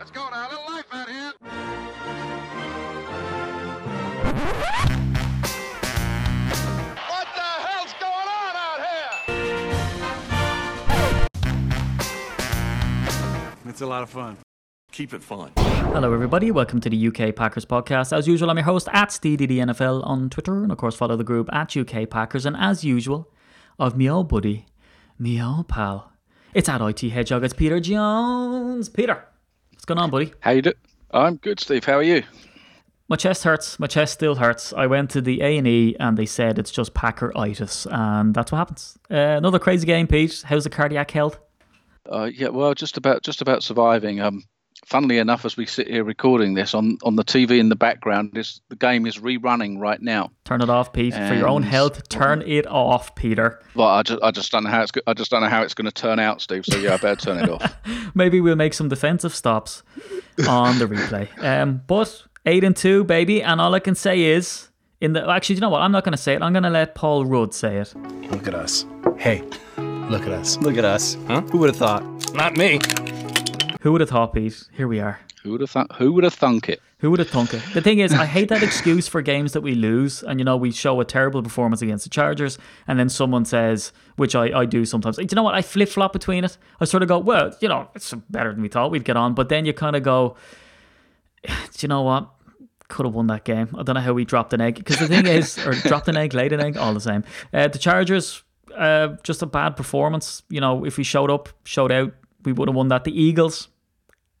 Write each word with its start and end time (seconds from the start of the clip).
Let's 0.00 0.12
go 0.12 0.26
now. 0.30 0.48
A 0.48 0.50
little 0.50 0.64
life 0.64 0.86
out 0.92 1.10
here. 1.10 1.32
What 7.10 7.26
the 7.36 7.42
hell's 7.66 7.92
going 8.00 8.28
on 8.40 8.56
out 8.56 8.80
here? 8.80 9.12
It's 13.68 13.82
a 13.82 13.86
lot 13.86 14.02
of 14.02 14.08
fun. 14.08 14.38
Keep 14.90 15.12
it 15.12 15.22
fun. 15.22 15.52
Hello, 15.58 16.10
everybody. 16.14 16.50
Welcome 16.50 16.80
to 16.80 16.88
the 16.88 17.08
UK 17.08 17.36
Packers 17.36 17.66
podcast. 17.66 18.16
As 18.16 18.26
usual, 18.26 18.48
I'm 18.48 18.56
your 18.56 18.64
host 18.64 18.88
at 18.94 19.10
SteeDDNFL 19.10 20.06
on 20.06 20.30
Twitter, 20.30 20.62
and 20.62 20.72
of 20.72 20.78
course, 20.78 20.96
follow 20.96 21.16
the 21.16 21.24
group 21.24 21.50
at 21.52 21.76
UK 21.76 22.08
Packers. 22.08 22.46
And 22.46 22.56
as 22.56 22.84
usual, 22.84 23.30
of 23.78 23.98
me 23.98 24.08
old 24.08 24.30
buddy, 24.30 24.64
me 25.18 25.42
old 25.42 25.68
pal, 25.68 26.10
it's 26.54 26.70
at 26.70 26.80
IT 26.80 27.02
Hedgehog. 27.10 27.44
It's 27.44 27.52
Peter 27.52 27.80
Jones. 27.80 28.88
Peter, 28.88 29.26
what's 29.80 29.86
going 29.86 29.98
on, 29.98 30.10
buddy? 30.10 30.30
How 30.40 30.50
you 30.50 30.60
do? 30.60 30.74
I'm 31.10 31.36
good, 31.36 31.58
Steve. 31.58 31.84
How 31.86 31.94
are 31.94 32.02
you? 32.02 32.22
My 33.08 33.16
chest 33.16 33.44
hurts. 33.44 33.80
My 33.80 33.86
chest 33.86 34.12
still 34.12 34.34
hurts. 34.34 34.74
I 34.74 34.86
went 34.86 35.08
to 35.12 35.22
the 35.22 35.40
A 35.40 35.56
and 35.56 35.66
E, 35.66 35.96
and 35.98 36.18
they 36.18 36.26
said 36.26 36.58
it's 36.58 36.70
just 36.70 36.92
Packeritis, 36.92 37.90
and 37.90 38.34
that's 38.34 38.52
what 38.52 38.58
happens. 38.58 38.98
Uh, 39.10 39.16
another 39.38 39.58
crazy 39.58 39.86
game, 39.86 40.06
Pete. 40.06 40.44
How's 40.46 40.64
the 40.64 40.70
cardiac 40.70 41.10
health? 41.10 41.40
Uh, 42.04 42.28
yeah, 42.30 42.48
well, 42.48 42.74
just 42.74 42.98
about 42.98 43.22
just 43.22 43.40
about 43.40 43.62
surviving. 43.62 44.20
Um, 44.20 44.44
funnily 44.86 45.18
enough, 45.18 45.44
as 45.44 45.56
we 45.56 45.66
sit 45.66 45.88
here 45.88 46.04
recording 46.04 46.54
this 46.54 46.74
on, 46.74 46.98
on 47.02 47.16
the 47.16 47.24
TV 47.24 47.58
in 47.58 47.68
the 47.68 47.76
background, 47.76 48.36
is 48.36 48.60
the 48.68 48.76
game 48.76 49.06
is 49.06 49.18
rerunning 49.18 49.78
right 49.78 50.00
now. 50.00 50.30
Turn 50.44 50.60
it 50.62 50.70
off, 50.70 50.92
Pete. 50.92 51.14
For 51.14 51.34
your 51.34 51.48
own 51.48 51.62
health, 51.62 52.08
turn 52.08 52.42
it 52.42 52.66
off, 52.66 53.14
Peter. 53.14 53.60
But 53.74 53.88
I 53.88 54.02
just 54.02 54.22
I 54.22 54.30
just 54.30 54.52
don't 54.52 54.64
know 54.64 54.70
how 54.70 54.82
it's 54.82 54.92
I 55.06 55.14
just 55.14 55.30
don't 55.30 55.42
know 55.42 55.48
how 55.48 55.62
it's 55.62 55.74
going 55.74 55.86
to 55.86 55.92
turn 55.92 56.18
out, 56.18 56.40
Steve. 56.40 56.64
So 56.66 56.76
yeah, 56.76 56.94
I 56.94 56.96
better 56.96 57.16
turn 57.16 57.38
it 57.38 57.48
off. 57.48 57.76
Maybe 58.14 58.40
we'll 58.40 58.56
make 58.56 58.74
some 58.74 58.88
defensive 58.88 59.34
stops 59.34 59.82
on 60.48 60.78
the 60.78 60.86
replay. 60.86 61.28
Um, 61.42 61.82
but 61.86 62.24
eight 62.46 62.64
and 62.64 62.76
two, 62.76 63.04
baby, 63.04 63.42
and 63.42 63.60
all 63.60 63.74
I 63.74 63.80
can 63.80 63.94
say 63.94 64.22
is 64.22 64.68
in 65.00 65.12
the 65.12 65.28
actually, 65.28 65.56
you 65.56 65.60
know 65.60 65.70
what? 65.70 65.82
I'm 65.82 65.92
not 65.92 66.04
going 66.04 66.12
to 66.12 66.18
say 66.18 66.34
it. 66.34 66.42
I'm 66.42 66.52
going 66.52 66.62
to 66.64 66.70
let 66.70 66.94
Paul 66.94 67.24
Rudd 67.24 67.54
say 67.54 67.76
it. 67.76 67.94
Look 68.30 68.46
at 68.46 68.54
us. 68.54 68.84
Hey, 69.16 69.42
look 69.78 70.22
at 70.22 70.32
us. 70.32 70.56
Look 70.58 70.76
at 70.76 70.84
us. 70.84 71.16
Huh? 71.26 71.42
Who 71.42 71.58
would 71.58 71.70
have 71.70 71.76
thought? 71.76 72.34
Not 72.34 72.56
me. 72.56 72.80
Who 73.80 73.92
would 73.92 74.00
have 74.00 74.10
thought, 74.10 74.34
Pete? 74.34 74.64
Here 74.72 74.86
we 74.88 75.00
are. 75.00 75.20
Who 75.42 75.52
would 75.52 75.60
have 75.62 75.72
th- 75.72 75.86
Who 75.98 76.12
would 76.12 76.24
have 76.24 76.34
thunk 76.34 76.68
it? 76.68 76.82
Who 76.98 77.10
would 77.10 77.18
have 77.18 77.30
thunk 77.30 77.54
it? 77.54 77.62
The 77.72 77.80
thing 77.80 77.98
is, 77.98 78.12
I 78.12 78.26
hate 78.26 78.50
that 78.50 78.62
excuse 78.62 79.08
for 79.08 79.22
games 79.22 79.52
that 79.54 79.62
we 79.62 79.74
lose, 79.74 80.22
and 80.22 80.38
you 80.38 80.44
know 80.44 80.56
we 80.56 80.70
show 80.70 81.00
a 81.00 81.04
terrible 81.04 81.42
performance 81.42 81.80
against 81.80 82.04
the 82.04 82.10
Chargers, 82.10 82.58
and 82.86 82.98
then 82.98 83.08
someone 83.08 83.46
says, 83.46 83.92
which 84.16 84.34
I, 84.34 84.58
I 84.60 84.66
do 84.66 84.84
sometimes. 84.84 85.16
Do 85.16 85.22
you 85.22 85.34
know 85.34 85.42
what? 85.42 85.54
I 85.54 85.62
flip 85.62 85.88
flop 85.88 86.12
between 86.12 86.44
it. 86.44 86.58
I 86.78 86.84
sort 86.84 87.02
of 87.02 87.08
go, 87.08 87.18
well, 87.18 87.56
you 87.60 87.68
know, 87.68 87.88
it's 87.94 88.12
better 88.28 88.52
than 88.52 88.60
we 88.60 88.68
thought 88.68 88.90
we'd 88.90 89.04
get 89.04 89.16
on, 89.16 89.32
but 89.32 89.48
then 89.48 89.64
you 89.64 89.72
kind 89.72 89.96
of 89.96 90.02
go, 90.02 90.36
do 91.42 91.52
you 91.78 91.88
know 91.88 92.02
what? 92.02 92.28
Could 92.88 93.06
have 93.06 93.14
won 93.14 93.28
that 93.28 93.44
game. 93.44 93.74
I 93.78 93.82
don't 93.82 93.94
know 93.94 94.00
how 94.02 94.12
we 94.12 94.26
dropped 94.26 94.52
an 94.52 94.60
egg 94.60 94.74
because 94.74 94.98
the 94.98 95.08
thing 95.08 95.26
is, 95.26 95.56
or 95.64 95.72
dropped 95.88 96.08
an 96.08 96.18
egg, 96.18 96.34
laid 96.34 96.52
an 96.52 96.60
egg, 96.60 96.76
all 96.76 96.92
the 96.92 97.00
same. 97.00 97.24
Uh, 97.54 97.68
the 97.68 97.78
Chargers, 97.78 98.42
uh, 98.76 99.16
just 99.22 99.40
a 99.40 99.46
bad 99.46 99.76
performance. 99.76 100.42
You 100.50 100.60
know, 100.60 100.84
if 100.84 100.98
we 100.98 101.04
showed 101.04 101.30
up, 101.30 101.48
showed 101.64 101.92
out, 101.92 102.12
we 102.44 102.52
would 102.52 102.68
have 102.68 102.76
won 102.76 102.88
that. 102.88 103.04
The 103.04 103.18
Eagles, 103.18 103.68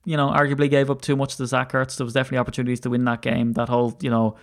you 0.04 0.16
know, 0.16 0.28
arguably 0.28 0.70
gave 0.70 0.90
up 0.90 1.02
too 1.02 1.16
much 1.16 1.36
to 1.36 1.46
Zach 1.46 1.72
Ertz. 1.72 1.96
There 1.96 2.04
was 2.04 2.14
definitely 2.14 2.38
opportunities 2.38 2.80
to 2.80 2.90
win 2.90 3.04
that 3.04 3.22
game. 3.22 3.52
That 3.54 3.68
whole, 3.68 3.96
you 4.00 4.10
know, 4.10 4.36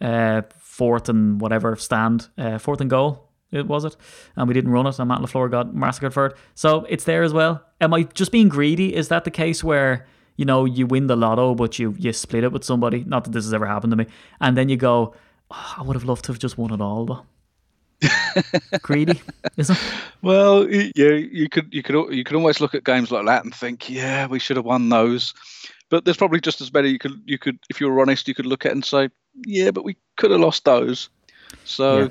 uh, 0.00 0.42
fourth 0.58 1.08
and 1.08 1.40
whatever 1.40 1.76
stand, 1.76 2.28
uh, 2.38 2.58
fourth 2.58 2.80
and 2.80 2.90
goal, 2.90 3.28
it 3.50 3.66
was 3.66 3.84
it, 3.84 3.96
and 4.36 4.48
we 4.48 4.54
didn't 4.54 4.72
run 4.72 4.86
it, 4.86 4.98
and 4.98 5.08
Matt 5.08 5.20
LaFleur 5.20 5.50
got 5.50 5.74
massacred 5.74 6.14
for 6.14 6.26
it. 6.26 6.36
So 6.54 6.86
it's 6.88 7.04
there 7.04 7.22
as 7.22 7.32
well. 7.32 7.62
Am 7.80 7.92
I 7.94 8.04
just 8.04 8.32
being 8.32 8.48
greedy? 8.48 8.94
Is 8.94 9.08
that 9.08 9.24
the 9.24 9.30
case 9.30 9.62
where 9.62 10.06
you 10.36 10.44
know 10.44 10.64
you 10.64 10.86
win 10.86 11.06
the 11.06 11.16
lotto, 11.16 11.54
but 11.54 11.78
you 11.78 11.94
you 11.98 12.12
split 12.12 12.44
it 12.44 12.52
with 12.52 12.64
somebody? 12.64 13.04
Not 13.04 13.24
that 13.24 13.32
this 13.32 13.44
has 13.44 13.52
ever 13.52 13.66
happened 13.66 13.92
to 13.92 13.96
me, 13.96 14.06
and 14.40 14.56
then 14.56 14.68
you 14.68 14.76
go, 14.76 15.14
oh, 15.50 15.74
I 15.78 15.82
would 15.82 15.94
have 15.96 16.04
loved 16.04 16.24
to 16.24 16.32
have 16.32 16.38
just 16.38 16.58
won 16.58 16.72
it 16.72 16.80
all, 16.80 17.04
but. 17.04 17.24
greedy, 18.82 19.22
isn't 19.56 19.78
it? 19.80 19.92
Well, 20.22 20.68
yeah, 20.70 21.10
you 21.10 21.48
could 21.48 21.72
you 21.72 21.82
could 21.82 22.14
you 22.14 22.24
could 22.24 22.36
almost 22.36 22.60
look 22.60 22.74
at 22.74 22.84
games 22.84 23.10
like 23.10 23.26
that 23.26 23.44
and 23.44 23.54
think, 23.54 23.88
yeah, 23.88 24.26
we 24.26 24.38
should 24.38 24.56
have 24.56 24.66
won 24.66 24.88
those. 24.88 25.34
But 25.90 26.04
there's 26.04 26.16
probably 26.16 26.40
just 26.40 26.60
as 26.60 26.72
many 26.72 26.90
you 26.90 26.98
could 26.98 27.22
you 27.26 27.38
could 27.38 27.58
if 27.70 27.80
you 27.80 27.88
were 27.90 28.00
honest, 28.00 28.28
you 28.28 28.34
could 28.34 28.46
look 28.46 28.64
at 28.66 28.72
and 28.72 28.84
say, 28.84 29.08
yeah, 29.46 29.70
but 29.70 29.84
we 29.84 29.96
could 30.16 30.30
have 30.30 30.40
lost 30.40 30.64
those. 30.64 31.08
So 31.64 32.02
Yeah. 32.02 32.08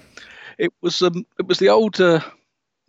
it 0.57 0.73
was 0.81 1.01
um 1.01 1.25
it 1.39 1.47
was 1.47 1.59
the 1.59 1.69
old 1.69 1.99
uh, 1.99 2.21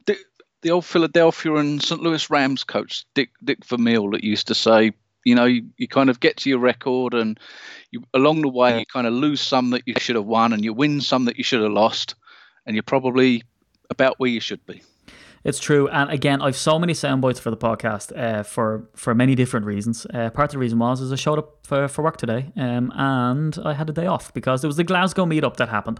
Dick, 0.05 0.19
the 0.63 0.71
old 0.71 0.85
Philadelphia 0.85 1.55
and 1.55 1.83
St. 1.83 2.03
Louis 2.03 2.29
Rams 2.31 2.65
coach 2.65 3.05
Dick 3.15 3.31
Dick 3.45 3.65
Vermeil 3.65 4.11
that 4.11 4.25
used 4.25 4.49
to 4.49 4.55
say, 4.55 4.93
you 5.25 5.35
know, 5.35 5.45
you, 5.45 5.65
you 5.77 5.89
kind 5.89 6.11
of 6.11 6.21
get 6.21 6.37
to 6.39 6.51
your 6.51 6.59
record 6.59 7.15
and 7.15 7.39
you 7.91 8.03
along 8.15 8.43
the 8.43 8.49
way 8.49 8.81
you 8.81 8.87
kind 8.87 9.07
of 9.07 9.13
lose 9.13 9.41
some 9.41 9.71
that 9.71 9.83
you 9.87 9.95
should 9.99 10.17
have 10.17 10.27
won 10.27 10.53
and 10.53 10.65
you 10.65 10.73
win 10.73 11.01
some 11.01 11.25
that 11.27 11.39
you 11.39 11.45
should 11.45 11.63
have 11.63 11.73
lost, 11.73 12.15
and 12.67 12.75
you're 12.77 12.83
probably 12.83 13.43
about 13.91 14.19
where 14.19 14.31
you 14.31 14.41
should 14.41 14.65
be. 14.67 14.83
It's 15.45 15.59
true, 15.59 15.89
and 15.89 16.09
again, 16.09 16.41
I've 16.41 16.57
so 16.57 16.79
many 16.79 16.95
sound 16.95 17.21
bites 17.21 17.41
for 17.41 17.51
the 17.51 17.57
podcast 17.57 18.17
uh, 18.17 18.45
for 18.45 18.89
for 18.95 19.13
many 19.13 19.35
different 19.35 19.67
reasons. 19.67 20.07
Uh, 20.15 20.31
part 20.31 20.51
of 20.51 20.53
the 20.53 20.59
reason 20.59 20.79
was 20.79 21.01
is 21.01 21.13
I 21.13 21.17
showed 21.17 21.39
up 21.41 21.67
for, 21.67 21.89
for 21.89 22.03
work 22.03 22.17
today, 22.17 22.53
um, 22.57 22.93
and 22.95 23.59
I 23.65 23.75
had 23.75 23.91
a 23.91 23.93
day 23.93 24.07
off 24.07 24.33
because 24.35 24.61
there 24.63 24.69
was 24.69 24.77
the 24.77 24.85
Glasgow 24.85 25.27
meetup 25.27 25.57
that 25.57 25.69
happened 25.69 25.99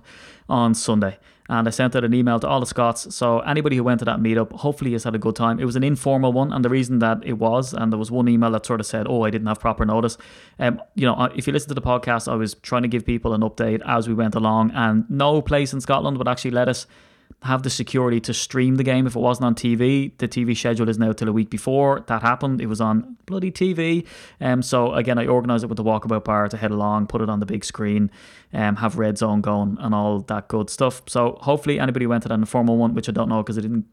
on 0.49 0.75
Sunday, 0.75 1.19
and 1.49 1.67
I 1.67 1.73
sent 1.73 1.97
out 1.97 2.05
an 2.05 2.15
email 2.15 2.39
to 2.39 2.47
all 2.47 2.61
the 2.61 2.67
Scots. 2.67 3.13
So 3.17 3.41
anybody 3.41 3.75
who 3.75 3.83
went 3.83 3.99
to 3.99 4.05
that 4.05 4.21
meetup, 4.21 4.53
hopefully, 4.53 4.93
has 4.93 5.03
had 5.03 5.17
a 5.17 5.19
good 5.19 5.35
time. 5.35 5.59
It 5.59 5.65
was 5.65 5.75
an 5.75 5.83
informal 5.83 6.33
one, 6.33 6.53
and 6.53 6.65
the 6.65 6.71
reason 6.71 7.01
that 7.01 7.19
it 7.25 7.35
was, 7.35 7.75
and 7.75 7.93
there 7.93 7.99
was 7.99 8.13
one 8.13 8.29
email 8.29 8.53
that 8.53 8.65
sort 8.65 8.79
of 8.79 8.87
said, 8.87 9.09
"Oh, 9.09 9.23
I 9.23 9.31
didn't 9.31 9.49
have 9.49 9.59
proper 9.59 9.85
notice." 9.85 10.19
Um, 10.61 10.81
you 10.95 11.05
know, 11.05 11.21
if 11.35 11.49
you 11.49 11.53
listen 11.53 11.69
to 11.71 11.75
the 11.75 11.83
podcast, 11.83 12.31
I 12.31 12.37
was 12.37 12.55
trying 12.55 12.83
to 12.83 12.89
give 12.89 13.05
people 13.05 13.35
an 13.35 13.41
update 13.41 13.83
as 13.85 14.07
we 14.07 14.15
went 14.15 14.37
along, 14.37 14.71
and 14.71 15.05
no 15.11 15.43
place 15.43 15.73
in 15.73 15.81
Scotland 15.81 16.19
would 16.19 16.29
actually 16.29 16.53
let 16.53 16.69
us 16.69 16.87
have 17.43 17.63
the 17.65 17.71
security 17.71 18.21
to 18.21 18.33
stream 18.33 18.77
the 18.77 18.85
game 18.85 19.07
if 19.07 19.17
it 19.17 19.19
wasn't 19.19 19.45
on 19.45 19.55
TV. 19.55 20.13
The 20.19 20.29
TV 20.29 20.57
schedule 20.57 20.89
is 20.89 20.99
now 20.99 21.13
till 21.13 21.29
a 21.29 21.33
week 21.33 21.51
before 21.51 22.05
that 22.07 22.23
happened. 22.23 22.61
It 22.61 22.67
was 22.67 22.81
on 22.81 23.17
bloody 23.27 23.51
TV. 23.51 24.07
Um, 24.41 24.63
so 24.63 24.95
again, 24.95 25.19
I 25.19 25.27
organised 25.27 25.65
it 25.65 25.67
with 25.67 25.77
the 25.77 25.85
Walkabout 25.85 26.25
Bar 26.25 26.49
to 26.49 26.57
head 26.57 26.71
along, 26.71 27.09
put 27.09 27.21
it 27.21 27.29
on 27.29 27.41
the 27.41 27.47
big 27.47 27.65
screen, 27.65 28.11
um, 28.53 28.77
have 28.77 28.97
Red 28.97 29.19
Zone 29.19 29.41
going 29.41 29.77
and 29.81 29.95
all 29.95 30.21
that 30.21 30.49
good 30.49 30.71
stuff. 30.71 31.03
So 31.09 31.39
hopefully 31.41 31.81
anybody 31.81 32.07
went 32.07 32.23
to 32.23 32.29
that 32.29 32.35
informal 32.39 32.77
one, 32.77 32.95
which 32.95 33.09
I 33.09 33.13
don't 33.13 33.29
know 33.29 33.43
because 33.43 33.59
I 33.59 33.63
didn't 33.63 33.87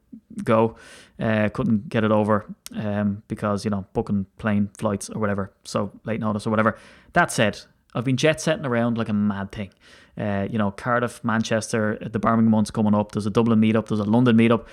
go, 0.44 0.76
uh, 1.20 1.50
couldn't 1.50 1.90
get 1.90 2.04
it 2.04 2.12
over 2.12 2.46
um, 2.76 3.24
because 3.28 3.66
you 3.66 3.72
know 3.72 3.86
booking 3.94 4.28
plane 4.38 4.70
flights 4.78 5.10
or 5.10 5.20
whatever, 5.20 5.52
so 5.64 5.92
late 6.06 6.20
notice 6.20 6.46
or 6.46 6.52
whatever. 6.52 6.78
That 7.14 7.32
said, 7.32 7.60
I've 7.94 8.06
been 8.06 8.18
jet 8.18 8.40
setting 8.40 8.66
around 8.66 8.98
like 8.98 9.10
a 9.10 9.14
mad 9.14 9.52
thing. 9.52 9.72
Uh, 10.18 10.48
you 10.50 10.58
know, 10.58 10.72
Cardiff, 10.72 11.24
Manchester, 11.24 11.98
the 12.02 12.20
Birmingham 12.20 12.52
one's 12.52 12.72
coming 12.72 12.94
up. 12.94 13.14
There's 13.14 13.26
a 13.26 13.32
Dublin 13.32 13.62
meetup. 13.62 13.88
There's 13.88 14.00
a 14.00 14.04
London 14.04 14.38
meetup. 14.38 14.68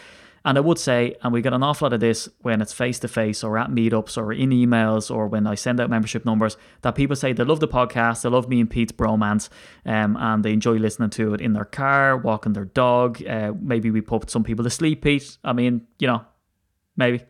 And 0.45 0.57
I 0.57 0.61
would 0.61 0.79
say, 0.79 1.17
and 1.23 1.33
we 1.33 1.43
get 1.43 1.53
an 1.53 1.65
awful 1.65 1.87
lot 1.87 1.93
of 1.93 1.99
this 1.99 2.29
when 2.43 2.63
it's 2.63 2.73
face 2.73 3.01
to 3.01 3.09
face 3.09 3.43
or 3.43 3.59
at 3.59 3.69
meetups 3.69 4.17
or 4.17 4.33
in 4.33 4.51
emails 4.51 5.13
or 5.13 5.27
when 5.27 5.45
I 5.45 5.57
send 5.57 5.81
out 5.81 5.91
membership 5.91 6.25
numbers, 6.25 6.57
that 6.83 6.95
people 6.95 7.17
say 7.17 7.33
they 7.33 7.43
love 7.43 7.59
the 7.59 7.67
podcast, 7.67 8.23
they 8.23 8.29
love 8.29 8.49
me 8.49 8.61
and 8.61 8.71
Pete's 8.71 8.93
bromance, 8.93 9.49
um, 9.85 10.17
and 10.17 10.45
they 10.45 10.53
enjoy 10.53 10.75
listening 10.75 11.11
to 11.11 11.35
it 11.35 11.41
in 11.41 11.53
their 11.53 11.65
car, 11.65 12.17
walking 12.17 12.53
their 12.53 12.65
dog. 12.65 13.21
Uh, 13.27 13.55
maybe 13.61 13.91
we 13.91 14.01
put 14.01 14.31
some 14.31 14.45
people 14.45 14.63
to 14.63 14.71
sleep, 14.71 15.03
Pete. 15.03 15.37
I 15.43 15.53
mean, 15.53 15.89
you 15.99 16.07
know, 16.07 16.25
maybe. 16.97 17.23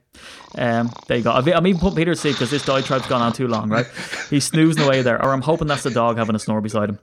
Um, 0.57 0.91
there 1.07 1.19
you 1.19 1.25
go. 1.25 1.33
I'm 1.33 1.67
even 1.67 1.79
putting 1.81 1.97
Peter 1.97 2.15
to 2.15 2.21
sleep 2.21 2.37
because 2.37 2.51
this 2.51 2.65
diatribe's 2.65 3.07
gone 3.07 3.23
on 3.23 3.33
too 3.33 3.49
long, 3.49 3.69
right? 3.69 3.87
He's 4.31 4.45
snoozing 4.45 4.85
away 4.85 5.03
there, 5.03 5.23
or 5.23 5.33
I'm 5.33 5.43
hoping 5.43 5.69
that's 5.69 5.83
the 5.83 5.91
dog 5.91 6.17
having 6.17 6.35
a 6.35 6.39
snore 6.39 6.61
beside 6.61 6.89
him. 6.89 6.99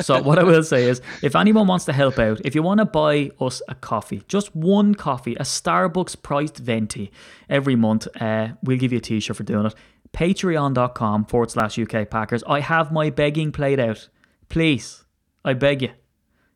So 0.00 0.22
what 0.22 0.38
I 0.38 0.44
will 0.44 0.62
say 0.62 0.84
is, 0.84 1.00
if 1.22 1.34
anyone 1.34 1.66
wants 1.66 1.86
to 1.86 1.92
help 1.92 2.18
out, 2.18 2.40
if 2.44 2.54
you 2.54 2.62
want 2.62 2.78
to 2.78 2.84
buy 2.84 3.30
us 3.40 3.62
a 3.68 3.74
coffee, 3.74 4.22
just 4.28 4.54
one 4.54 4.94
coffee, 4.94 5.34
a 5.34 5.42
Starbucks 5.42 6.22
priced 6.22 6.58
venti 6.58 7.10
every 7.48 7.74
month, 7.74 8.06
uh, 8.20 8.48
we'll 8.62 8.78
give 8.78 8.92
you 8.92 8.98
a 8.98 9.00
t-shirt 9.00 9.36
for 9.36 9.42
doing 9.42 9.66
it. 9.66 9.74
Patreon.com 10.12 11.24
forward 11.24 11.50
slash 11.50 11.78
UK 11.78 12.08
Packers. 12.10 12.44
I 12.46 12.60
have 12.60 12.92
my 12.92 13.10
begging 13.10 13.50
played 13.50 13.80
out. 13.80 14.08
Please, 14.48 15.04
I 15.44 15.54
beg 15.54 15.82
you, 15.82 15.90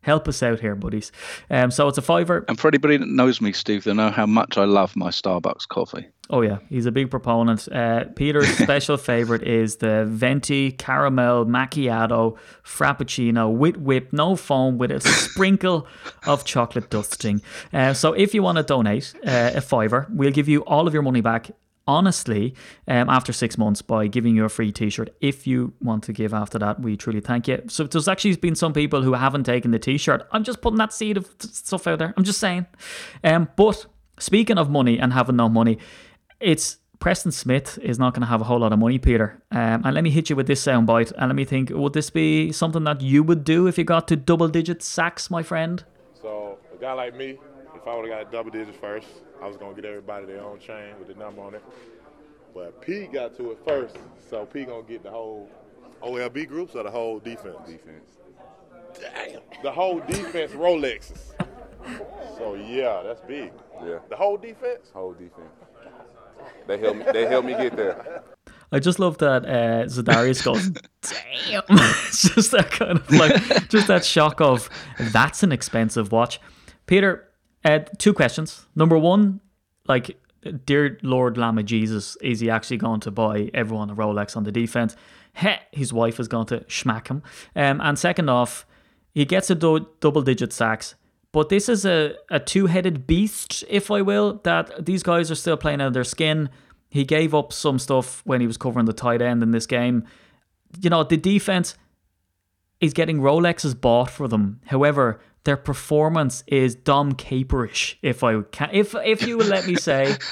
help 0.07 0.29
us 0.29 0.41
out 0.41 0.61
here, 0.61 0.77
buddies. 0.77 1.11
Um, 1.51 1.73
so 1.73 1.89
it's 1.89 1.99
a 1.99 2.03
fiver. 2.03 2.45
And 2.49 2.59
for 2.59 2.69
anybody 2.69 2.97
that 2.97 3.09
knows 3.09 3.41
me, 3.41 3.53
Steve, 3.53 3.83
they 3.83 3.93
know 3.93 4.11
how 4.11 4.25
much 4.25 4.57
I 4.57 4.65
love 4.65 4.95
my 4.95 5.11
Starbucks 5.11 5.67
coffee. 5.67 6.07
Oh 6.31 6.43
yeah, 6.43 6.59
he's 6.69 6.87
a 6.87 6.93
big 6.93 7.11
proponent. 7.11 7.69
Uh, 7.71 8.05
Peter's 8.15 8.49
special 8.63 8.97
favorite 8.97 9.43
is 9.43 9.77
the 9.77 10.07
venti 10.09 10.71
caramel 10.71 11.45
macchiato 11.47 12.37
frappuccino 12.65 13.53
with 13.53 13.77
whip, 13.77 14.13
no 14.13 14.37
foam, 14.37 14.79
with 14.79 14.93
a 14.93 15.01
sprinkle 15.01 15.89
of 16.27 16.45
chocolate 16.45 16.89
dusting. 16.89 17.43
Uh, 17.73 17.93
so 17.93 18.13
if 18.13 18.33
you 18.33 18.43
want 18.45 18.59
to 18.59 18.63
donate 18.63 19.13
uh, 19.27 19.53
a 19.55 19.61
fiver, 19.61 20.07
we'll 20.11 20.33
give 20.33 20.49
you 20.49 20.61
all 20.65 20.87
of 20.87 20.95
your 20.95 21.03
money 21.03 21.21
back. 21.21 21.51
Honestly, 21.89 22.55
um, 22.89 23.09
after 23.09 23.33
six 23.33 23.57
months, 23.57 23.81
by 23.81 24.09
giving 24.09 24.35
you 24.35 24.45
a 24.45 24.49
free 24.49 24.73
T-shirt, 24.73 25.15
if 25.21 25.47
you 25.47 25.73
want 25.81 26.03
to 26.05 26.13
give 26.13 26.35
after 26.35 26.59
that, 26.59 26.81
we 26.81 26.97
truly 26.97 27.21
thank 27.21 27.47
you. 27.47 27.63
So 27.69 27.85
there's 27.85 28.09
actually 28.09 28.35
been 28.37 28.57
some 28.57 28.73
people 28.73 29.03
who 29.03 29.13
haven't 29.13 29.45
taken 29.45 29.71
the 29.71 29.79
T-shirt. 29.79 30.27
I'm 30.33 30.43
just 30.43 30.61
putting 30.61 30.79
that 30.79 30.93
seed 30.93 31.17
of 31.17 31.29
stuff 31.39 31.87
out 31.87 32.01
there. 32.01 32.13
I'm 32.17 32.25
just 32.25 32.41
saying. 32.41 32.67
Um, 33.23 33.49
but 33.57 33.87
speaking 34.19 34.59
of 34.59 34.69
money 34.69 34.99
and 34.99 35.13
having 35.13 35.37
no 35.37 35.49
money, 35.49 35.79
it's 36.41 36.79
Preston 36.99 37.33
Smith 37.33 37.79
is 37.83 37.99
not 37.99 38.15
going 38.15 38.23
to 38.23 38.27
have 38.27 38.41
a 38.41 38.45
whole 38.45 38.61
lot 38.61 38.73
of 38.73 38.79
money, 38.79 38.99
Peter. 38.99 39.43
Um, 39.51 39.83
and 39.85 39.95
let 39.95 40.03
me 40.03 40.11
hit 40.11 40.31
you 40.31 40.37
with 40.37 40.47
this 40.47 40.65
soundbite, 40.65 41.13
and 41.13 41.29
let 41.29 41.37
me 41.37 41.45
think: 41.45 41.71
Would 41.71 41.93
this 41.93 42.11
be 42.11 42.53
something 42.53 42.85
that 42.85 43.01
you 43.01 43.23
would 43.23 43.45
do 43.45 43.67
if 43.67 43.79
you 43.79 43.85
got 43.85 44.09
to 44.09 44.17
double-digit 44.17 44.83
sacks, 44.83 45.31
my 45.31 45.43
friend? 45.43 45.85
So 46.21 46.59
a 46.75 46.81
guy 46.81 46.93
like 46.95 47.15
me, 47.15 47.39
if 47.77 47.87
I 47.87 47.95
would 47.97 48.09
have 48.09 48.23
got 48.25 48.33
double 48.33 48.51
digits 48.51 48.77
first, 48.79 49.07
I 49.43 49.47
was 49.47 49.57
gonna 49.57 49.75
get 49.75 49.85
everybody 49.85 50.27
their 50.27 50.43
own 50.43 50.59
chain 50.59 50.95
with 50.99 51.09
the 51.09 51.15
number 51.15 51.43
on 51.43 51.55
it. 51.55 51.63
But 52.55 52.81
P 52.81 53.07
got 53.07 53.37
to 53.37 53.51
it 53.53 53.59
first, 53.67 53.97
so 54.31 54.47
P 54.47 54.65
gonna 54.65 54.83
get 54.83 55.03
the 55.03 55.11
whole 55.11 55.49
OLB 56.03 56.47
groups 56.49 56.75
or 56.75 56.83
the 56.83 56.91
whole 56.91 57.19
defense. 57.19 57.57
Defense. 57.67 58.11
Damn. 59.01 59.41
The 59.63 59.71
whole 59.71 60.01
defense 60.01 60.53
Rolexes. 60.53 61.33
So 62.39 62.55
yeah, 62.55 63.03
that's 63.05 63.21
big. 63.21 63.53
Yeah, 63.85 63.99
The 64.09 64.17
whole 64.17 64.37
defense. 64.37 64.91
whole 64.93 65.13
defense. 65.13 65.53
They 66.67 66.79
helped 66.79 66.99
me. 66.99 67.05
They 67.13 67.27
helped 67.27 67.47
me 67.47 67.55
get 67.55 67.77
there. 67.77 68.23
I 68.73 68.81
just 68.81 68.99
love 68.99 69.19
that 69.19 69.45
uh, 69.45 69.85
Zadarius 69.87 70.45
goes, 70.45 70.71
damn. 71.49 71.63
it's 71.71 72.35
just 72.35 72.51
that 72.51 72.71
kind 72.73 72.99
of 72.99 73.11
like, 73.13 73.69
just 73.69 73.87
that 73.87 74.05
shock 74.05 74.41
of, 74.41 74.69
that's 74.99 75.45
an 75.45 75.53
expensive 75.53 76.11
watch. 76.11 76.41
Peter, 76.87 77.26
uh, 77.67 77.81
two 77.99 78.15
questions. 78.15 78.67
Number 78.75 78.97
one, 78.97 79.41
like, 79.89 80.19
dear 80.65 80.99
Lord 81.03 81.37
Lamb 81.37 81.59
of 81.59 81.65
Jesus, 81.65 82.17
is 82.23 82.41
he 82.41 82.49
actually 82.49 82.77
going 82.77 83.01
to 83.01 83.11
buy 83.11 83.51
everyone 83.53 83.91
a 83.91 83.97
Rolex 83.97 84.37
on 84.37 84.45
the 84.45 84.53
defense? 84.53 84.97
Heh, 85.35 85.59
his 85.73 85.93
wife 85.93 86.21
is 86.21 86.29
going 86.29 86.47
to 86.47 86.65
smack 86.69 87.09
him. 87.09 87.23
Um, 87.55 87.81
and 87.81 87.99
second 87.99 88.31
off, 88.31 88.67
he 89.13 89.25
gets 89.25 89.51
a 89.51 89.55
do- 89.55 89.89
double 90.01 90.23
digit 90.23 90.53
sacks. 90.53 90.95
But 91.33 91.49
this 91.49 91.69
is 91.69 91.85
a, 91.85 92.15
a 92.31 92.39
two 92.39 92.67
headed 92.67 93.07
beast, 93.07 93.65
if 93.69 93.91
I 93.91 94.01
will, 94.01 94.41
that 94.45 94.87
these 94.87 95.03
guys 95.03 95.31
are 95.31 95.35
still 95.35 95.57
playing 95.57 95.81
out 95.81 95.89
of 95.89 95.93
their 95.93 96.05
skin. 96.05 96.49
He 96.89 97.05
gave 97.05 97.35
up 97.35 97.53
some 97.53 97.79
stuff 97.79 98.23
when 98.25 98.41
he 98.41 98.47
was 98.47 98.57
covering 98.57 98.87
the 98.87 98.93
tight 98.93 99.21
end 99.21 99.43
in 99.43 99.51
this 99.51 99.67
game. 99.67 100.05
You 100.81 100.89
know, 100.89 101.05
the 101.05 101.17
defense 101.17 101.77
is 102.81 102.95
getting 102.95 103.19
Rolexes 103.21 103.79
bought 103.79 104.11
for 104.11 104.29
them. 104.29 104.61
However, 104.67 105.21
their 105.47 105.57
performance 105.57 106.45
is 106.47 106.75
Dom 106.75 107.15
Caperish, 107.15 107.97
if 108.03 108.23
I 108.23 108.43
can 108.53 108.69
if 108.73 108.95
if 108.97 109.27
you 109.27 109.39
will 109.39 109.47
let 109.47 109.67
me 109.67 109.77
say. 109.77 110.17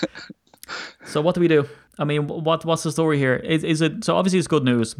So 1.04 1.20
what 1.20 1.34
do 1.34 1.42
we 1.42 1.48
do? 1.48 1.68
I 1.98 2.04
mean, 2.04 2.26
what 2.26 2.64
what's 2.64 2.82
the 2.84 2.90
story 2.90 3.18
here? 3.18 3.36
Is 3.36 3.62
is 3.64 3.82
it 3.82 4.02
so 4.02 4.16
obviously 4.16 4.38
it's 4.38 4.48
good 4.48 4.64
news. 4.64 4.96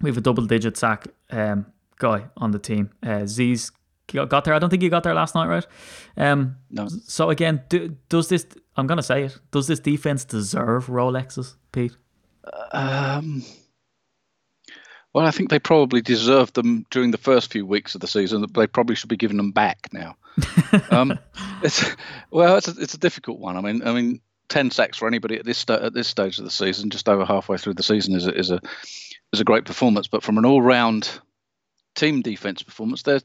We 0.00 0.08
have 0.08 0.16
a 0.16 0.22
double 0.22 0.46
digit 0.46 0.76
sack 0.78 1.06
um, 1.30 1.66
guy 1.98 2.24
on 2.38 2.50
the 2.52 2.58
team. 2.58 2.88
Uh, 3.02 3.26
Z's 3.26 3.70
got 4.06 4.44
there. 4.44 4.54
I 4.54 4.58
don't 4.58 4.70
think 4.70 4.82
he 4.82 4.88
got 4.88 5.02
there 5.02 5.14
last 5.14 5.34
night, 5.34 5.48
right? 5.48 5.66
Um, 6.16 6.56
No. 6.70 6.88
So 7.06 7.28
again, 7.28 7.62
do, 7.68 7.96
does 8.08 8.28
this? 8.28 8.46
I'm 8.76 8.86
gonna 8.86 9.02
say 9.02 9.24
it. 9.24 9.38
Does 9.50 9.66
this 9.66 9.80
defense 9.80 10.24
deserve 10.24 10.86
Rolexes, 10.86 11.56
Pete? 11.72 11.96
Um, 12.72 13.42
well, 15.12 15.26
I 15.26 15.30
think 15.30 15.50
they 15.50 15.58
probably 15.58 16.00
deserved 16.00 16.54
them 16.54 16.86
during 16.90 17.10
the 17.10 17.18
first 17.18 17.52
few 17.52 17.66
weeks 17.66 17.94
of 17.94 18.00
the 18.00 18.06
season. 18.06 18.46
They 18.54 18.66
probably 18.66 18.96
should 18.96 19.10
be 19.10 19.16
giving 19.16 19.36
them 19.36 19.52
back 19.52 19.88
now. 19.92 20.16
um, 20.90 21.18
it's 21.62 21.84
well, 22.30 22.56
it's 22.56 22.68
a, 22.68 22.74
it's 22.80 22.94
a 22.94 22.98
difficult 22.98 23.38
one. 23.38 23.56
I 23.56 23.60
mean, 23.60 23.86
I 23.86 23.92
mean, 23.92 24.20
ten 24.48 24.70
sacks 24.70 24.98
for 24.98 25.06
anybody 25.06 25.36
at 25.36 25.44
this 25.44 25.58
sta- 25.58 25.84
at 25.84 25.92
this 25.92 26.08
stage 26.08 26.38
of 26.38 26.44
the 26.44 26.50
season, 26.50 26.90
just 26.90 27.08
over 27.08 27.24
halfway 27.24 27.58
through 27.58 27.74
the 27.74 27.82
season, 27.82 28.14
is 28.14 28.26
a, 28.26 28.34
is 28.34 28.50
a 28.50 28.60
is 29.32 29.40
a 29.40 29.44
great 29.44 29.66
performance. 29.66 30.08
But 30.08 30.22
from 30.22 30.38
an 30.38 30.46
all 30.46 30.62
round 30.62 31.10
team 31.94 32.22
defense 32.22 32.62
performance, 32.62 33.02
there 33.02 33.20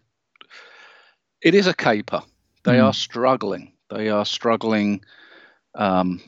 it 1.41 1.55
is 1.55 1.67
a 1.67 1.73
caper. 1.73 2.21
They 2.63 2.79
are 2.79 2.93
struggling. 2.93 3.71
They 3.89 4.09
are 4.09 4.25
struggling. 4.25 5.05
Um, 5.73 6.21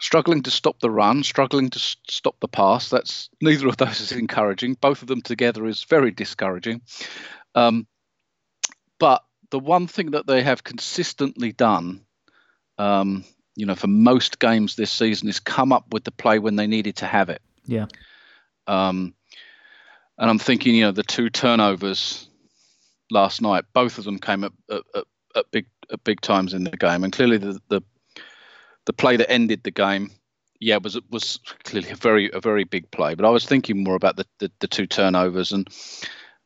struggling 0.00 0.42
to 0.44 0.50
stop 0.50 0.80
the 0.80 0.90
run, 0.90 1.22
struggling 1.22 1.70
to 1.70 1.78
stop 1.78 2.36
the 2.40 2.48
pass. 2.48 2.88
That's 2.88 3.28
neither 3.40 3.68
of 3.68 3.76
those 3.76 4.00
is 4.00 4.12
encouraging. 4.12 4.74
Both 4.74 5.02
of 5.02 5.08
them 5.08 5.22
together 5.22 5.66
is 5.66 5.84
very 5.84 6.10
discouraging. 6.10 6.82
Um, 7.54 7.86
but 8.98 9.24
the 9.50 9.58
one 9.58 9.86
thing 9.86 10.12
that 10.12 10.26
they 10.26 10.42
have 10.42 10.62
consistently 10.62 11.52
done, 11.52 12.04
um, 12.78 13.24
you 13.56 13.66
know, 13.66 13.74
for 13.74 13.88
most 13.88 14.38
games 14.38 14.76
this 14.76 14.92
season, 14.92 15.28
is 15.28 15.40
come 15.40 15.72
up 15.72 15.92
with 15.92 16.04
the 16.04 16.12
play 16.12 16.38
when 16.38 16.56
they 16.56 16.66
needed 16.66 16.96
to 16.96 17.06
have 17.06 17.28
it. 17.28 17.42
Yeah. 17.64 17.86
Um, 18.66 19.14
and 20.18 20.30
I'm 20.30 20.38
thinking, 20.38 20.74
you 20.74 20.84
know, 20.84 20.92
the 20.92 21.02
two 21.02 21.30
turnovers 21.30 22.28
last 23.10 23.40
night, 23.40 23.64
both 23.72 23.98
of 23.98 24.04
them 24.04 24.18
came 24.18 24.44
at, 24.44 24.52
at, 24.70 24.82
at, 24.94 25.04
at 25.34 25.50
big 25.50 25.66
at 25.90 26.04
big 26.04 26.20
times 26.20 26.54
in 26.54 26.64
the 26.64 26.76
game, 26.76 27.02
and 27.02 27.12
clearly 27.12 27.38
the, 27.38 27.58
the 27.68 27.80
the 28.88 28.92
play 28.94 29.18
that 29.18 29.30
ended 29.30 29.62
the 29.64 29.70
game, 29.70 30.10
yeah, 30.60 30.78
was 30.78 30.98
was 31.10 31.38
clearly 31.64 31.90
a 31.90 31.94
very 31.94 32.30
a 32.32 32.40
very 32.40 32.64
big 32.64 32.90
play. 32.90 33.14
But 33.14 33.26
I 33.26 33.30
was 33.30 33.44
thinking 33.44 33.84
more 33.84 33.94
about 33.94 34.16
the, 34.16 34.24
the, 34.38 34.50
the 34.60 34.66
two 34.66 34.86
turnovers, 34.86 35.52
and 35.52 35.68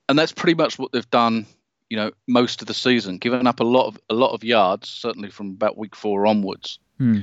and 0.09 0.19
that's 0.19 0.33
pretty 0.33 0.55
much 0.55 0.77
what 0.79 0.91
they've 0.91 1.11
done. 1.11 1.47
You 1.89 1.97
know, 1.99 2.11
most 2.27 2.61
of 2.61 2.67
the 2.67 2.75
season, 2.75 3.19
given 3.19 3.47
up 3.47 3.61
a 3.61 3.65
lot 3.65 3.87
of 3.87 3.99
a 4.11 4.15
lot 4.15 4.33
of 4.33 4.43
yards, 4.43 4.89
certainly 4.89 5.31
from 5.31 5.51
about 5.51 5.79
week 5.79 5.95
four 5.95 6.27
onwards, 6.27 6.81
Hmm. 6.99 7.21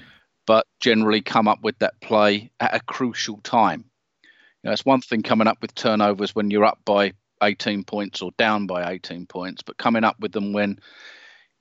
but 0.47 0.65
generally 0.79 1.21
come 1.21 1.49
up 1.49 1.61
with 1.63 1.77
that 1.79 1.99
play 1.99 2.49
at 2.61 2.73
a 2.73 2.79
crucial 2.79 3.41
time. 3.43 3.83
You 4.23 4.69
know, 4.69 4.71
it's 4.71 4.85
one 4.85 5.01
thing 5.01 5.21
coming 5.21 5.47
up 5.47 5.61
with 5.61 5.75
turnovers 5.75 6.33
when 6.33 6.49
you're 6.49 6.65
up 6.65 6.79
by 6.85 7.11
18 7.43 7.83
points 7.83 8.21
or 8.21 8.31
down 8.37 8.67
by 8.67 8.89
18 8.89 9.25
points, 9.25 9.63
but 9.63 9.77
coming 9.77 10.05
up 10.05 10.17
with 10.19 10.31
them 10.31 10.53
when 10.53 10.79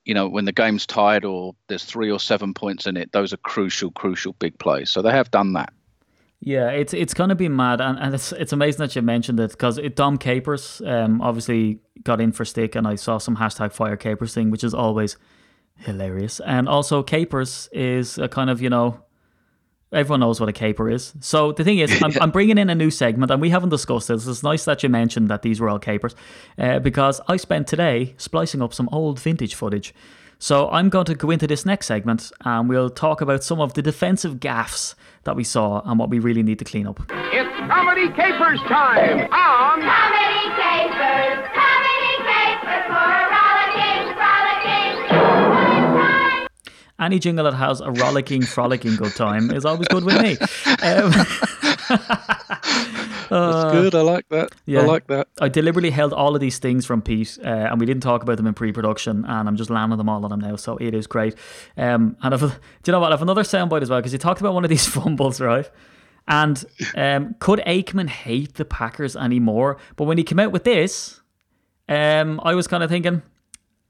you 0.05 0.13
know 0.13 0.27
when 0.27 0.45
the 0.45 0.51
game's 0.51 0.85
tied 0.85 1.25
or 1.25 1.55
there's 1.67 1.83
three 1.83 2.11
or 2.11 2.19
seven 2.19 2.53
points 2.53 2.87
in 2.87 2.97
it, 2.97 3.11
those 3.11 3.33
are 3.33 3.37
crucial, 3.37 3.91
crucial 3.91 4.33
big 4.33 4.57
plays. 4.59 4.89
So 4.89 5.01
they 5.01 5.11
have 5.11 5.31
done 5.31 5.53
that. 5.53 5.73
Yeah, 6.41 6.69
it's 6.69 6.93
it's 6.93 7.13
gonna 7.13 7.35
be 7.35 7.49
mad, 7.49 7.81
and, 7.81 7.99
and 7.99 8.15
it's 8.15 8.31
it's 8.31 8.53
amazing 8.53 8.79
that 8.79 8.95
you 8.95 9.01
mentioned 9.01 9.39
it 9.39 9.51
because 9.51 9.79
Dom 9.95 10.17
Capers 10.17 10.81
um 10.85 11.21
obviously 11.21 11.79
got 12.03 12.21
in 12.21 12.31
for 12.31 12.45
stick, 12.45 12.75
and 12.75 12.87
I 12.87 12.95
saw 12.95 13.17
some 13.17 13.37
hashtag 13.37 13.73
fire 13.73 13.97
Capers 13.97 14.33
thing, 14.33 14.49
which 14.49 14.63
is 14.63 14.73
always 14.73 15.17
hilarious. 15.75 16.39
And 16.39 16.69
also, 16.69 17.03
Capers 17.03 17.67
is 17.73 18.17
a 18.17 18.29
kind 18.29 18.49
of 18.49 18.61
you 18.61 18.69
know 18.69 19.03
everyone 19.91 20.19
knows 20.19 20.39
what 20.39 20.49
a 20.49 20.53
caper 20.53 20.89
is. 20.89 21.13
So 21.19 21.51
the 21.51 21.63
thing 21.63 21.79
is, 21.79 22.01
I'm, 22.01 22.13
I'm 22.21 22.31
bringing 22.31 22.57
in 22.57 22.69
a 22.69 22.75
new 22.75 22.91
segment, 22.91 23.31
and 23.31 23.41
we 23.41 23.49
haven't 23.49 23.69
discussed 23.69 24.07
this. 24.07 24.27
It's 24.27 24.43
nice 24.43 24.65
that 24.65 24.83
you 24.83 24.89
mentioned 24.89 25.29
that 25.29 25.41
these 25.41 25.59
were 25.59 25.69
all 25.69 25.79
capers, 25.79 26.15
uh, 26.57 26.79
because 26.79 27.21
I 27.27 27.37
spent 27.37 27.67
today 27.67 28.13
splicing 28.17 28.61
up 28.61 28.73
some 28.73 28.89
old 28.91 29.19
vintage 29.19 29.55
footage. 29.55 29.93
So 30.41 30.69
I'm 30.69 30.87
going 30.87 31.05
to 31.05 31.15
go 31.15 31.31
into 31.31 31.47
this 31.47 31.65
next 31.65 31.87
segment, 31.87 32.31
and 32.45 32.69
we'll 32.69 32.89
talk 32.89 33.19
about 33.19 33.43
some 33.43 33.59
of 33.59 33.73
the 33.73 33.81
defensive 33.81 34.35
gaffes 34.35 34.95
that 35.25 35.35
we 35.35 35.43
saw 35.43 35.81
and 35.83 35.99
what 35.99 36.09
we 36.09 36.19
really 36.19 36.43
need 36.43 36.59
to 36.59 36.65
clean 36.65 36.87
up. 36.87 37.01
It's 37.09 37.49
Comedy 37.69 38.07
Capers 38.09 38.59
time 38.61 39.27
on 39.33 39.81
Comedy 39.81 40.48
Any 46.99 47.19
jingle 47.19 47.45
that 47.45 47.53
has 47.53 47.79
a 47.81 47.91
rollicking, 47.91 48.41
frolicking 48.41 48.95
good 48.97 49.15
time 49.15 49.51
is 49.51 49.63
always 49.65 49.87
good 49.87 50.03
with 50.03 50.21
me. 50.21 50.37
Um, 50.83 51.11
That's 53.29 53.71
good. 53.71 53.95
I 53.95 54.01
like 54.01 54.27
that. 54.29 54.51
yeah. 54.65 54.81
I 54.81 54.85
like 54.85 55.07
that. 55.07 55.27
I 55.39 55.49
deliberately 55.49 55.91
held 55.91 56.13
all 56.13 56.35
of 56.35 56.41
these 56.41 56.59
things 56.59 56.85
from 56.85 57.01
Pete, 57.01 57.37
uh, 57.43 57.47
and 57.47 57.79
we 57.79 57.85
didn't 57.85 58.03
talk 58.03 58.23
about 58.23 58.37
them 58.37 58.47
in 58.47 58.53
pre-production, 58.53 59.25
and 59.25 59.47
I'm 59.47 59.55
just 59.55 59.69
landing 59.69 59.97
them 59.97 60.09
all 60.09 60.23
on 60.25 60.31
him 60.31 60.39
now, 60.39 60.55
so 60.55 60.77
it 60.77 60.93
is 60.93 61.07
great. 61.07 61.35
Um, 61.77 62.17
and 62.21 62.33
I've, 62.33 62.41
do 62.41 62.47
you 62.87 62.91
know 62.91 62.99
what? 62.99 63.11
I 63.11 63.13
have 63.13 63.21
another 63.21 63.43
soundbite 63.43 63.81
as 63.81 63.89
well 63.89 63.99
because 63.99 64.13
you 64.13 64.19
talked 64.19 64.41
about 64.41 64.53
one 64.53 64.63
of 64.63 64.69
these 64.69 64.87
fumbles, 64.87 65.39
right? 65.39 65.69
And 66.27 66.63
um, 66.95 67.35
could 67.39 67.59
Aikman 67.65 68.09
hate 68.09 68.55
the 68.55 68.65
Packers 68.65 69.15
anymore? 69.15 69.77
But 69.95 70.05
when 70.05 70.17
he 70.17 70.23
came 70.23 70.39
out 70.39 70.51
with 70.51 70.63
this, 70.63 71.21
um, 71.87 72.39
I 72.43 72.53
was 72.53 72.67
kind 72.67 72.83
of 72.83 72.89
thinking, 72.89 73.23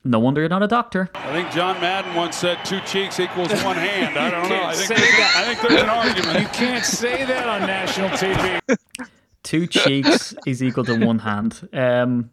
no 0.04 0.20
wonder 0.20 0.42
you're 0.42 0.50
not 0.50 0.64
a 0.64 0.68
doctor. 0.68 1.10
I 1.14 1.32
think 1.32 1.52
John 1.52 1.80
Madden 1.82 2.16
once 2.16 2.38
said 2.38 2.64
two 2.64 2.80
cheeks 2.82 3.20
equals 3.20 3.52
one 3.64 3.76
hand. 3.78 4.18
I 4.18 4.30
don't 4.30 4.50
know. 4.50 4.64
I 4.64 4.74
think, 4.74 4.88
say 4.88 4.96
there's, 4.96 5.18
that. 5.18 5.34
I 5.36 5.44
think 5.54 5.70
there's 5.70 5.82
an 5.82 5.90
argument. 5.90 6.40
You 6.40 6.48
can't 6.48 6.86
say 6.86 7.26
that 7.26 7.48
on 7.48 7.62
national 7.62 8.10
TV. 8.10 8.60
Two 9.44 9.68
cheeks 9.68 10.36
is 10.46 10.62
equal 10.62 10.84
to 10.84 11.04
one 11.04 11.20
hand. 11.20 11.68
Um, 11.74 12.30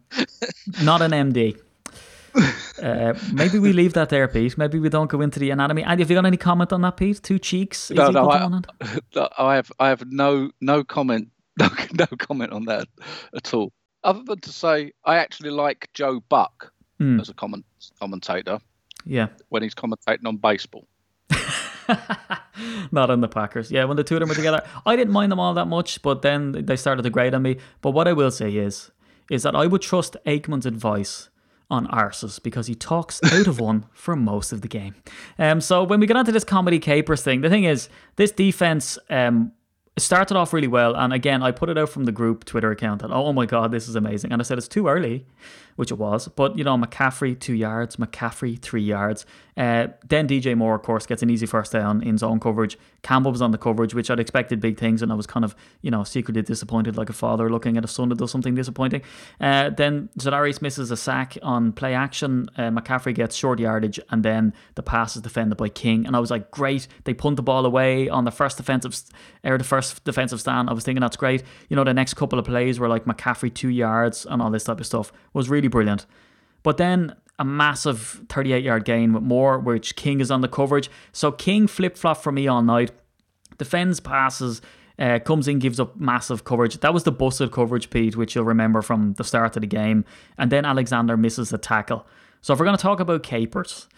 not 0.83 1.01
an 1.03 1.13
MD. 1.13 1.59
Uh, 2.83 3.15
maybe 3.33 3.59
we 3.59 3.73
leave 3.73 3.95
that 3.95 4.11
there, 4.11 4.29
Pete. 4.29 4.59
Maybe 4.59 4.79
we 4.79 4.89
don't 4.89 5.09
go 5.09 5.21
into 5.21 5.39
the 5.41 5.51
anatomy. 5.51 5.83
And 5.83 5.99
have 6.01 6.11
you 6.11 6.17
got 6.17 6.27
any 6.27 6.37
comment 6.37 6.73
on 6.73 6.83
that, 6.83 6.97
Pete? 6.97 7.23
Two 7.23 7.39
cheeks 7.39 7.91
is 7.91 7.97
No, 7.97 8.11
equal 8.11 8.25
no, 8.25 8.31
to 8.31 8.37
I, 8.37 8.43
one 8.43 8.53
hand. 8.53 8.67
no, 9.15 9.29
I 9.39 9.55
have 9.55 9.73
I 9.79 9.89
have 9.89 10.05
no 10.11 10.51
no 10.61 10.85
comment 10.85 11.29
no, 11.59 11.69
no 11.95 12.07
comment 12.19 12.53
on 12.53 12.67
that 12.67 12.87
at 13.35 13.55
all. 13.55 13.73
Other 14.05 14.23
than 14.25 14.41
to 14.41 14.53
say 14.53 14.93
I 15.05 15.17
actually 15.17 15.51
like 15.51 15.89
Joe 15.95 16.21
Buck 16.29 16.73
Hmm. 16.99 17.21
as 17.21 17.29
a 17.29 17.35
comment 17.35 17.65
commentator 18.01 18.59
Yeah. 19.05 19.29
when 19.51 19.63
he's 19.63 19.75
commentating 19.75 20.27
on 20.27 20.37
baseball. 20.39 20.87
Not 22.91 23.11
on 23.11 23.21
the 23.21 23.29
Packers. 23.29 23.71
Yeah, 23.71 23.85
when 23.85 23.97
the 23.97 24.05
two 24.05 24.17
of 24.17 24.21
them 24.21 24.29
were 24.29 24.35
together, 24.35 24.63
I 24.87 24.97
didn't 24.97 25.13
mind 25.13 25.31
them 25.31 25.39
all 25.41 25.55
that 25.55 25.67
much, 25.67 26.01
but 26.03 26.23
then 26.23 26.53
they 26.53 26.77
started 26.77 27.03
to 27.03 27.11
grade 27.11 27.35
on 27.35 27.43
me. 27.43 27.59
But 27.83 27.91
what 27.91 28.09
I 28.09 28.13
will 28.13 28.31
say 28.31 28.55
is, 28.57 28.91
is 29.31 29.43
that 29.43 29.55
I 29.55 29.67
would 29.67 29.83
trust 29.83 30.17
Aikman's 30.27 30.67
advice 30.67 31.29
on 31.69 31.87
arses 31.89 32.41
because 32.43 32.67
he 32.69 32.75
talks 32.75 33.21
out 33.25 33.47
of 33.47 33.61
one 33.61 33.87
for 33.93 34.17
most 34.17 34.53
of 34.53 34.63
the 34.63 34.69
game. 34.69 34.95
Um, 35.39 35.61
so 35.61 35.83
when 35.85 36.01
we 36.01 36.07
get 36.07 36.17
onto 36.17 36.33
this 36.33 36.45
comedy 36.45 36.79
capers 36.79 37.23
thing, 37.23 37.41
the 37.41 37.51
thing 37.51 37.65
is, 37.65 37.89
this 38.17 38.31
defense 38.31 38.99
um, 39.11 39.53
started 39.99 40.37
off 40.37 40.53
really 40.53 40.69
well. 40.69 40.95
And 40.97 41.13
again, 41.13 41.43
I 41.43 41.51
put 41.51 41.69
it 41.69 41.77
out 41.77 41.89
from 41.89 42.05
the 42.05 42.13
group 42.13 42.45
Twitter 42.45 42.71
account 42.71 43.03
that, 43.03 43.11
oh 43.11 43.33
my 43.33 43.47
God, 43.47 43.71
this 43.73 43.89
is 43.89 43.97
amazing. 43.97 44.33
And 44.33 44.41
I 44.41 44.45
said 44.45 44.59
it's 44.59 44.69
too 44.69 44.87
early, 44.89 45.27
which 45.77 45.91
it 45.91 45.99
was. 45.99 46.29
But, 46.29 46.59
you 46.59 46.65
know, 46.65 46.77
McCaffrey, 46.77 47.39
two 47.39 47.55
yards, 47.55 47.97
McCaffrey, 47.97 48.59
three 48.61 48.83
yards. 48.83 49.25
Uh, 49.57 49.89
then 50.07 50.29
DJ 50.29 50.55
Moore, 50.55 50.75
of 50.75 50.83
course, 50.83 51.07
gets 51.07 51.23
an 51.23 51.31
easy 51.31 51.47
first 51.47 51.73
down 51.73 52.03
in 52.03 52.19
zone 52.19 52.39
coverage. 52.41 52.77
Campbell 53.03 53.33
was 53.33 53.41
on 53.41 53.53
the 53.53 53.59
coverage, 53.59 53.95
which 53.95 54.11
I'd 54.11 54.21
expected 54.21 54.61
big 54.61 54.79
things. 54.79 55.01
And 55.01 55.11
I 55.11 55.15
was 55.15 55.27
kind 55.27 55.45
of, 55.45 55.57
you 55.81 55.91
know, 55.91 56.05
secretly 56.05 56.43
disappointed 56.43 56.97
like 56.97 57.09
a 57.09 57.15
father 57.15 57.49
looking 57.49 57.79
at 57.79 57.85
a 57.85 57.89
son 57.89 58.11
that 58.11 58.19
does 58.19 58.31
something 58.31 58.55
disappointing. 58.55 59.03
Uh, 59.41 59.71
then 59.71 60.11
Zadarius 60.19 60.61
misses 60.61 60.91
a 60.91 60.97
sack 60.97 61.39
on 61.43 61.73
play 61.73 61.95
action. 61.95 62.49
Uh, 62.57 62.71
McCaffrey 62.71 63.15
gets 63.15 63.35
short 63.35 63.59
yardage. 63.59 63.99
And 64.11 64.23
then 64.23 64.53
the 64.75 64.83
pass 64.83 65.17
is 65.17 65.23
defended 65.23 65.57
by 65.57 65.71
King. 65.71 66.07
And 66.07 66.15
I 66.15 66.19
was 66.19 66.31
like, 66.31 66.51
great. 66.51 66.87
They 67.05 67.15
punt 67.15 67.37
the 67.37 67.43
ball 67.43 67.65
away 67.65 68.09
on 68.11 68.25
the 68.25 68.31
first 68.31 68.59
defensive, 68.59 68.95
or 69.43 69.57
the 69.57 69.65
first 69.65 70.05
defensive 70.05 70.41
stand. 70.41 70.69
I 70.69 70.75
was 70.75 70.85
thinking 70.85 71.01
that's 71.01 71.17
great. 71.17 71.43
You 71.71 71.77
know, 71.77 71.85
the 71.85 71.95
next 71.95 72.15
couple 72.15 72.39
of 72.39 72.45
plays 72.45 72.79
were 72.79 72.89
like 72.89 73.07
McCaffrey 73.07 73.55
two 73.55 73.69
yards 73.69 74.27
and 74.27 74.43
all 74.43 74.51
this 74.51 74.65
type 74.65 74.81
of 74.81 74.87
stuff 74.87 75.13
was 75.33 75.49
really 75.49 75.66
brilliant. 75.69 76.07
But 76.63 76.77
then 76.77 77.15
a 77.39 77.45
massive 77.45 78.23
38 78.29 78.65
yard 78.65 78.85
gain 78.85 79.13
with 79.13 79.23
Moore, 79.23 79.59
which 79.59 79.97
King 79.97 80.21
is 80.21 80.31
on 80.31 80.41
the 80.41 80.49
coverage. 80.49 80.91
So 81.13 81.31
King 81.31 81.67
flip 81.67 81.97
flop 81.97 82.19
for 82.19 82.33
me 82.33 82.49
all 82.49 82.63
night. 82.63 82.91
Defends 83.59 84.01
passes. 84.01 84.63
Uh, 84.99 85.19
comes 85.19 85.47
in, 85.47 85.59
gives 85.59 85.79
up 85.79 85.95
massive 86.01 86.45
coverage. 86.45 86.79
That 86.81 86.95
was 86.95 87.05
the 87.05 87.13
busted 87.13 87.53
coverage, 87.53 87.91
Pete, 87.91 88.17
which 88.17 88.35
you'll 88.35 88.45
remember 88.45 88.81
from 88.81 89.13
the 89.15 89.25
start 89.25 89.55
of 89.55 89.61
the 89.61 89.67
game. 89.67 90.07
And 90.39 90.51
then 90.51 90.65
Alexander 90.65 91.19
misses 91.19 91.51
the 91.51 91.59
tackle. 91.59 92.07
So 92.41 92.55
if 92.55 92.59
we're 92.59 92.65
going 92.65 92.79
to 92.79 92.83
talk 92.83 93.01
about 93.01 93.23
capers, 93.23 93.89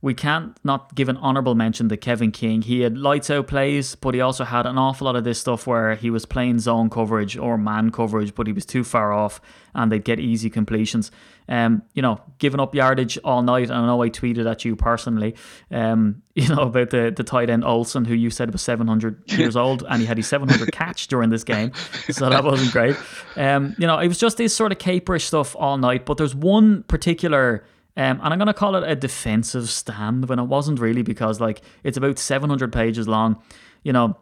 we 0.00 0.14
can't 0.14 0.56
not 0.62 0.94
give 0.94 1.08
an 1.08 1.16
honourable 1.16 1.54
mention 1.54 1.88
to 1.88 1.96
Kevin 1.96 2.30
King. 2.30 2.62
He 2.62 2.82
had 2.82 2.96
lights 2.96 3.30
out 3.30 3.48
plays, 3.48 3.96
but 3.96 4.14
he 4.14 4.20
also 4.20 4.44
had 4.44 4.64
an 4.64 4.78
awful 4.78 5.06
lot 5.06 5.16
of 5.16 5.24
this 5.24 5.40
stuff 5.40 5.66
where 5.66 5.96
he 5.96 6.08
was 6.08 6.24
playing 6.24 6.60
zone 6.60 6.88
coverage 6.88 7.36
or 7.36 7.58
man 7.58 7.90
coverage, 7.90 8.34
but 8.34 8.46
he 8.46 8.52
was 8.52 8.64
too 8.64 8.84
far 8.84 9.12
off 9.12 9.40
and 9.74 9.90
they'd 9.90 10.04
get 10.04 10.20
easy 10.20 10.50
completions. 10.50 11.10
Um, 11.48 11.82
you 11.94 12.02
know, 12.02 12.20
giving 12.38 12.60
up 12.60 12.74
yardage 12.74 13.18
all 13.24 13.42
night. 13.42 13.70
And 13.70 13.78
I 13.78 13.86
know 13.86 14.02
I 14.02 14.10
tweeted 14.10 14.48
at 14.48 14.64
you 14.64 14.76
personally, 14.76 15.34
um, 15.70 16.22
you 16.34 16.48
know, 16.48 16.62
about 16.62 16.90
the, 16.90 17.12
the 17.14 17.24
tight 17.24 17.50
end 17.50 17.64
Olsen, 17.64 18.04
who 18.04 18.14
you 18.14 18.30
said 18.30 18.52
was 18.52 18.62
700 18.62 19.32
years 19.38 19.56
old 19.56 19.84
and 19.88 20.00
he 20.00 20.06
had 20.06 20.16
his 20.16 20.28
700 20.28 20.70
catch 20.70 21.08
during 21.08 21.30
this 21.30 21.42
game. 21.42 21.72
So 22.10 22.28
that 22.28 22.44
wasn't 22.44 22.70
great. 22.70 22.96
Um, 23.36 23.74
you 23.78 23.86
know, 23.86 23.98
it 23.98 24.06
was 24.06 24.18
just 24.18 24.36
this 24.36 24.54
sort 24.54 24.70
of 24.70 24.78
caperish 24.78 25.22
stuff 25.22 25.56
all 25.56 25.76
night, 25.76 26.06
but 26.06 26.18
there's 26.18 26.34
one 26.34 26.84
particular 26.84 27.64
um, 27.98 28.20
and 28.22 28.32
I'm 28.32 28.38
going 28.38 28.46
to 28.46 28.54
call 28.54 28.76
it 28.76 28.88
a 28.88 28.94
defensive 28.94 29.68
stand 29.68 30.28
when 30.28 30.38
it 30.38 30.44
wasn't 30.44 30.78
really 30.78 31.02
because 31.02 31.40
like 31.40 31.62
it's 31.82 31.96
about 31.96 32.16
700 32.20 32.72
pages 32.72 33.08
long. 33.08 33.42
You 33.82 33.92
know, 33.92 34.16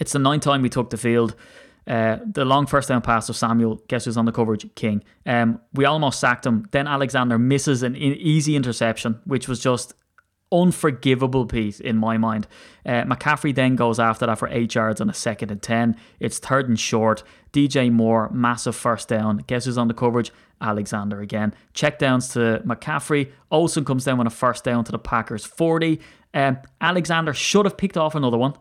it's 0.00 0.12
the 0.12 0.18
ninth 0.18 0.42
time 0.42 0.60
we 0.60 0.68
took 0.68 0.90
the 0.90 0.96
field. 0.96 1.36
Uh, 1.86 2.18
the 2.26 2.44
long 2.44 2.66
first 2.66 2.88
down 2.88 3.00
pass 3.00 3.28
of 3.28 3.36
Samuel, 3.36 3.80
guess 3.86 4.06
who's 4.06 4.16
on 4.16 4.24
the 4.24 4.32
coverage? 4.32 4.66
King. 4.74 5.04
Um, 5.24 5.60
we 5.72 5.84
almost 5.84 6.18
sacked 6.18 6.44
him. 6.44 6.66
Then 6.72 6.88
Alexander 6.88 7.38
misses 7.38 7.84
an 7.84 7.94
easy 7.94 8.56
interception, 8.56 9.20
which 9.24 9.46
was 9.46 9.60
just 9.60 9.94
unforgivable 10.52 11.46
piece 11.46 11.80
in 11.80 11.96
my 11.96 12.18
mind. 12.18 12.46
Uh, 12.84 13.02
McCaffrey 13.04 13.54
then 13.54 13.76
goes 13.76 13.98
after 13.98 14.26
that 14.26 14.38
for 14.38 14.48
eight 14.48 14.74
yards 14.74 15.00
on 15.00 15.08
a 15.08 15.14
second 15.14 15.50
and 15.50 15.62
10. 15.62 15.96
It's 16.20 16.38
third 16.38 16.68
and 16.68 16.78
short. 16.78 17.22
DJ 17.52 17.90
Moore, 17.90 18.28
massive 18.30 18.76
first 18.76 19.08
down. 19.08 19.38
Guess 19.46 19.64
who's 19.64 19.78
on 19.78 19.88
the 19.88 19.94
coverage? 19.94 20.32
Alexander 20.60 21.20
again. 21.20 21.54
Check 21.74 21.98
downs 21.98 22.28
to 22.28 22.62
McCaffrey. 22.64 23.30
Olsen 23.50 23.84
comes 23.84 24.04
down 24.04 24.18
with 24.18 24.26
a 24.26 24.30
first 24.30 24.64
down 24.64 24.84
to 24.84 24.92
the 24.92 24.98
Packers 24.98 25.44
40. 25.44 26.00
Um, 26.34 26.58
Alexander 26.80 27.34
should 27.34 27.66
have 27.66 27.76
picked 27.76 27.96
off 27.96 28.14
another 28.14 28.38
one, 28.38 28.54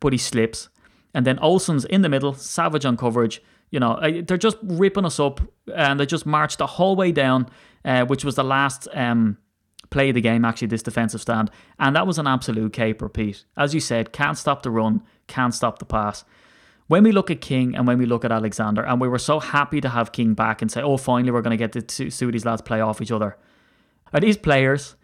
but 0.00 0.12
he 0.12 0.18
slips. 0.18 0.68
And 1.14 1.26
then 1.26 1.38
Olsen's 1.38 1.84
in 1.86 2.02
the 2.02 2.08
middle, 2.08 2.34
savage 2.34 2.84
on 2.84 2.96
coverage. 2.96 3.42
You 3.70 3.80
know, 3.80 3.98
they're 4.26 4.36
just 4.36 4.58
ripping 4.62 5.04
us 5.04 5.18
up 5.18 5.40
and 5.74 5.98
they 5.98 6.06
just 6.06 6.26
marched 6.26 6.58
the 6.58 6.66
whole 6.66 6.94
way 6.94 7.10
down, 7.10 7.48
uh, 7.84 8.04
which 8.04 8.24
was 8.24 8.36
the 8.36 8.44
last 8.44 8.86
um, 8.92 9.38
play 9.90 10.10
of 10.10 10.14
the 10.14 10.20
game, 10.20 10.44
actually, 10.44 10.68
this 10.68 10.82
defensive 10.82 11.20
stand. 11.20 11.50
And 11.78 11.94
that 11.96 12.06
was 12.06 12.18
an 12.18 12.26
absolute 12.26 12.72
caper, 12.72 13.08
Pete. 13.08 13.44
As 13.56 13.74
you 13.74 13.80
said, 13.80 14.12
can't 14.12 14.38
stop 14.38 14.62
the 14.62 14.70
run, 14.70 15.02
can't 15.26 15.54
stop 15.54 15.78
the 15.78 15.84
pass. 15.84 16.24
When 16.88 17.02
we 17.02 17.10
look 17.10 17.30
at 17.30 17.40
King 17.40 17.74
and 17.74 17.86
when 17.86 17.98
we 17.98 18.06
look 18.06 18.24
at 18.24 18.30
Alexander, 18.30 18.82
and 18.82 19.00
we 19.00 19.08
were 19.08 19.18
so 19.18 19.40
happy 19.40 19.80
to 19.80 19.88
have 19.88 20.12
King 20.12 20.34
back 20.34 20.62
and 20.62 20.70
say, 20.70 20.82
oh, 20.82 20.96
finally, 20.96 21.32
we're 21.32 21.42
going 21.42 21.56
to 21.56 21.68
get 21.68 21.88
to 21.88 22.10
see 22.10 22.30
these 22.30 22.44
lads 22.44 22.62
play 22.62 22.80
off 22.80 23.00
each 23.00 23.10
other. 23.10 23.36
Are 24.12 24.20
these 24.20 24.36
players 24.36 24.94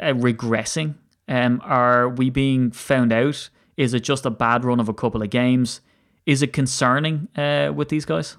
uh, 0.00 0.06
regressing? 0.06 0.96
Um, 1.28 1.60
are 1.64 2.08
we 2.08 2.30
being 2.30 2.72
found 2.72 3.12
out? 3.12 3.48
Is 3.76 3.94
it 3.94 4.00
just 4.00 4.26
a 4.26 4.30
bad 4.30 4.64
run 4.64 4.80
of 4.80 4.88
a 4.88 4.94
couple 4.94 5.22
of 5.22 5.30
games? 5.30 5.80
Is 6.26 6.42
it 6.42 6.52
concerning 6.52 7.28
uh, 7.36 7.72
with 7.74 7.88
these 7.90 8.04
guys? 8.04 8.36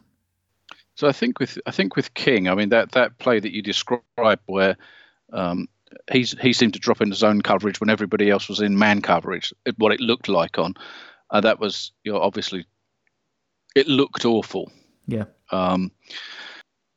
So 0.96 1.08
I 1.08 1.12
think 1.12 1.40
with 1.40 1.60
I 1.66 1.72
think 1.72 1.96
with 1.96 2.14
King, 2.14 2.48
I 2.48 2.56
mean 2.56 2.70
that 2.70 2.94
that 2.94 3.18
play 3.20 3.40
that 3.40 3.54
you 3.54 3.62
described 3.62 4.42
where 4.46 4.78
um, 5.36 5.68
he's 6.12 6.32
he 6.40 6.54
seemed 6.54 6.74
to 6.74 6.80
drop 6.80 7.02
into 7.02 7.16
zone 7.16 7.42
coverage 7.42 7.80
when 7.80 7.90
everybody 7.90 8.30
else 8.30 8.50
was 8.50 8.62
in 8.62 8.78
man 8.78 9.02
coverage. 9.02 9.54
What 9.78 9.94
it 9.94 10.00
looked 10.00 10.30
like 10.30 10.58
on 10.58 10.76
uh, 11.30 11.42
that 11.42 11.60
was 11.60 11.92
you 12.04 12.12
know 12.12 12.20
obviously 12.20 12.66
it 13.76 13.88
looked 13.88 14.26
awful. 14.26 14.72
Yeah. 15.08 15.26
Um, 15.52 15.92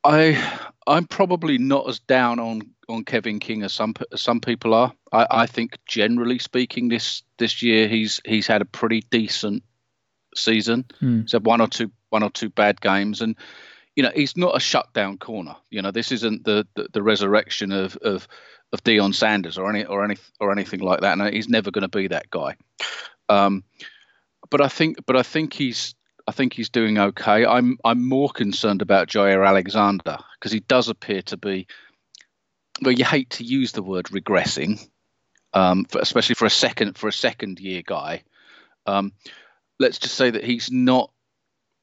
I 0.04 0.60
I'm 0.86 1.06
probably 1.06 1.58
not 1.58 1.88
as 1.88 1.98
down 1.98 2.38
on 2.38 2.62
on 2.88 3.04
Kevin 3.04 3.38
King 3.40 3.62
as 3.62 3.72
some 3.72 3.94
as 4.12 4.22
some 4.22 4.40
people 4.40 4.74
are. 4.74 4.92
I, 5.12 5.26
I 5.30 5.46
think 5.46 5.78
generally 5.86 6.38
speaking 6.38 6.88
this 6.88 7.22
this 7.38 7.62
year 7.62 7.88
he's 7.88 8.20
he's 8.24 8.46
had 8.46 8.62
a 8.62 8.66
pretty 8.66 9.02
decent 9.10 9.62
season. 10.34 10.86
Hmm. 11.00 11.22
He's 11.22 11.32
had 11.32 11.44
one 11.44 11.60
or 11.60 11.68
two 11.68 11.90
one 12.10 12.22
or 12.22 12.30
two 12.30 12.48
bad 12.48 12.80
games 12.80 13.20
and 13.20 13.36
you 13.98 14.04
know 14.04 14.12
he's 14.14 14.36
not 14.36 14.56
a 14.56 14.60
shutdown 14.60 15.18
corner. 15.18 15.56
You 15.70 15.82
know 15.82 15.90
this 15.90 16.12
isn't 16.12 16.44
the 16.44 16.64
the, 16.76 16.86
the 16.92 17.02
resurrection 17.02 17.72
of 17.72 17.96
of 17.96 18.28
of 18.72 18.84
Deion 18.84 19.12
Sanders 19.12 19.58
or 19.58 19.68
any 19.68 19.84
or 19.84 20.04
any 20.04 20.16
or 20.38 20.52
anything 20.52 20.78
like 20.78 21.00
that. 21.00 21.18
And 21.18 21.34
he's 21.34 21.48
never 21.48 21.72
going 21.72 21.82
to 21.82 21.88
be 21.88 22.06
that 22.06 22.30
guy. 22.30 22.54
Um, 23.28 23.64
but 24.50 24.60
I 24.60 24.68
think 24.68 25.04
but 25.04 25.16
I 25.16 25.24
think 25.24 25.52
he's 25.52 25.96
I 26.28 26.30
think 26.30 26.52
he's 26.52 26.68
doing 26.68 26.96
okay. 26.96 27.44
I'm 27.44 27.76
I'm 27.84 28.08
more 28.08 28.28
concerned 28.28 28.82
about 28.82 29.08
Jaire 29.08 29.44
Alexander 29.44 30.18
because 30.38 30.52
he 30.52 30.60
does 30.60 30.88
appear 30.88 31.22
to 31.22 31.36
be. 31.36 31.66
Well, 32.80 32.92
you 32.92 33.04
hate 33.04 33.30
to 33.30 33.44
use 33.44 33.72
the 33.72 33.82
word 33.82 34.06
regressing, 34.06 34.88
um, 35.54 35.86
for, 35.86 35.98
especially 35.98 36.36
for 36.36 36.46
a 36.46 36.50
second 36.50 36.96
for 36.96 37.08
a 37.08 37.12
second 37.12 37.58
year 37.58 37.82
guy. 37.84 38.22
Um, 38.86 39.10
let's 39.80 39.98
just 39.98 40.14
say 40.14 40.30
that 40.30 40.44
he's 40.44 40.70
not 40.70 41.10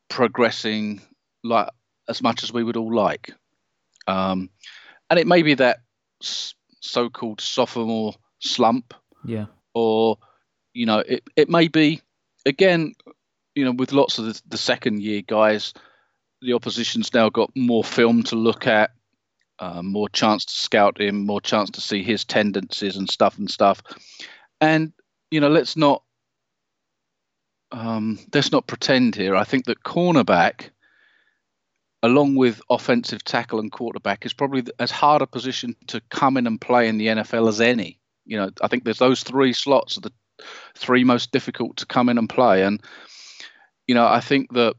progressing 0.07 1.01
like 1.43 1.67
as 2.07 2.21
much 2.21 2.43
as 2.43 2.53
we 2.53 2.63
would 2.63 2.77
all 2.77 2.93
like, 2.93 3.33
um, 4.07 4.49
and 5.09 5.19
it 5.19 5.27
may 5.27 5.41
be 5.41 5.53
that 5.55 5.79
so-called 6.21 7.41
sophomore 7.41 8.13
slump. 8.39 8.93
Yeah. 9.25 9.45
Or, 9.73 10.17
you 10.73 10.85
know, 10.85 10.99
it, 10.99 11.23
it 11.35 11.49
may 11.49 11.67
be 11.67 12.01
again, 12.45 12.93
you 13.55 13.65
know, 13.65 13.71
with 13.71 13.91
lots 13.91 14.19
of 14.19 14.25
the, 14.25 14.41
the 14.47 14.57
second 14.57 15.01
year 15.01 15.21
guys, 15.21 15.73
the 16.41 16.53
opposition's 16.53 17.13
now 17.13 17.29
got 17.29 17.49
more 17.55 17.83
film 17.83 18.23
to 18.23 18.35
look 18.35 18.67
at, 18.67 18.91
uh, 19.59 19.81
more 19.81 20.09
chance 20.09 20.45
to 20.45 20.53
scout 20.53 21.01
him, 21.01 21.25
more 21.25 21.41
chance 21.41 21.69
to 21.71 21.81
see 21.81 22.03
his 22.03 22.23
tendencies 22.23 22.97
and 22.97 23.09
stuff 23.09 23.37
and 23.37 23.49
stuff. 23.49 23.81
And 24.61 24.93
you 25.31 25.39
know, 25.39 25.49
let's 25.49 25.75
not 25.75 26.03
um, 27.71 28.19
let's 28.33 28.51
not 28.51 28.67
pretend 28.67 29.15
here. 29.15 29.35
I 29.35 29.43
think 29.43 29.65
that 29.65 29.83
cornerback, 29.83 30.69
along 32.05 32.35
with 32.35 32.61
offensive 32.69 33.23
tackle 33.23 33.59
and 33.59 33.71
quarterback, 33.71 34.25
is 34.25 34.33
probably 34.33 34.63
as 34.79 34.91
hard 34.91 35.21
a 35.21 35.27
position 35.27 35.75
to 35.87 36.01
come 36.09 36.37
in 36.37 36.47
and 36.47 36.61
play 36.61 36.87
in 36.87 36.97
the 36.97 37.07
NFL 37.07 37.49
as 37.49 37.61
any. 37.61 37.99
You 38.25 38.37
know, 38.37 38.49
I 38.61 38.67
think 38.67 38.83
there's 38.83 38.99
those 38.99 39.23
three 39.23 39.53
slots 39.53 39.97
are 39.97 40.01
the 40.01 40.11
three 40.75 41.03
most 41.03 41.31
difficult 41.31 41.77
to 41.77 41.85
come 41.85 42.09
in 42.09 42.17
and 42.17 42.29
play. 42.29 42.63
And 42.63 42.81
you 43.87 43.95
know, 43.95 44.07
I 44.07 44.19
think 44.19 44.53
that 44.53 44.75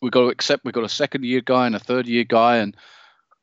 we've 0.00 0.12
got 0.12 0.22
to 0.22 0.28
accept 0.28 0.64
we've 0.64 0.74
got 0.74 0.84
a 0.84 0.88
second 0.88 1.24
year 1.24 1.40
guy 1.40 1.66
and 1.66 1.74
a 1.74 1.80
third 1.80 2.06
year 2.06 2.24
guy, 2.24 2.56
and 2.58 2.76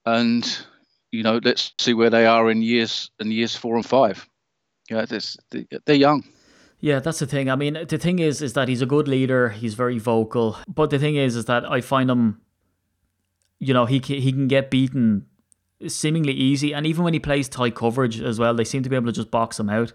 and 0.06 0.66
you 1.12 1.24
know, 1.24 1.40
let's 1.44 1.74
see 1.80 1.94
where 1.94 2.10
they 2.10 2.26
are 2.26 2.50
in 2.50 2.62
years 2.62 3.12
in 3.20 3.32
years 3.32 3.56
four 3.56 3.76
and 3.76 3.86
five. 3.86 4.28
Yeah, 4.90 5.06
they're 5.86 5.96
young. 5.96 6.24
Yeah, 6.80 7.00
that's 7.00 7.20
the 7.20 7.26
thing. 7.26 7.50
I 7.50 7.56
mean, 7.56 7.86
the 7.88 7.98
thing 7.98 8.20
is, 8.20 8.42
is 8.42 8.54
that 8.54 8.68
he's 8.68 8.82
a 8.82 8.86
good 8.86 9.08
leader. 9.08 9.50
He's 9.50 9.74
very 9.74 9.98
vocal. 9.98 10.58
But 10.68 10.92
the 10.92 11.00
thing 11.00 11.16
is, 11.16 11.36
is 11.36 11.46
that 11.46 11.70
I 11.70 11.82
find 11.82 12.12
him, 12.12 12.42
you 13.60 13.74
know, 13.74 13.86
he 13.86 14.00
he 14.00 14.32
can 14.32 14.48
get 14.48 14.70
beaten 14.70 15.26
seemingly 15.88 16.34
easy, 16.34 16.74
and 16.74 16.86
even 16.86 17.04
when 17.04 17.14
he 17.14 17.20
plays 17.20 17.50
tight 17.50 17.76
coverage 17.76 18.22
as 18.22 18.40
well, 18.40 18.54
they 18.54 18.64
seem 18.64 18.84
to 18.84 18.90
be 18.90 18.96
able 18.96 19.08
to 19.08 19.12
just 19.12 19.32
box 19.32 19.60
him 19.60 19.70
out. 19.70 19.94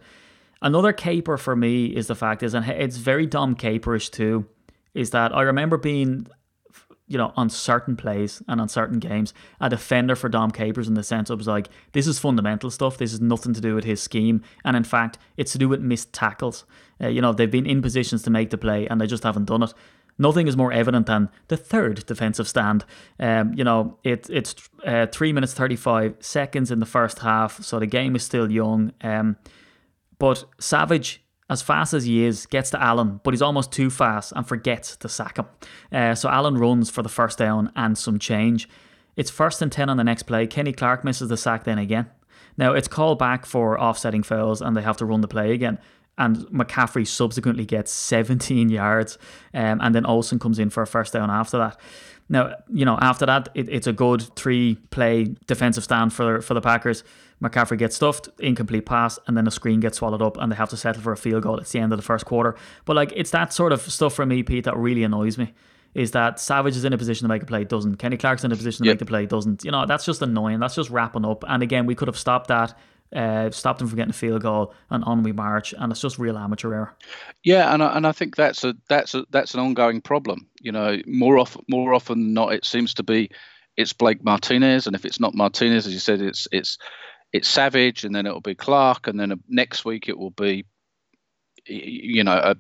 Another 0.62 0.93
caper 0.93 1.38
for 1.38 1.57
me 1.57 1.87
is 1.87 2.07
the 2.07 2.14
fact 2.14 2.43
is, 2.43 2.52
and 2.55 2.69
it's 2.69 2.99
very 2.99 3.26
Dom 3.26 3.57
caperish 3.57 4.11
too, 4.11 4.47
is 4.95 5.11
that 5.11 5.35
I 5.35 5.43
remember 5.43 5.79
being 5.79 6.26
you 7.11 7.19
know, 7.19 7.33
on 7.37 7.50
certain 7.50 7.97
plays 7.97 8.40
and 8.47 8.61
on 8.61 8.69
certain 8.69 9.00
games, 9.00 9.35
a 9.61 9.69
defender 9.69 10.14
for 10.14 10.29
Dom 10.29 10.52
Capers 10.52 10.87
in 10.87 10.95
the 10.95 11.02
sense 11.02 11.29
it 11.29 11.35
was 11.35 11.49
like, 11.49 11.69
this 11.90 12.07
is 12.07 12.21
fundamental 12.21 12.71
stuff. 12.71 12.99
This 12.99 13.12
is 13.12 13.21
nothing 13.21 13.52
to 13.52 13.61
do 13.61 13.75
with 13.75 13.83
his 13.83 14.00
scheme. 14.00 14.43
And 14.64 14.76
in 14.76 14.85
fact, 14.85 15.19
it's 15.37 15.50
to 15.50 15.59
do 15.59 15.69
with 15.69 15.81
missed 15.81 16.12
tackles. 16.12 16.64
Uh, 17.02 17.09
you 17.09 17.21
know, 17.21 17.33
they've 17.33 17.50
been 17.50 17.67
in 17.67 17.83
positions 17.83 18.23
to 18.23 18.31
make 18.31 18.50
the 18.50 18.59
play 18.59 18.87
and 18.87 19.00
they 19.00 19.09
just 19.09 19.25
haven't 19.25 19.47
done 19.47 19.64
it. 19.64 19.75
Nothing 20.21 20.47
is 20.47 20.57
more 20.57 20.71
evident 20.71 21.07
than 21.07 21.31
the 21.49 21.57
third 21.57 22.05
defensive 22.05 22.47
stand. 22.47 22.85
Um, 23.19 23.55
you 23.55 23.65
know, 23.65 23.99
it, 24.05 24.29
it's 24.29 24.55
uh, 24.85 25.07
three 25.07 25.33
minutes, 25.33 25.55
35 25.55 26.17
seconds 26.21 26.71
in 26.71 26.79
the 26.79 26.87
first 26.87 27.21
half, 27.21 27.62
so 27.65 27.79
the 27.79 27.87
game 27.87 28.15
is 28.15 28.23
still 28.23 28.50
young. 28.53 28.93
Um, 29.00 29.37
but 30.19 30.45
Savage 30.59 31.23
as 31.49 31.62
fast 31.62 31.93
as 31.93 32.05
he 32.05 32.25
is, 32.25 32.47
gets 32.47 32.71
to 32.71 32.81
Allen, 32.81 33.21
but 33.25 33.35
he's 33.35 33.43
almost 33.43 33.73
too 33.73 33.91
fast 33.91 34.33
and 34.37 34.47
forgets 34.47 34.95
to 34.97 35.09
sack 35.09 35.37
him. 35.37 35.47
Uh, 35.91 36.15
so 36.15 36.29
Allen 36.29 36.57
runs 36.57 36.91
for 36.91 37.03
the 37.03 37.09
first 37.09 37.39
down 37.39 37.73
and 37.75 37.99
some 37.99 38.21
change. 38.21 38.69
It's 39.17 39.31
first 39.31 39.61
and 39.61 39.73
10 39.73 39.91
on 39.91 39.97
the 39.97 40.05
next 40.05 40.23
play. 40.23 40.47
Kenny 40.47 40.73
Clark 40.73 41.03
misses 41.03 41.29
the 41.29 41.37
sack 41.37 41.65
then 41.65 41.79
again. 41.79 42.09
Now 42.57 42.73
it's 42.75 42.87
called 42.87 43.19
back 43.19 43.47
for 43.47 43.81
offsetting 43.81 44.23
fouls 44.23 44.62
and 44.62 44.77
they 44.77 44.83
have 44.83 44.97
to 44.99 45.05
run 45.05 45.23
the 45.23 45.29
play 45.29 45.53
again. 45.53 45.79
And 46.19 46.38
McCaffrey 46.49 47.07
subsequently 47.07 47.64
gets 47.64 47.90
17 47.93 48.69
yards, 48.69 49.17
um, 49.55 49.81
and 49.81 49.95
then 49.95 50.05
Olsen 50.05 50.38
comes 50.38 50.59
in 50.59 50.69
for 50.69 50.83
a 50.83 50.87
first 50.87 51.12
down 51.14 51.31
after 51.31 51.57
that. 51.59 51.81
Now, 52.29 52.55
you 52.73 52.85
know, 52.85 52.97
after 53.00 53.26
that, 53.26 53.49
it, 53.55 53.69
it's 53.69 53.87
a 53.87 53.93
good 53.93 54.23
three 54.37 54.76
play 54.90 55.35
defensive 55.47 55.83
stand 55.83 56.12
for, 56.12 56.40
for 56.43 56.55
the 56.55 56.61
Packers. 56.61 57.02
McCaffrey 57.43 57.79
gets 57.79 57.97
stuffed, 57.97 58.29
incomplete 58.38 58.85
pass, 58.87 59.19
and 59.26 59.37
then 59.37 59.47
a 59.47 59.50
screen 59.50 59.81
gets 59.81 59.97
swallowed 59.99 60.21
up, 60.23 60.37
and 60.37 60.52
they 60.52 60.57
have 60.57 60.69
to 60.71 60.76
settle 60.76 61.02
for 61.02 61.12
a 61.12 61.17
field 61.17 61.43
goal. 61.43 61.59
It's 61.59 61.73
the 61.73 61.79
end 61.81 61.93
of 61.93 61.99
the 61.99 62.05
first 62.05 62.26
quarter. 62.26 62.55
But 62.85 62.97
like, 62.97 63.12
it's 63.17 63.31
that 63.31 63.52
sort 63.52 63.73
of 63.73 63.81
stuff 63.81 64.12
for 64.14 64.26
me, 64.26 64.43
Pete, 64.43 64.64
that 64.64 64.76
really 64.76 65.02
annoys 65.05 65.38
me. 65.38 65.55
Is 65.95 66.12
that 66.12 66.38
Savage 66.38 66.76
is 66.76 66.85
in 66.85 66.93
a 66.93 66.99
position 66.99 67.25
to 67.25 67.29
make 67.29 67.43
a 67.43 67.47
play, 67.47 67.64
doesn't. 67.64 67.97
Kenny 67.97 68.17
Clark's 68.17 68.45
in 68.45 68.52
a 68.52 68.57
position 68.57 68.85
to 68.85 68.88
Yep. 68.88 68.93
make 68.95 68.99
the 69.00 69.07
play, 69.07 69.26
doesn't. 69.26 69.64
You 69.64 69.73
know, 69.73 69.87
that's 69.87 70.05
just 70.05 70.23
annoying. 70.23 70.61
That's 70.61 70.76
just 70.76 70.90
wrapping 70.90 71.25
up. 71.25 71.43
And 71.49 71.62
again, 71.64 71.87
we 71.87 71.97
could 71.97 72.07
have 72.07 72.19
stopped 72.19 72.47
that, 72.49 72.79
uh, 73.14 73.50
stopped 73.50 73.79
them 73.81 73.88
from 73.88 73.97
getting 73.97 74.11
a 74.11 74.14
field 74.14 74.43
goal, 74.43 74.75
and 74.90 75.05
on 75.05 75.23
we 75.23 75.33
march. 75.33 75.75
And 75.76 75.90
it's 75.90 76.00
just 76.00 76.19
real 76.19 76.38
amateur 76.38 76.73
error. 76.73 76.97
Yeah, 77.43 77.73
and 77.73 77.83
I, 77.83 77.97
and 77.97 78.07
I 78.07 78.12
think 78.12 78.37
that's 78.37 78.64
a 78.64 78.75
that's 78.88 79.14
a 79.14 79.25
that's 79.31 79.55
an 79.55 79.61
ongoing 79.61 80.00
problem. 80.00 80.47
You 80.61 80.73
know, 80.73 80.99
more 81.07 81.38
often 81.38 81.64
more 81.69 81.95
often 81.95 82.19
than 82.19 82.35
not, 82.35 82.52
it 82.52 82.64
seems 82.64 82.95
to 82.95 83.02
be 83.02 83.31
it's 83.76 83.93
Blake 83.93 84.25
Martinez, 84.25 84.87
and 84.87 84.95
if 84.95 85.05
it's 85.05 85.21
not 85.21 85.35
Martinez, 85.35 85.87
as 85.87 85.93
you 85.93 86.00
said, 86.00 86.21
it's 86.21 86.47
it's 86.52 86.79
it's 87.33 87.49
Savage, 87.49 88.05
and 88.05 88.14
then 88.14 88.26
it'll 88.26 88.40
be 88.40 88.55
Clark, 88.55 89.07
and 89.07 89.19
then 89.19 89.33
uh, 89.33 89.37
next 89.49 89.85
week 89.85 90.09
it 90.09 90.19
will 90.19 90.31
be, 90.31 90.64
you 91.67 92.25
know, 92.25 92.55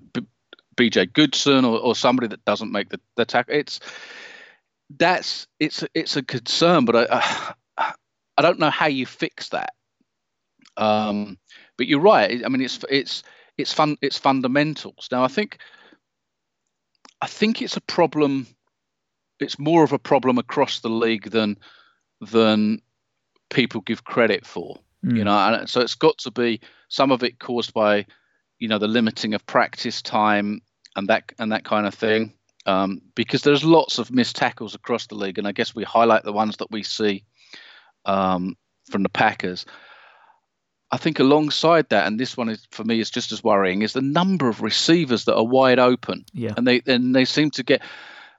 BJ 0.76 1.12
Goodson 1.12 1.64
or, 1.64 1.78
or 1.78 1.94
somebody 1.94 2.28
that 2.28 2.44
doesn't 2.44 2.72
make 2.72 2.88
the 2.88 3.00
the 3.16 3.24
tackle. 3.24 3.54
It's 3.54 3.80
that's 4.98 5.46
it's 5.58 5.84
it's 5.94 6.16
a 6.16 6.22
concern, 6.22 6.84
but 6.84 7.10
I 7.12 7.54
I 8.36 8.42
don't 8.42 8.58
know 8.58 8.70
how 8.70 8.86
you 8.86 9.06
fix 9.06 9.50
that. 9.50 9.74
Um, 10.80 11.38
but 11.76 11.86
you're 11.86 12.00
right. 12.00 12.42
I 12.44 12.48
mean, 12.48 12.62
it's 12.62 12.84
it's 12.88 13.22
it's 13.56 13.72
fun. 13.72 13.96
It's 14.00 14.18
fundamentals. 14.18 15.08
Now, 15.12 15.22
I 15.22 15.28
think 15.28 15.58
I 17.20 17.26
think 17.26 17.62
it's 17.62 17.76
a 17.76 17.82
problem. 17.82 18.46
It's 19.38 19.58
more 19.58 19.84
of 19.84 19.92
a 19.92 19.98
problem 19.98 20.38
across 20.38 20.80
the 20.80 20.88
league 20.88 21.30
than 21.30 21.58
than 22.20 22.82
people 23.50 23.80
give 23.82 24.04
credit 24.04 24.46
for. 24.46 24.78
You 25.02 25.24
know, 25.24 25.32
and 25.32 25.68
so 25.68 25.80
it's 25.80 25.94
got 25.94 26.18
to 26.18 26.30
be 26.30 26.60
some 26.88 27.10
of 27.10 27.22
it 27.22 27.38
caused 27.38 27.72
by 27.72 28.06
you 28.58 28.68
know 28.68 28.78
the 28.78 28.88
limiting 28.88 29.34
of 29.34 29.46
practice 29.46 30.02
time 30.02 30.60
and 30.96 31.08
that 31.08 31.32
and 31.38 31.52
that 31.52 31.64
kind 31.64 31.86
of 31.86 31.94
thing. 31.94 32.34
Um, 32.66 33.00
because 33.14 33.40
there's 33.40 33.64
lots 33.64 33.98
of 33.98 34.10
missed 34.10 34.36
tackles 34.36 34.74
across 34.74 35.06
the 35.06 35.14
league, 35.14 35.38
and 35.38 35.48
I 35.48 35.52
guess 35.52 35.74
we 35.74 35.84
highlight 35.84 36.24
the 36.24 36.32
ones 36.32 36.58
that 36.58 36.70
we 36.70 36.82
see 36.82 37.24
um, 38.04 38.56
from 38.90 39.02
the 39.02 39.08
Packers. 39.08 39.64
I 40.92 40.96
think 40.96 41.20
alongside 41.20 41.88
that, 41.90 42.06
and 42.06 42.18
this 42.18 42.36
one 42.36 42.48
is 42.48 42.66
for 42.72 42.84
me 42.84 43.00
is 43.00 43.10
just 43.10 43.30
as 43.32 43.44
worrying, 43.44 43.82
is 43.82 43.92
the 43.92 44.02
number 44.02 44.48
of 44.48 44.60
receivers 44.60 45.24
that 45.26 45.36
are 45.36 45.44
wide 45.44 45.78
open. 45.78 46.24
Yeah. 46.32 46.54
And 46.56 46.66
they 46.66 46.82
and 46.86 47.14
they 47.14 47.24
seem 47.24 47.50
to 47.52 47.62
get. 47.62 47.82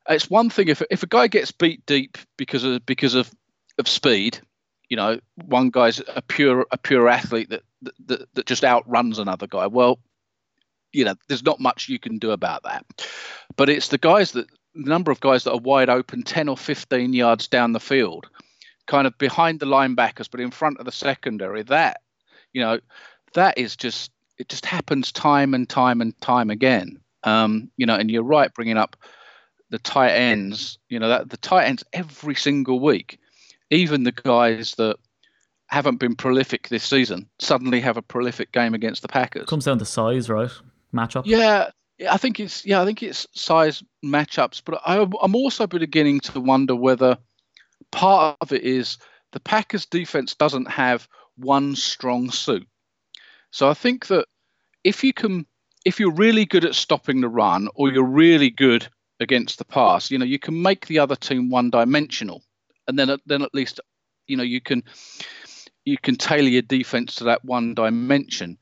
It's 0.09 0.29
one 0.29 0.49
thing 0.49 0.67
if 0.67 0.81
if 0.89 1.03
a 1.03 1.07
guy 1.07 1.27
gets 1.27 1.51
beat 1.51 1.85
deep 1.85 2.17
because 2.37 2.63
of 2.63 2.85
because 2.85 3.15
of 3.15 3.31
of 3.77 3.87
speed, 3.87 4.39
you 4.89 4.97
know, 4.97 5.19
one 5.45 5.69
guy's 5.69 6.01
a 6.15 6.21
pure 6.21 6.65
a 6.71 6.77
pure 6.77 7.07
athlete 7.07 7.49
that 7.49 7.63
that, 8.07 8.33
that 8.33 8.45
just 8.45 8.65
outruns 8.65 9.19
another 9.19 9.47
guy. 9.47 9.67
Well, 9.67 9.99
you 10.91 11.05
know, 11.05 11.15
there's 11.29 11.45
not 11.45 11.61
much 11.61 11.87
you 11.87 11.99
can 11.99 12.17
do 12.17 12.31
about 12.31 12.63
that. 12.63 12.85
But 13.55 13.69
it's 13.69 13.87
the 13.87 13.97
guys 13.97 14.33
that 14.33 14.47
the 14.75 14.89
number 14.89 15.11
of 15.11 15.21
guys 15.21 15.45
that 15.45 15.53
are 15.53 15.57
wide 15.57 15.89
open, 15.89 16.23
ten 16.23 16.49
or 16.49 16.57
fifteen 16.57 17.13
yards 17.13 17.47
down 17.47 17.71
the 17.71 17.79
field, 17.79 18.27
kind 18.87 19.07
of 19.07 19.17
behind 19.17 19.61
the 19.61 19.65
linebackers, 19.65 20.29
but 20.29 20.41
in 20.41 20.51
front 20.51 20.79
of 20.79 20.85
the 20.85 20.91
secondary. 20.91 21.63
That 21.63 22.01
you 22.53 22.61
know, 22.61 22.79
that 23.33 23.57
is 23.57 23.75
just 23.75 24.11
it 24.37 24.49
just 24.49 24.65
happens 24.65 25.11
time 25.11 25.53
and 25.53 25.69
time 25.69 26.01
and 26.01 26.19
time 26.21 26.49
again. 26.49 26.99
Um, 27.23 27.69
you 27.77 27.85
know, 27.85 27.95
and 27.95 28.09
you're 28.09 28.23
right 28.23 28.53
bringing 28.53 28.77
up 28.77 28.95
the 29.69 29.79
tight 29.79 30.11
ends. 30.11 30.79
You 30.89 30.99
know 30.99 31.09
that 31.09 31.29
the 31.29 31.37
tight 31.37 31.65
ends 31.65 31.83
every 31.93 32.35
single 32.35 32.79
week, 32.79 33.19
even 33.69 34.03
the 34.03 34.11
guys 34.11 34.75
that 34.75 34.97
haven't 35.67 35.97
been 35.97 36.15
prolific 36.15 36.67
this 36.67 36.83
season 36.83 37.29
suddenly 37.39 37.79
have 37.79 37.95
a 37.95 38.01
prolific 38.01 38.51
game 38.51 38.73
against 38.73 39.01
the 39.01 39.07
Packers. 39.07 39.45
Comes 39.45 39.65
down 39.65 39.79
to 39.79 39.85
size, 39.85 40.29
right? 40.29 40.51
Matchup. 40.93 41.23
Yeah, 41.25 41.69
I 42.09 42.17
think 42.17 42.39
it's 42.39 42.65
yeah, 42.65 42.81
I 42.81 42.85
think 42.85 43.01
it's 43.03 43.27
size 43.33 43.83
matchups, 44.03 44.61
but 44.65 44.81
I, 44.85 45.05
I'm 45.21 45.35
also 45.35 45.67
beginning 45.67 46.19
to 46.21 46.39
wonder 46.39 46.75
whether 46.75 47.17
part 47.91 48.37
of 48.41 48.51
it 48.51 48.63
is 48.63 48.97
the 49.31 49.39
Packers 49.39 49.85
defense 49.85 50.35
doesn't 50.35 50.69
have 50.69 51.07
one 51.41 51.75
strong 51.75 52.31
suit. 52.31 52.67
So 53.51 53.69
I 53.69 53.73
think 53.73 54.07
that 54.07 54.25
if 54.83 55.03
you 55.03 55.13
can, 55.13 55.45
if 55.85 55.99
you're 55.99 56.13
really 56.13 56.45
good 56.45 56.65
at 56.65 56.75
stopping 56.75 57.21
the 57.21 57.29
run, 57.29 57.67
or 57.75 57.91
you're 57.91 58.03
really 58.03 58.49
good 58.49 58.87
against 59.19 59.57
the 59.57 59.65
pass, 59.65 60.09
you 60.09 60.17
know, 60.17 60.25
you 60.25 60.39
can 60.39 60.61
make 60.61 60.87
the 60.87 60.99
other 60.99 61.15
team 61.15 61.49
one-dimensional, 61.49 62.43
and 62.87 62.97
then 62.97 63.15
then 63.25 63.41
at 63.41 63.53
least, 63.53 63.79
you 64.27 64.37
know, 64.37 64.43
you 64.43 64.61
can 64.61 64.83
you 65.85 65.97
can 65.97 66.15
tailor 66.15 66.47
your 66.47 66.61
defense 66.61 67.15
to 67.15 67.25
that 67.25 67.43
one 67.43 67.73
dimension. 67.73 68.57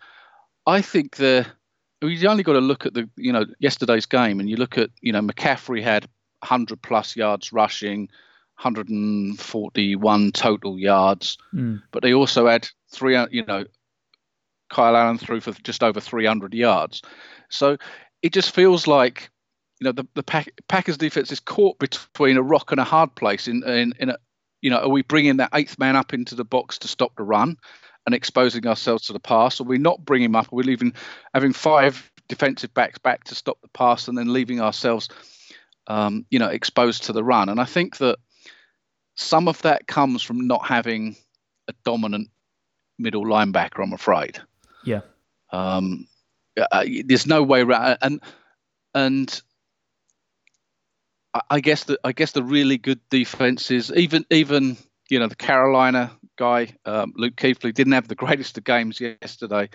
I 0.66 0.82
think 0.82 1.18
the 1.18 1.46
you 2.02 2.30
only 2.30 2.44
got 2.44 2.54
to 2.54 2.60
look 2.60 2.86
at 2.86 2.94
the 2.94 3.10
you 3.16 3.34
know 3.34 3.46
yesterday's 3.60 4.06
game, 4.06 4.40
and 4.40 4.50
you 4.50 4.56
look 4.56 4.78
at 4.78 4.90
you 5.02 5.12
know 5.12 5.22
McCaffrey 5.22 5.84
had 5.84 6.06
100 6.40 6.82
plus 6.82 7.16
yards 7.16 7.52
rushing, 7.52 8.10
141 8.62 10.32
total 10.32 10.78
yards, 10.78 11.38
Mm. 11.54 11.82
but 11.92 12.04
they 12.04 12.14
also 12.14 12.48
had 12.48 12.68
three. 12.92 13.18
You 13.32 13.46
know, 13.46 13.66
Kyle 14.70 14.96
Allen 14.96 15.18
threw 15.18 15.40
for 15.40 15.52
just 15.64 15.84
over 15.84 16.00
300 16.00 16.54
yards, 16.54 17.02
so 17.50 17.78
it 18.22 18.34
just 18.34 18.54
feels 18.54 18.88
like 18.88 19.30
you 19.80 19.86
know 19.86 19.92
the 19.92 20.06
the 20.14 20.24
Pack, 20.24 20.50
Packers 20.68 20.98
defense 20.98 21.32
is 21.32 21.40
caught 21.40 21.80
between 21.80 22.38
a 22.38 22.44
rock 22.44 22.72
and 22.72 22.80
a 22.80 22.84
hard 22.86 23.16
place. 23.16 23.48
In 23.48 23.64
in, 23.64 23.94
in 24.00 24.10
a, 24.10 24.18
you 24.62 24.70
know, 24.70 24.80
are 24.80 24.90
we 24.90 25.02
bringing 25.02 25.38
that 25.38 25.52
eighth 25.54 25.80
man 25.80 25.96
up 25.96 26.14
into 26.14 26.36
the 26.36 26.46
box 26.46 26.78
to 26.80 26.88
stop 26.88 27.16
the 27.16 27.24
run? 27.24 27.58
and 28.06 28.16
exposing 28.16 28.66
ourselves 28.66 29.06
to 29.06 29.14
the 29.14 29.20
pass, 29.20 29.60
or 29.60 29.66
we're 29.66 29.78
not 29.78 30.04
bringing 30.04 30.28
him 30.28 30.36
up, 30.36 30.48
we're 30.52 30.64
leaving 30.64 30.94
having 31.34 31.52
five 31.54 32.10
defensive 32.30 32.74
backs 32.74 32.98
back 32.98 33.26
to 33.26 33.36
stop 33.36 33.60
the 33.62 33.68
pass, 33.68 34.08
and 34.08 34.18
then 34.18 34.32
leaving 34.34 34.62
ourselves, 34.62 35.10
um, 35.86 36.26
you 36.32 36.40
know, 36.40 36.48
exposed 36.48 37.04
to 37.04 37.14
the 37.14 37.24
run. 37.24 37.50
And 37.50 37.60
I 37.60 37.66
think 37.66 37.98
that 37.98 38.18
some 39.20 39.50
of 39.50 39.62
that 39.64 39.86
comes 39.86 40.24
from 40.24 40.48
not 40.48 40.66
having 40.66 41.16
a 41.68 41.74
dominant 41.84 42.30
middle 42.98 43.26
linebacker. 43.26 43.84
I'm 43.84 43.92
afraid. 43.92 44.40
Yeah. 44.86 45.02
Um, 45.52 46.08
uh, 46.58 46.86
there's 47.06 47.28
no 47.28 47.44
way 47.44 47.62
around, 47.62 47.98
and 48.02 48.22
and 48.94 49.42
I- 51.34 51.42
I 51.50 51.60
guess 51.60 51.84
the 51.84 52.00
I 52.04 52.14
guess 52.14 52.32
the 52.32 52.44
really 52.44 52.78
good 52.78 53.02
defenses, 53.10 53.92
even 53.94 54.26
even 54.30 54.78
you 55.10 55.20
know 55.20 55.28
the 55.28 55.36
Carolina 55.36 56.12
guy, 56.38 56.76
um, 56.86 57.14
Luke 57.16 57.36
Kuechly, 57.36 57.74
didn't 57.74 57.94
have 57.94 58.08
the 58.08 58.16
greatest 58.24 58.58
of 58.58 58.64
games 58.64 59.02
yesterday, 59.02 59.70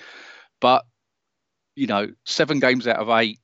but 0.61 0.87
you 1.77 1.87
know 1.87 2.09
seven 2.25 2.61
games 2.61 2.87
out 2.89 2.97
of 2.97 3.11
eight, 3.11 3.41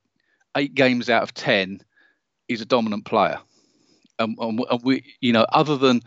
eight 0.57 0.73
games 0.73 1.09
out 1.11 1.21
of 1.23 1.33
ten, 1.33 1.81
he's 2.47 2.61
a 2.61 2.65
dominant 2.65 3.05
player, 3.05 3.39
and, 4.23 4.37
and, 4.39 4.65
and 4.69 4.81
we 4.83 5.03
you 5.19 5.33
know 5.33 5.45
other 5.51 5.77
than 5.77 6.01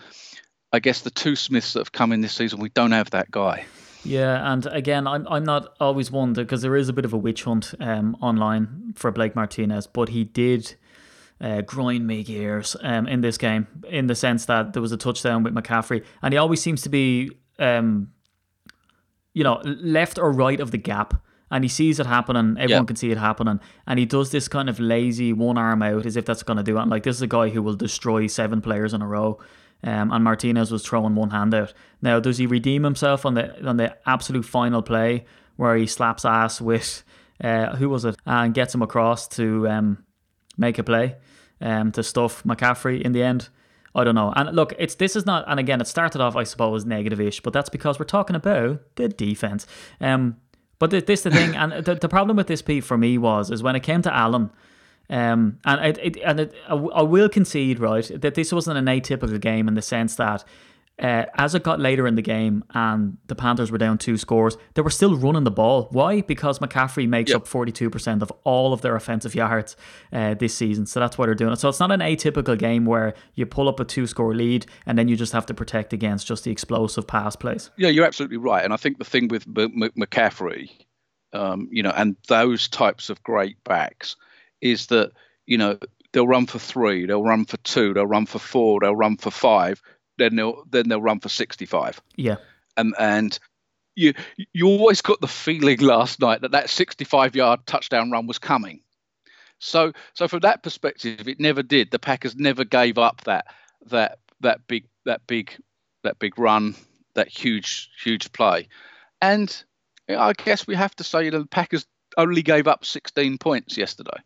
I 0.72 0.81
guess 0.81 1.03
the 1.03 1.11
two 1.11 1.37
Smiths 1.37 1.74
that 1.74 1.81
have 1.81 1.92
come 1.92 2.11
in 2.11 2.20
this 2.20 2.33
season, 2.33 2.59
we 2.59 2.68
don't 2.68 2.90
have 2.90 3.11
that 3.11 3.31
guy. 3.31 3.64
Yeah, 4.05 4.53
and 4.53 4.66
again, 4.66 5.07
I'm 5.07 5.27
I'm 5.29 5.44
not 5.44 5.74
always 5.81 6.11
one 6.11 6.33
because 6.33 6.62
there 6.62 6.77
is 6.77 6.88
a 6.88 6.92
bit 6.92 7.05
of 7.05 7.12
a 7.12 7.16
witch 7.16 7.44
hunt 7.44 7.74
um, 7.81 8.16
online 8.20 8.92
for 8.96 9.11
Blake 9.12 9.35
Martinez, 9.35 9.87
but 9.87 10.11
he 10.11 10.24
did 10.24 10.74
uh, 11.40 11.62
grind 11.62 12.07
me 12.07 12.22
gears 12.22 12.77
um, 12.83 13.07
in 13.07 13.20
this 13.20 13.38
game 13.38 13.66
in 13.88 14.09
the 14.09 14.14
sense 14.14 14.46
that 14.46 14.72
there 14.72 14.83
was 14.83 14.92
a 14.92 14.96
touchdown 14.96 15.42
with 15.42 15.55
McCaffrey, 15.55 16.05
and 16.22 16.35
he 16.35 16.38
always 16.38 16.61
seems 16.61 16.83
to 16.83 16.88
be, 16.88 17.31
um, 17.59 18.11
you 19.33 19.44
know, 19.44 19.62
left 19.64 20.18
or 20.18 20.33
right 20.33 20.61
of 20.61 20.70
the 20.70 20.79
gap. 20.79 21.14
And 21.54 21.62
he 21.62 21.68
sees 21.68 22.00
it 22.00 22.06
happening. 22.06 22.56
Everyone 22.58 22.84
can 22.86 22.96
see 22.96 23.12
it 23.12 23.16
happening, 23.16 23.60
and 23.86 23.96
he 23.96 24.06
does 24.06 24.32
this 24.32 24.48
kind 24.48 24.68
of 24.68 24.80
lazy 24.80 25.32
one 25.32 25.56
arm 25.56 25.82
out 25.82 26.04
as 26.04 26.16
if 26.16 26.24
that's 26.24 26.42
going 26.42 26.56
to 26.56 26.64
do 26.64 26.78
it. 26.78 26.82
And 26.82 26.90
like 26.90 27.04
this 27.04 27.14
is 27.14 27.22
a 27.22 27.28
guy 27.28 27.48
who 27.50 27.62
will 27.62 27.76
destroy 27.76 28.26
seven 28.26 28.60
players 28.60 28.92
in 28.92 29.00
a 29.00 29.06
row. 29.06 29.38
Um, 29.84 30.10
and 30.10 30.24
Martinez 30.24 30.72
was 30.72 30.82
throwing 30.82 31.14
one 31.14 31.30
hand 31.30 31.54
out. 31.54 31.72
Now, 32.02 32.18
does 32.18 32.38
he 32.38 32.46
redeem 32.46 32.82
himself 32.82 33.24
on 33.24 33.34
the 33.34 33.64
on 33.64 33.76
the 33.76 33.96
absolute 34.04 34.44
final 34.44 34.82
play 34.82 35.26
where 35.54 35.76
he 35.76 35.86
slaps 35.86 36.24
ass 36.24 36.60
with 36.60 37.04
uh, 37.42 37.76
who 37.76 37.88
was 37.88 38.04
it 38.04 38.16
and 38.26 38.52
gets 38.52 38.74
him 38.74 38.82
across 38.82 39.28
to 39.28 39.68
um, 39.68 40.04
make 40.56 40.80
a 40.80 40.82
play 40.82 41.16
um, 41.60 41.92
to 41.92 42.02
stuff 42.02 42.42
McCaffrey 42.42 43.00
in 43.00 43.12
the 43.12 43.22
end? 43.22 43.48
I 43.94 44.02
don't 44.02 44.16
know. 44.16 44.32
And 44.34 44.56
look, 44.56 44.74
it's 44.76 44.96
this 44.96 45.14
is 45.14 45.24
not. 45.24 45.44
And 45.46 45.60
again, 45.60 45.80
it 45.80 45.86
started 45.86 46.20
off, 46.20 46.34
I 46.34 46.42
suppose, 46.42 46.84
negative-ish, 46.84 47.42
but 47.42 47.52
that's 47.52 47.68
because 47.68 48.00
we're 48.00 48.06
talking 48.06 48.34
about 48.34 48.80
the 48.96 49.08
defense. 49.08 49.68
Um, 50.00 50.38
but 50.78 50.90
this, 50.90 51.04
this 51.04 51.22
the 51.22 51.30
thing, 51.30 51.56
and 51.56 51.84
the, 51.84 51.94
the 51.94 52.08
problem 52.08 52.37
with 52.37 52.46
this 52.46 52.62
Pete 52.62 52.84
for 52.84 52.98
me 52.98 53.18
was 53.18 53.50
is 53.50 53.62
when 53.62 53.76
it 53.76 53.80
came 53.82 54.02
to 54.02 54.14
Allen. 54.14 54.50
Um, 55.10 55.58
and 55.64 55.84
it, 55.84 55.98
it 56.02 56.22
and 56.24 56.40
it, 56.40 56.54
I, 56.68 56.74
I 56.74 57.02
will 57.02 57.28
concede, 57.28 57.78
right, 57.78 58.10
that 58.14 58.34
this 58.34 58.52
wasn't 58.52 58.78
an 58.78 58.87
atypical 58.87 59.38
game 59.40 59.68
in 59.68 59.74
the 59.74 59.82
sense 59.82 60.16
that 60.16 60.44
uh, 61.02 61.24
as 61.37 61.54
it 61.57 61.64
got 61.64 61.80
later 61.80 62.07
in 62.07 62.14
the 62.14 62.22
game 62.22 62.62
and 62.72 63.18
the 63.26 63.35
Panthers 63.35 63.70
were 63.72 63.78
down 63.78 63.98
two 63.98 64.16
scores, 64.16 64.57
they 64.74 64.83
were 64.83 64.90
still 64.90 65.16
running 65.16 65.42
the 65.42 65.50
ball. 65.50 65.88
Why? 65.90 66.20
Because 66.20 66.61
McCaffrey 66.61 67.09
makes 67.09 67.30
Yep. 67.33 67.37
up 67.42 67.48
42% 67.48 68.22
of 68.22 68.30
all 68.44 68.72
of 68.72 68.80
their 68.83 68.94
offensive 68.94 69.35
yards 69.35 69.76
uh, 70.12 70.35
this 70.35 70.54
season. 70.54 70.87
So 70.87 71.00
that's 71.00 71.18
why 71.18 71.26
they're 71.26 71.35
doing 71.35 71.52
it. 71.52 71.59
So 71.59 71.68
it's 71.68 71.80
not 71.80 71.90
an 71.90 71.98
atypical 72.00 72.57
game 72.57 72.85
where 72.85 73.14
you 73.35 73.44
pull 73.44 73.68
up 73.68 73.80
a 73.80 73.85
two 73.85 74.07
score 74.07 74.35
lead 74.35 74.66
and 74.87 74.96
then 74.96 75.09
you 75.09 75.16
just 75.16 75.33
have 75.33 75.46
to 75.46 75.54
protect 75.54 75.92
against 75.92 76.28
just 76.28 76.44
the 76.44 76.52
explosive 76.52 77.07
pass 77.09 77.35
plays. 77.35 77.70
Yeah, 77.76 77.88
you're 77.88 78.07
absolutely 78.07 78.37
right. 78.37 78.64
And 78.64 78.72
I 78.72 78.76
think 78.76 78.98
the 78.98 79.04
thing 79.04 79.26
with 79.26 79.46
M- 79.48 79.83
M- 79.83 79.90
McCaffrey, 79.98 80.70
um, 81.33 81.68
you 81.72 81.83
know, 81.83 81.92
and 81.96 82.14
those 82.28 82.68
types 82.68 83.11
of 83.11 83.20
great 83.24 83.57
backs 83.64 84.14
is 84.61 84.87
that, 84.87 85.11
you 85.46 85.59
know, 85.59 85.76
they'll 86.12 86.28
run 86.28 86.46
for 86.46 86.61
three, 86.61 87.04
they'll 87.07 87.24
run 87.24 87.44
for 87.44 87.57
two, 87.59 87.92
they'll 87.92 88.07
run 88.07 88.24
for 88.26 88.38
four, 88.38 88.78
they'll 88.80 88.94
run 88.94 89.16
for 89.16 89.33
five, 89.33 89.83
then 90.18 90.37
they'll 90.37 90.64
then 90.70 90.88
they'll 90.88 91.03
run 91.03 91.20
for 91.20 91.29
65. 91.29 92.00
Yeah. 92.16 92.37
And 92.77 92.94
and 92.98 93.38
you 93.94 94.14
you 94.53 94.66
always 94.66 95.00
got 95.00 95.20
the 95.20 95.29
feeling 95.29 95.79
last 95.81 96.20
night 96.20 96.40
that 96.42 96.53
that 96.53 96.70
65 96.70 97.37
yard 97.37 97.61
touchdown 97.66 98.11
run 98.11 98.27
was 98.27 98.38
coming. 98.38 98.81
So 99.59 99.92
so 100.14 100.29
from 100.29 100.40
that 100.40 100.62
perspective, 100.62 101.29
it 101.29 101.40
never 101.40 101.62
did. 101.62 101.90
The 101.90 101.98
Packers 101.98 102.37
never 102.37 102.64
gave 102.64 102.98
up 102.98 103.22
that 103.22 103.46
that 103.87 104.18
that 104.40 104.66
big 104.66 104.87
that 105.05 105.27
big 105.27 105.57
that 106.03 106.18
big 106.18 106.38
run, 106.38 106.74
that 107.14 107.29
huge 107.29 107.90
huge 108.03 108.33
play, 108.33 108.68
and 109.22 109.64
I 110.09 110.33
guess 110.33 110.66
we 110.66 110.74
have 110.74 110.94
to 110.96 111.05
say 111.05 111.31
the 111.31 111.46
Packers 111.46 111.87
only 112.16 112.42
gave 112.42 112.68
up 112.68 112.85
16 112.85 113.38
points 113.38 113.77
yesterday. 113.77 114.20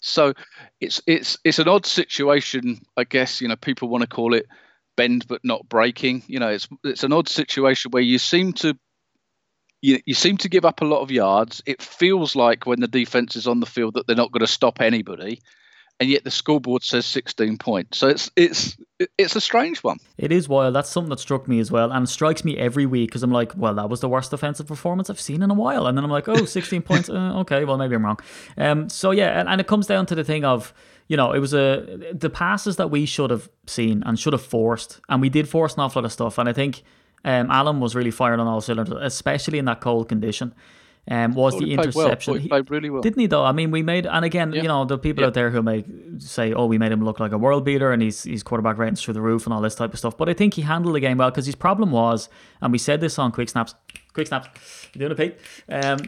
So 0.00 0.34
it's 0.80 1.00
it's 1.06 1.38
it's 1.44 1.58
an 1.58 1.68
odd 1.68 1.86
situation, 1.86 2.80
I 2.96 3.04
guess. 3.04 3.40
You 3.40 3.48
know, 3.48 3.56
people 3.56 3.88
want 3.88 4.02
to 4.02 4.08
call 4.08 4.34
it 4.34 4.46
bend 4.96 5.26
but 5.28 5.44
not 5.44 5.68
breaking. 5.68 6.22
You 6.26 6.40
know, 6.40 6.48
it's 6.48 6.68
it's 6.84 7.04
an 7.04 7.12
odd 7.12 7.28
situation 7.28 7.90
where 7.90 8.02
you 8.02 8.18
seem 8.18 8.52
to 8.54 8.76
you, 9.82 10.00
you 10.06 10.14
seem 10.14 10.36
to 10.38 10.48
give 10.48 10.64
up 10.64 10.80
a 10.80 10.84
lot 10.84 11.00
of 11.00 11.10
yards. 11.10 11.62
It 11.66 11.82
feels 11.82 12.34
like 12.34 12.66
when 12.66 12.80
the 12.80 12.88
defense 12.88 13.36
is 13.36 13.46
on 13.46 13.60
the 13.60 13.66
field 13.66 13.94
that 13.94 14.06
they're 14.06 14.16
not 14.16 14.32
going 14.32 14.40
to 14.40 14.46
stop 14.46 14.80
anybody, 14.80 15.40
and 16.00 16.10
yet 16.10 16.24
the 16.24 16.30
scoreboard 16.30 16.82
says 16.82 17.06
16 17.06 17.58
points. 17.58 17.98
So 17.98 18.08
it's 18.08 18.30
it's 18.36 18.76
it's 19.18 19.36
a 19.36 19.40
strange 19.40 19.82
one. 19.82 19.98
It 20.18 20.32
is 20.32 20.48
wild. 20.48 20.74
That's 20.74 20.90
something 20.90 21.10
that 21.10 21.20
struck 21.20 21.46
me 21.48 21.60
as 21.60 21.70
well. 21.70 21.92
And 21.92 22.08
strikes 22.08 22.44
me 22.44 22.56
every 22.56 22.86
week 22.86 23.10
because 23.10 23.22
I'm 23.22 23.30
like, 23.30 23.52
well, 23.56 23.74
that 23.74 23.88
was 23.88 24.00
the 24.00 24.08
worst 24.08 24.30
defensive 24.30 24.66
performance 24.66 25.10
I've 25.10 25.20
seen 25.20 25.42
in 25.42 25.50
a 25.50 25.54
while. 25.54 25.86
And 25.86 25.96
then 25.96 26.04
I'm 26.04 26.10
like, 26.10 26.28
oh, 26.28 26.44
16 26.44 26.82
points. 26.82 27.10
Uh, 27.16 27.38
okay, 27.40 27.64
well, 27.64 27.78
maybe 27.78 27.94
I'm 27.94 28.04
wrong. 28.04 28.18
Um, 28.58 28.88
so, 28.90 29.10
yeah, 29.10 29.40
and, 29.40 29.48
and 29.48 29.58
it 29.60 29.66
comes 29.66 29.86
down 29.86 30.04
to 30.06 30.14
the 30.14 30.24
thing 30.24 30.44
of, 30.44 30.74
you 31.08 31.16
know, 31.16 31.32
it 31.32 31.38
was 31.38 31.54
a 31.54 31.98
the 32.12 32.30
passes 32.30 32.76
that 32.76 32.90
we 32.90 33.06
should 33.06 33.30
have 33.30 33.48
seen 33.66 34.02
and 34.06 34.18
should 34.18 34.32
have 34.32 34.42
forced. 34.42 35.00
And 35.08 35.20
we 35.20 35.28
did 35.28 35.48
force 35.48 35.74
an 35.74 35.80
awful 35.80 36.02
lot 36.02 36.06
of 36.06 36.12
stuff. 36.12 36.38
And 36.38 36.48
I 36.48 36.52
think 36.52 36.82
um, 37.24 37.50
Allen 37.50 37.80
was 37.80 37.94
really 37.94 38.10
firing 38.10 38.40
on 38.40 38.46
all 38.46 38.60
cylinders, 38.60 38.98
especially 39.00 39.58
in 39.58 39.64
that 39.66 39.80
cold 39.80 40.08
condition. 40.08 40.54
Um, 41.08 41.34
was 41.34 41.54
Oh, 41.54 41.60
the 41.60 41.76
well. 41.76 41.84
interception? 41.86 42.34
Oh, 42.34 42.36
he 42.38 42.50
really 42.68 42.90
well. 42.90 43.00
Didn't 43.00 43.20
he 43.20 43.28
though? 43.28 43.44
I 43.44 43.52
mean, 43.52 43.70
we 43.70 43.80
made 43.84 44.06
and 44.06 44.24
again, 44.24 44.52
you 44.52 44.64
know, 44.64 44.84
the 44.84 44.98
people 44.98 45.24
out 45.24 45.34
there 45.34 45.50
who 45.50 45.62
may 45.62 45.84
say, 46.18 46.52
"Oh, 46.52 46.66
we 46.66 46.78
made 46.78 46.90
him 46.90 47.04
look 47.04 47.20
like 47.20 47.30
a 47.30 47.38
world 47.38 47.64
beater," 47.64 47.92
and 47.92 48.02
he's 48.02 48.24
he's 48.24 48.42
quarterback 48.42 48.76
ratings 48.76 49.00
through 49.02 49.14
the 49.14 49.20
roof 49.20 49.46
and 49.46 49.54
all 49.54 49.60
this 49.60 49.76
type 49.76 49.92
of 49.92 50.00
stuff. 50.00 50.16
But 50.18 50.28
I 50.28 50.32
think 50.34 50.54
he 50.54 50.62
handled 50.62 50.96
the 50.96 51.00
game 51.00 51.18
well 51.18 51.30
because 51.30 51.46
his 51.46 51.54
problem 51.54 51.92
was, 51.92 52.28
and 52.60 52.72
we 52.72 52.78
said 52.78 53.00
this 53.00 53.20
on 53.20 53.30
quick 53.30 53.48
snaps. 53.48 53.76
Quick 54.16 54.28
snaps. 54.28 54.48
You 54.94 54.98
doing 55.00 55.12
it, 55.12 55.18
Pete? 55.18 55.36
Um, 55.68 55.98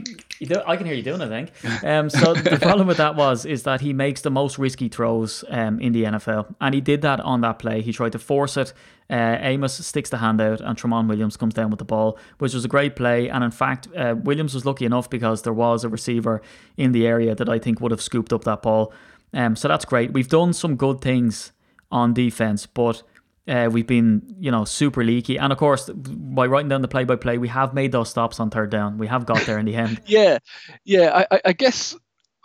do, 0.40 0.62
I 0.66 0.78
can 0.78 0.86
hear 0.86 0.94
you 0.94 1.02
doing 1.02 1.20
it, 1.20 1.26
I 1.26 1.28
think. 1.28 1.84
Um, 1.84 2.08
so 2.08 2.32
the 2.32 2.56
problem 2.58 2.88
with 2.88 2.96
that 2.96 3.16
was 3.16 3.44
is 3.44 3.64
that 3.64 3.82
he 3.82 3.92
makes 3.92 4.22
the 4.22 4.30
most 4.30 4.56
risky 4.56 4.88
throws 4.88 5.44
um, 5.50 5.78
in 5.78 5.92
the 5.92 6.04
NFL, 6.04 6.54
and 6.58 6.74
he 6.74 6.80
did 6.80 7.02
that 7.02 7.20
on 7.20 7.42
that 7.42 7.58
play. 7.58 7.82
He 7.82 7.92
tried 7.92 8.12
to 8.12 8.18
force 8.18 8.56
it. 8.56 8.72
Uh, 9.10 9.36
Amos 9.40 9.74
sticks 9.86 10.08
the 10.08 10.16
hand 10.16 10.40
out, 10.40 10.62
and 10.62 10.74
Tramon 10.78 11.06
Williams 11.06 11.36
comes 11.36 11.52
down 11.52 11.68
with 11.68 11.80
the 11.80 11.84
ball, 11.84 12.18
which 12.38 12.54
was 12.54 12.64
a 12.64 12.68
great 12.68 12.96
play. 12.96 13.28
And 13.28 13.44
in 13.44 13.50
fact, 13.50 13.88
uh, 13.94 14.14
Williams 14.18 14.54
was 14.54 14.64
lucky 14.64 14.86
enough 14.86 15.10
because 15.10 15.42
there 15.42 15.52
was 15.52 15.84
a 15.84 15.90
receiver 15.90 16.40
in 16.78 16.92
the 16.92 17.06
area 17.06 17.34
that 17.34 17.50
I 17.50 17.58
think 17.58 17.82
would 17.82 17.90
have 17.90 18.00
scooped 18.00 18.32
up 18.32 18.44
that 18.44 18.62
ball. 18.62 18.90
Um, 19.34 19.54
so 19.54 19.68
that's 19.68 19.84
great. 19.84 20.14
We've 20.14 20.28
done 20.28 20.54
some 20.54 20.76
good 20.76 21.02
things 21.02 21.52
on 21.92 22.14
defense, 22.14 22.64
but 22.64 23.02
uh, 23.48 23.68
we've 23.72 23.86
been, 23.86 24.36
you 24.38 24.50
know, 24.50 24.64
super 24.64 25.02
leaky. 25.02 25.38
And 25.38 25.52
of 25.52 25.58
course, 25.58 25.88
by 25.90 26.46
writing 26.46 26.68
down 26.68 26.82
the 26.82 26.88
play 26.88 27.04
by 27.04 27.16
play, 27.16 27.38
we 27.38 27.48
have 27.48 27.74
made 27.74 27.92
those 27.92 28.10
stops 28.10 28.40
on 28.40 28.50
third 28.50 28.70
down. 28.70 28.98
We 28.98 29.06
have 29.06 29.26
got 29.26 29.44
there 29.46 29.58
in 29.58 29.66
the 29.66 29.74
end. 29.74 30.00
Yeah, 30.06 30.38
yeah. 30.84 31.24
I, 31.30 31.36
I, 31.36 31.40
I 31.46 31.52
guess 31.52 31.96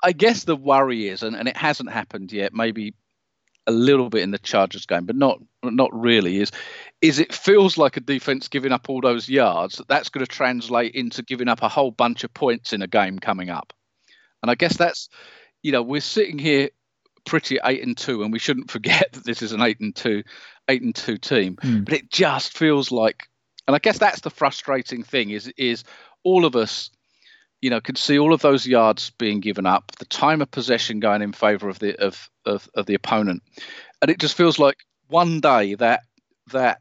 I 0.04 0.12
guess 0.12 0.44
the 0.44 0.56
worry 0.56 1.08
is, 1.08 1.24
and, 1.24 1.36
and 1.36 1.48
it 1.48 1.56
hasn't 1.56 1.90
happened 1.90 2.32
yet. 2.32 2.54
Maybe 2.54 2.94
a 3.68 3.72
little 3.72 4.10
bit 4.10 4.24
in 4.24 4.32
the 4.32 4.40
Chargers 4.40 4.86
game, 4.86 5.06
but 5.06 5.16
not 5.16 5.40
not 5.64 5.90
really. 5.94 6.42
Is 6.42 6.52
is 7.02 7.20
it 7.20 7.34
feels 7.34 7.78
like 7.78 7.98
a 7.98 8.02
defense 8.02 8.48
giving 8.48 8.72
up 8.72 8.90
all 8.90 9.02
those 9.02 9.30
yards. 9.30 9.78
that 9.78 9.88
That's 9.88 10.10
going 10.10 10.26
to 10.26 10.32
translate 10.32 10.96
into 10.96 11.24
giving 11.24 11.48
up 11.48 11.62
a 11.62 11.70
whole 11.70 11.92
bunch 11.92 12.24
of 12.24 12.34
points 12.34 12.74
in 12.74 12.82
a 12.82 12.88
game 12.88 13.20
coming 13.20 13.50
up. 13.50 13.74
And 14.42 14.52
I 14.52 14.56
guess 14.56 14.76
that's, 14.76 15.10
you 15.62 15.72
know, 15.72 15.82
we're 15.82 16.02
sitting 16.02 16.38
here 16.38 16.70
pretty 17.26 17.60
eight 17.64 17.84
and 17.84 17.98
two, 17.98 18.24
and 18.24 18.32
we 18.32 18.40
shouldn't 18.40 18.72
forget 18.72 19.10
that 19.14 19.26
this 19.26 19.42
is 19.42 19.52
an 19.52 19.62
eight 19.62 19.80
and 19.80 19.96
two, 19.96 20.24
eight 20.68 20.82
and 20.82 20.96
two 20.96 21.18
team. 21.18 21.58
Hmm. 21.62 21.82
But 21.82 21.94
it 21.94 22.12
just 22.12 22.58
feels 22.58 22.92
like, 22.92 23.28
and 23.68 23.76
I 23.76 23.80
guess 23.80 23.98
that's 23.98 24.22
the 24.22 24.30
frustrating 24.30 25.04
thing 25.04 25.30
is 25.30 25.52
is 25.58 25.84
all 26.24 26.46
of 26.46 26.56
us, 26.56 26.90
you 27.62 27.70
know, 27.70 27.82
can 27.82 27.96
see 27.96 28.20
all 28.20 28.34
of 28.34 28.42
those 28.42 28.66
yards 28.66 29.12
being 29.12 29.40
given 29.40 29.66
up, 29.66 29.92
the 30.00 30.06
time 30.06 30.42
of 30.42 30.52
possession 30.52 31.00
going 31.00 31.22
in 31.22 31.34
favour 31.34 31.70
of 31.70 31.80
the 31.80 31.96
of, 32.04 32.30
of 32.46 32.70
of 32.76 32.86
the 32.86 32.96
opponent, 32.96 33.44
and 34.02 34.12
it 34.12 34.20
just 34.20 34.36
feels 34.36 34.60
like 34.60 34.78
one 35.08 35.40
day 35.40 35.76
that 35.76 36.02
that 36.52 36.80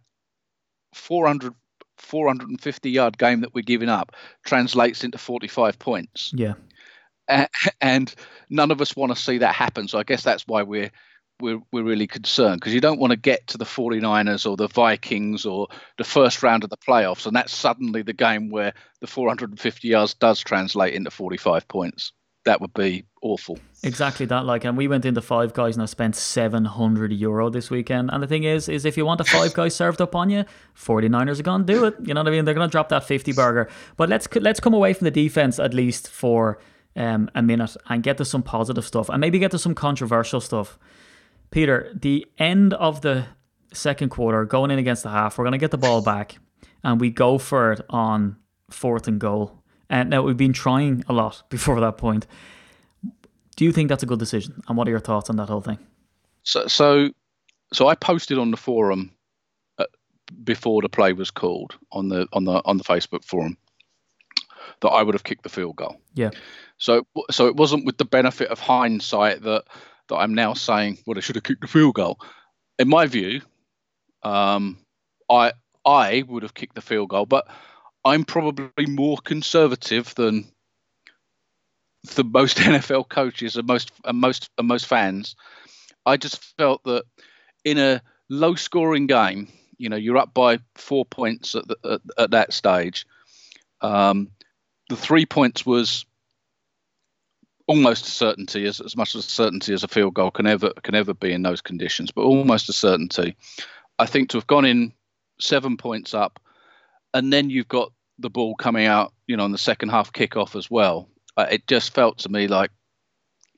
400 0.95 1.55
450 1.99 2.91
yard 2.91 3.17
game 3.17 3.41
that 3.43 3.55
we're 3.55 3.63
giving 3.63 3.89
up 3.89 4.13
translates 4.45 5.05
into 5.05 5.19
45 5.19 5.79
points 5.79 6.33
Yeah. 6.35 6.55
And 7.81 8.15
none 8.51 8.71
of 8.71 8.81
us 8.81 8.95
want 8.97 9.15
to 9.15 9.21
see 9.21 9.39
that 9.39 9.55
happen. 9.55 9.89
So 9.89 9.99
I 9.99 10.03
guess 10.03 10.23
that's 10.23 10.47
why 10.47 10.63
we're 10.63 10.91
we're 11.41 11.61
we're 11.73 11.83
really 11.83 12.07
concerned 12.07 12.61
because 12.61 12.73
you 12.73 12.81
don't 12.81 13.01
want 13.01 13.11
to 13.11 13.17
get 13.17 13.47
to 13.49 13.59
the 13.59 13.65
49ers 13.65 14.49
or 14.49 14.57
the 14.57 14.69
Vikings 14.69 15.45
or 15.45 15.69
the 15.99 16.05
first 16.05 16.43
round 16.43 16.65
of 16.65 16.71
the 16.71 16.77
playoffs, 16.77 17.27
and 17.27 17.37
that's 17.37 17.55
suddenly 17.55 18.03
the 18.03 18.13
game 18.13 18.51
where 18.51 18.73
the 19.01 19.07
450 19.07 19.89
yards 19.89 20.15
does 20.15 20.41
translate 20.41 20.95
into 20.95 21.11
45 21.11 21.69
points. 21.69 22.13
That 22.45 22.61
would 22.61 22.75
be 22.75 23.05
awful. 23.23 23.59
Exactly 23.85 24.27
that. 24.27 24.45
Like, 24.45 24.65
and 24.65 24.77
we 24.77 24.89
went 24.89 25.05
into 25.05 25.21
Five 25.21 25.55
Guys 25.55 25.77
and 25.77 25.83
I 25.83 25.87
spent 25.87 26.17
700 26.17 27.13
euro 27.13 27.51
this 27.51 27.71
weekend. 27.71 28.11
And 28.13 28.21
the 28.21 28.27
thing 28.27 28.43
is, 28.43 28.69
is 28.69 28.85
if 28.85 28.97
you 28.97 29.07
want 29.07 29.21
a 29.21 29.25
Five 29.25 29.55
Guys 29.55 29.77
served 29.77 30.01
up 30.01 30.17
on 30.17 30.29
you, 30.29 30.45
49ers 30.77 31.39
are 31.39 31.45
going 31.45 31.65
to 31.65 31.73
do 31.73 31.85
it. 31.85 31.95
You 32.03 32.15
know 32.15 32.21
what 32.21 32.27
I 32.27 32.33
mean? 32.33 32.45
They're 32.45 32.55
going 32.55 32.69
to 32.69 32.73
drop 32.73 32.89
that 32.89 33.05
50 33.05 33.33
burger. 33.33 33.69
But 33.97 34.09
let's 34.09 34.27
let's 34.35 34.59
come 34.59 34.75
away 34.75 34.93
from 34.93 35.05
the 35.05 35.13
defense 35.13 35.61
at 35.61 35.73
least 35.73 36.09
for 36.09 36.59
um, 36.97 37.31
a 37.35 37.43
minute 37.43 37.77
and 37.89 38.03
get 38.03 38.19
to 38.19 38.25
some 38.25 38.43
positive 38.43 38.85
stuff 38.85 39.09
and 39.09 39.21
maybe 39.21 39.39
get 39.39 39.51
to 39.53 39.59
some 39.59 39.75
controversial 39.75 40.41
stuff. 40.41 40.79
Peter, 41.51 41.93
the 41.95 42.27
end 42.39 42.75
of 42.75 43.01
the 43.03 43.27
second 43.73 44.11
quarter, 44.11 44.45
going 44.45 44.71
in 44.71 44.79
against 44.79 45.03
the 45.03 45.11
half, 45.11 45.39
we're 45.39 45.45
going 45.45 45.53
to 45.53 45.59
get 45.59 45.71
the 45.71 45.79
ball 45.79 46.03
back 46.13 46.39
and 46.85 47.01
we 47.01 47.11
go 47.11 47.39
for 47.39 47.73
it 47.73 47.81
on 47.91 48.37
fourth 48.71 49.09
and 49.09 49.21
goal. 49.21 49.63
And 49.89 50.11
now 50.11 50.23
we've 50.23 50.37
been 50.37 50.53
trying 50.53 51.05
a 51.09 51.13
lot 51.13 51.43
before 51.51 51.81
that 51.81 51.99
point. 51.99 52.27
Do 53.57 53.65
you 53.65 53.73
think 53.73 53.89
that's 53.89 54.03
a 54.03 54.07
good 54.07 54.19
decision? 54.19 54.63
And 54.69 54.77
what 54.77 54.89
are 54.89 54.91
your 54.91 55.01
thoughts 55.01 55.29
on 55.29 55.37
that 55.37 55.49
whole 55.49 55.61
thing? 55.61 55.79
So 56.45 56.67
so 56.67 57.11
so 57.73 57.87
I 57.87 57.95
posted 57.95 58.39
on 58.39 58.51
the 58.51 58.57
forum 58.57 59.13
uh, 59.79 59.85
before 60.43 60.83
the 60.83 60.89
play 60.89 61.13
was 61.13 61.31
called 61.31 61.77
on 61.93 62.09
the 62.09 62.27
on 62.33 62.45
the 62.45 62.63
on 62.65 62.79
the 62.79 62.85
Facebook 62.85 63.25
forum 63.25 63.57
that 64.81 64.89
I 64.89 65.03
would 65.03 65.15
have 65.15 65.25
kicked 65.25 65.43
the 65.43 65.49
field 65.49 65.77
goal. 65.77 66.01
Yeah. 66.15 66.31
So 66.83 67.07
so 67.31 67.47
it 67.47 67.55
wasn't 67.55 67.85
with 67.85 67.97
the 67.97 68.05
benefit 68.05 68.49
of 68.49 68.59
hindsight 68.59 69.43
that 69.43 69.63
that 70.09 70.17
I'm 70.17 70.35
now 70.35 70.55
saying, 70.55 70.99
well, 71.07 71.17
I 71.17 71.21
should 71.21 71.37
have 71.37 71.45
kicked 71.45 71.61
the 71.61 71.69
field 71.69 71.95
goal. 71.95 72.19
In 72.77 72.89
my 72.89 73.07
view, 73.07 73.41
um, 74.25 74.79
I 75.31 75.53
I 75.87 76.25
would 76.27 76.43
have 76.43 76.55
kicked 76.55 76.75
the 76.75 76.81
field 76.81 77.11
goal, 77.11 77.25
but 77.25 77.47
I'm 78.05 78.25
probably 78.25 78.87
more 78.87 79.17
conservative 79.19 80.13
than 80.17 80.49
the 82.17 82.25
most 82.25 82.57
NFL 82.73 83.09
coaches 83.09 83.55
and 83.55 83.69
most 83.69 83.93
and 84.05 84.19
most 84.19 84.51
and 84.59 84.67
most 84.67 84.87
fans. 84.87 85.37
I 86.05 86.17
just 86.17 86.43
felt 86.59 86.83
that 86.83 87.05
in 87.65 87.79
a 87.79 88.03
low 88.29 88.57
scoring 88.57 89.07
game, 89.07 89.47
you 89.79 89.89
know, 89.89 89.95
you're 89.95 90.19
up 90.19 90.35
by 90.35 90.59
four 90.75 91.05
points 91.05 91.55
at, 91.55 91.69
the, 91.69 91.77
at, 91.85 92.01
at 92.19 92.31
that 92.33 92.53
stage. 92.53 93.07
Um, 93.81 94.33
the 94.89 94.97
three 94.97 95.27
points 95.27 95.65
was 95.65 96.05
almost 97.67 98.07
a 98.07 98.11
certainty, 98.11 98.67
as, 98.67 98.81
as 98.81 98.97
much 98.97 99.15
as 99.15 99.25
a 99.25 99.29
certainty 99.29 99.73
as 99.73 99.85
a 99.85 99.89
field 99.89 100.15
goal 100.15 100.31
can 100.31 100.47
ever 100.47 100.73
can 100.83 100.95
ever 100.95 101.15
be 101.15 101.33
in 101.33 101.43
those 101.43 101.61
conditions, 101.61 102.11
but 102.11 102.23
almost 102.23 102.69
a 102.69 102.73
certainty. 102.73 103.37
I 103.99 104.07
think 104.07 104.31
to 104.31 104.37
have 104.39 104.47
gone 104.47 104.65
in 104.65 104.93
seven 105.41 105.77
points 105.77 106.15
up, 106.15 106.41
and 107.15 107.33
then 107.33 107.51
you've 107.51 107.69
got 107.69 107.93
the 108.19 108.31
ball 108.31 108.55
coming 108.55 108.87
out, 108.87 109.13
you 109.27 109.37
know, 109.37 109.45
in 109.45 109.53
the 109.53 109.59
second 109.59 109.91
half 109.91 110.13
kickoff 110.13 110.57
as 110.57 110.71
well. 110.71 111.09
Uh, 111.37 111.47
it 111.51 111.67
just 111.67 111.95
felt 111.95 112.19
to 112.19 112.29
me 112.29 112.47
like 112.47 112.71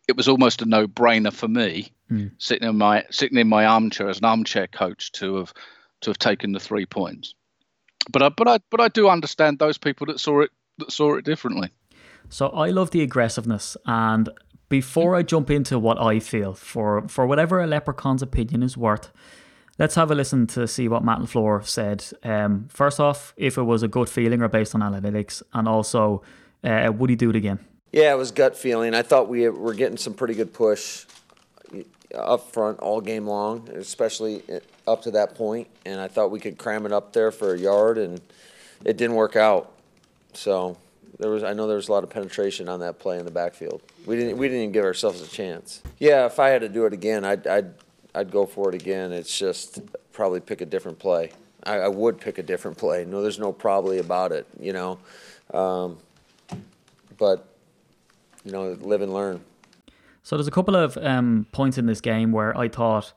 it 0.06 0.16
was 0.16 0.28
almost 0.28 0.62
a 0.62 0.66
no-brainer 0.66 1.32
for 1.32 1.48
me 1.48 1.90
Mm. 2.10 2.32
sitting 2.36 2.68
in 2.68 2.76
my 2.76 3.02
sitting 3.10 3.38
in 3.38 3.48
my 3.48 3.64
armchair 3.64 4.10
as 4.10 4.18
an 4.18 4.26
armchair 4.26 4.66
coach 4.66 5.10
to 5.12 5.36
have 5.36 5.54
to 6.02 6.10
have 6.10 6.18
taken 6.18 6.52
the 6.52 6.60
three 6.60 6.84
points. 6.84 7.34
But 8.12 8.22
I 8.22 8.28
but 8.28 8.46
I 8.46 8.58
but 8.70 8.80
I 8.80 8.88
do 8.88 9.08
understand 9.08 9.58
those 9.58 9.78
people 9.78 10.06
that 10.08 10.20
saw 10.20 10.42
it 10.42 10.50
that 10.78 10.92
saw 10.92 11.14
it 11.14 11.24
differently. 11.24 11.70
So 12.28 12.48
I 12.48 12.70
love 12.70 12.90
the 12.90 13.02
aggressiveness 13.02 13.76
and 13.86 14.28
before 14.68 15.14
I 15.14 15.22
jump 15.22 15.50
into 15.50 15.78
what 15.78 16.00
I 16.00 16.18
feel 16.18 16.54
for 16.54 17.06
for 17.08 17.26
whatever 17.26 17.60
a 17.60 17.66
leprechaun's 17.66 18.22
opinion 18.22 18.62
is 18.62 18.76
worth, 18.76 19.12
let's 19.78 19.94
have 19.94 20.10
a 20.10 20.14
listen 20.14 20.46
to 20.48 20.66
see 20.66 20.88
what 20.88 21.04
Matt 21.04 21.18
LaFleur 21.18 21.64
said. 21.64 22.04
Um, 22.22 22.68
first 22.70 22.98
off, 23.00 23.34
if 23.36 23.58
it 23.58 23.62
was 23.62 23.82
a 23.82 23.88
good 23.88 24.08
feeling 24.08 24.42
or 24.42 24.48
based 24.48 24.74
on 24.74 24.80
analytics, 24.80 25.42
and 25.52 25.68
also 25.68 26.22
uh, 26.62 26.92
would 26.96 27.10
he 27.10 27.16
do 27.16 27.30
it 27.30 27.36
again? 27.36 27.58
Yeah, 27.92 28.12
it 28.12 28.18
was 28.18 28.32
gut 28.32 28.56
feeling. 28.56 28.94
I 28.94 29.02
thought 29.02 29.28
we 29.28 29.48
were 29.48 29.74
getting 29.74 29.96
some 29.96 30.14
pretty 30.14 30.34
good 30.34 30.52
push 30.52 31.06
up 32.14 32.52
front 32.52 32.80
all 32.80 33.00
game 33.00 33.26
long, 33.26 33.68
especially 33.74 34.42
up 34.86 35.02
to 35.02 35.10
that 35.12 35.34
point, 35.34 35.68
and 35.84 36.00
I 36.00 36.08
thought 36.08 36.30
we 36.30 36.40
could 36.40 36.58
cram 36.58 36.86
it 36.86 36.92
up 36.92 37.12
there 37.12 37.30
for 37.30 37.54
a 37.54 37.58
yard, 37.58 37.98
and 37.98 38.20
it 38.84 38.96
didn't 38.96 39.16
work 39.16 39.36
out. 39.36 39.72
So 40.32 40.76
there 41.18 41.30
was, 41.30 41.42
I 41.42 41.52
know 41.52 41.66
there 41.66 41.76
was 41.76 41.88
a 41.88 41.92
lot 41.92 42.04
of 42.04 42.10
penetration 42.10 42.68
on 42.68 42.80
that 42.80 42.98
play 42.98 43.18
in 43.18 43.24
the 43.24 43.30
backfield. 43.30 43.82
We 44.06 44.16
didn't, 44.16 44.36
we 44.36 44.48
didn't 44.48 44.62
even 44.62 44.72
give 44.72 44.84
ourselves 44.84 45.20
a 45.22 45.28
chance. 45.28 45.82
Yeah, 45.98 46.26
if 46.26 46.38
I 46.38 46.48
had 46.48 46.60
to 46.62 46.68
do 46.68 46.86
it 46.86 46.92
again, 46.92 47.24
I'd, 47.24 47.46
I'd, 47.46 47.74
I'd 48.14 48.30
go 48.30 48.46
for 48.46 48.68
it 48.68 48.74
again. 48.74 49.12
It's 49.12 49.36
just 49.36 49.80
probably 50.12 50.40
pick 50.40 50.60
a 50.60 50.66
different 50.66 50.98
play. 50.98 51.32
I, 51.64 51.76
I 51.76 51.88
would 51.88 52.20
pick 52.20 52.38
a 52.38 52.42
different 52.42 52.76
play. 52.76 53.04
No, 53.04 53.22
there's 53.22 53.38
no 53.38 53.52
probably 53.52 53.98
about 53.98 54.32
it, 54.32 54.46
you 54.58 54.72
know. 54.72 54.98
Um, 55.52 55.98
but 57.16 57.46
you 58.44 58.52
know, 58.52 58.76
live 58.80 59.02
and 59.02 59.12
learn. 59.12 59.40
So 60.22 60.36
there's 60.36 60.48
a 60.48 60.52
couple 60.52 60.76
of 60.76 60.96
um, 60.98 61.46
points 61.52 61.78
in 61.78 61.86
this 61.86 62.00
game 62.00 62.32
where 62.32 62.56
I 62.56 62.68
thought 62.68 63.12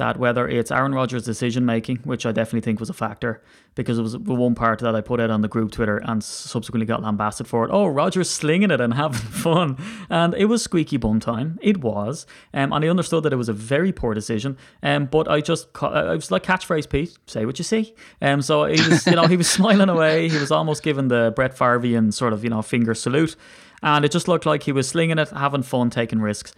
that 0.00 0.16
whether 0.16 0.48
it's 0.48 0.70
Aaron 0.70 0.94
Rodgers' 0.94 1.24
decision 1.24 1.66
making, 1.66 1.98
which 2.04 2.24
I 2.24 2.32
definitely 2.32 2.62
think 2.62 2.80
was 2.80 2.88
a 2.88 2.94
factor, 2.94 3.42
because 3.74 3.98
it 3.98 4.02
was 4.02 4.12
the 4.12 4.34
one 4.34 4.54
part 4.54 4.78
that 4.78 4.94
I 4.96 5.02
put 5.02 5.20
out 5.20 5.28
on 5.30 5.42
the 5.42 5.48
group 5.48 5.72
Twitter 5.72 5.98
and 5.98 6.24
subsequently 6.24 6.86
got 6.86 7.02
lambasted 7.02 7.46
for 7.46 7.66
it. 7.66 7.70
Oh, 7.70 7.86
Rodgers 7.86 8.30
slinging 8.30 8.70
it 8.70 8.80
and 8.80 8.94
having 9.02 9.18
fun, 9.18 9.76
and 10.08 10.32
it 10.34 10.46
was 10.46 10.62
squeaky 10.62 10.96
bum 10.96 11.20
time. 11.20 11.58
It 11.60 11.82
was, 11.82 12.26
um, 12.54 12.72
and 12.72 12.82
I 12.82 12.88
understood 12.88 13.24
that 13.24 13.32
it 13.34 13.36
was 13.36 13.50
a 13.50 13.52
very 13.52 13.92
poor 13.92 14.14
decision. 14.14 14.56
Um, 14.82 15.04
but 15.04 15.28
I 15.28 15.42
just 15.42 15.68
I 15.82 16.14
was 16.14 16.30
like 16.30 16.44
catchphrase 16.44 16.88
Pete, 16.88 17.18
say 17.26 17.44
what 17.44 17.58
you 17.58 17.64
see. 17.64 17.94
Um, 18.22 18.40
so 18.40 18.64
he 18.64 18.80
was, 18.88 19.06
you 19.06 19.16
know, 19.16 19.26
he 19.26 19.36
was 19.36 19.50
smiling 19.58 19.90
away. 19.90 20.30
He 20.30 20.38
was 20.38 20.50
almost 20.50 20.82
giving 20.82 21.08
the 21.08 21.34
Brett 21.36 21.54
Favrean 21.54 22.10
sort 22.10 22.32
of 22.32 22.42
you 22.42 22.48
know 22.48 22.62
finger 22.62 22.94
salute, 22.94 23.36
and 23.82 24.02
it 24.06 24.12
just 24.12 24.28
looked 24.28 24.46
like 24.46 24.62
he 24.62 24.72
was 24.72 24.88
slinging 24.88 25.18
it, 25.18 25.28
having 25.28 25.62
fun, 25.62 25.90
taking 25.90 26.22
risks. 26.22 26.54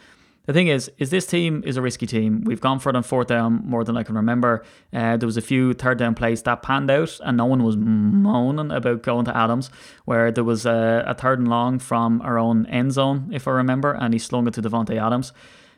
The 0.47 0.53
thing 0.53 0.67
is, 0.67 0.91
is 0.99 1.11
this 1.11 1.25
team 1.27 1.63
is 1.65 1.77
a 1.77 1.83
risky 1.83 2.07
team. 2.07 2.43
We've 2.45 2.61
gone 2.61 2.81
for 2.81 2.91
it 2.91 2.97
on 2.97 3.05
fourth 3.05 3.29
down 3.29 3.63
more 3.65 3.85
than 3.85 3.97
I 3.97 4.03
can 4.03 4.17
remember. 4.17 4.65
Uh, 4.93 5.17
there 5.17 5.27
was 5.27 5.37
a 5.37 5.43
few 5.43 5.73
third 5.73 5.99
down 5.99 6.17
plays 6.17 6.43
that 6.43 6.63
panned 6.63 6.91
out, 6.91 7.21
and 7.25 7.37
no 7.37 7.47
one 7.47 7.63
was 7.63 7.77
moaning 7.77 8.73
about 8.73 9.03
going 9.03 9.25
to 9.27 9.37
Adams. 9.37 9.71
Where 10.05 10.33
there 10.33 10.43
was 10.43 10.67
a, 10.67 11.05
a 11.07 11.15
third 11.15 11.39
and 11.39 11.49
long 11.49 11.79
from 11.79 12.21
our 12.23 12.39
own 12.39 12.67
end 12.67 12.93
zone, 12.93 13.31
if 13.33 13.47
I 13.47 13.53
remember, 13.53 13.93
and 13.93 14.13
he 14.13 14.19
slung 14.19 14.49
it 14.49 14.55
to 14.55 14.63
Davante 14.63 15.01
Adams. 15.01 15.33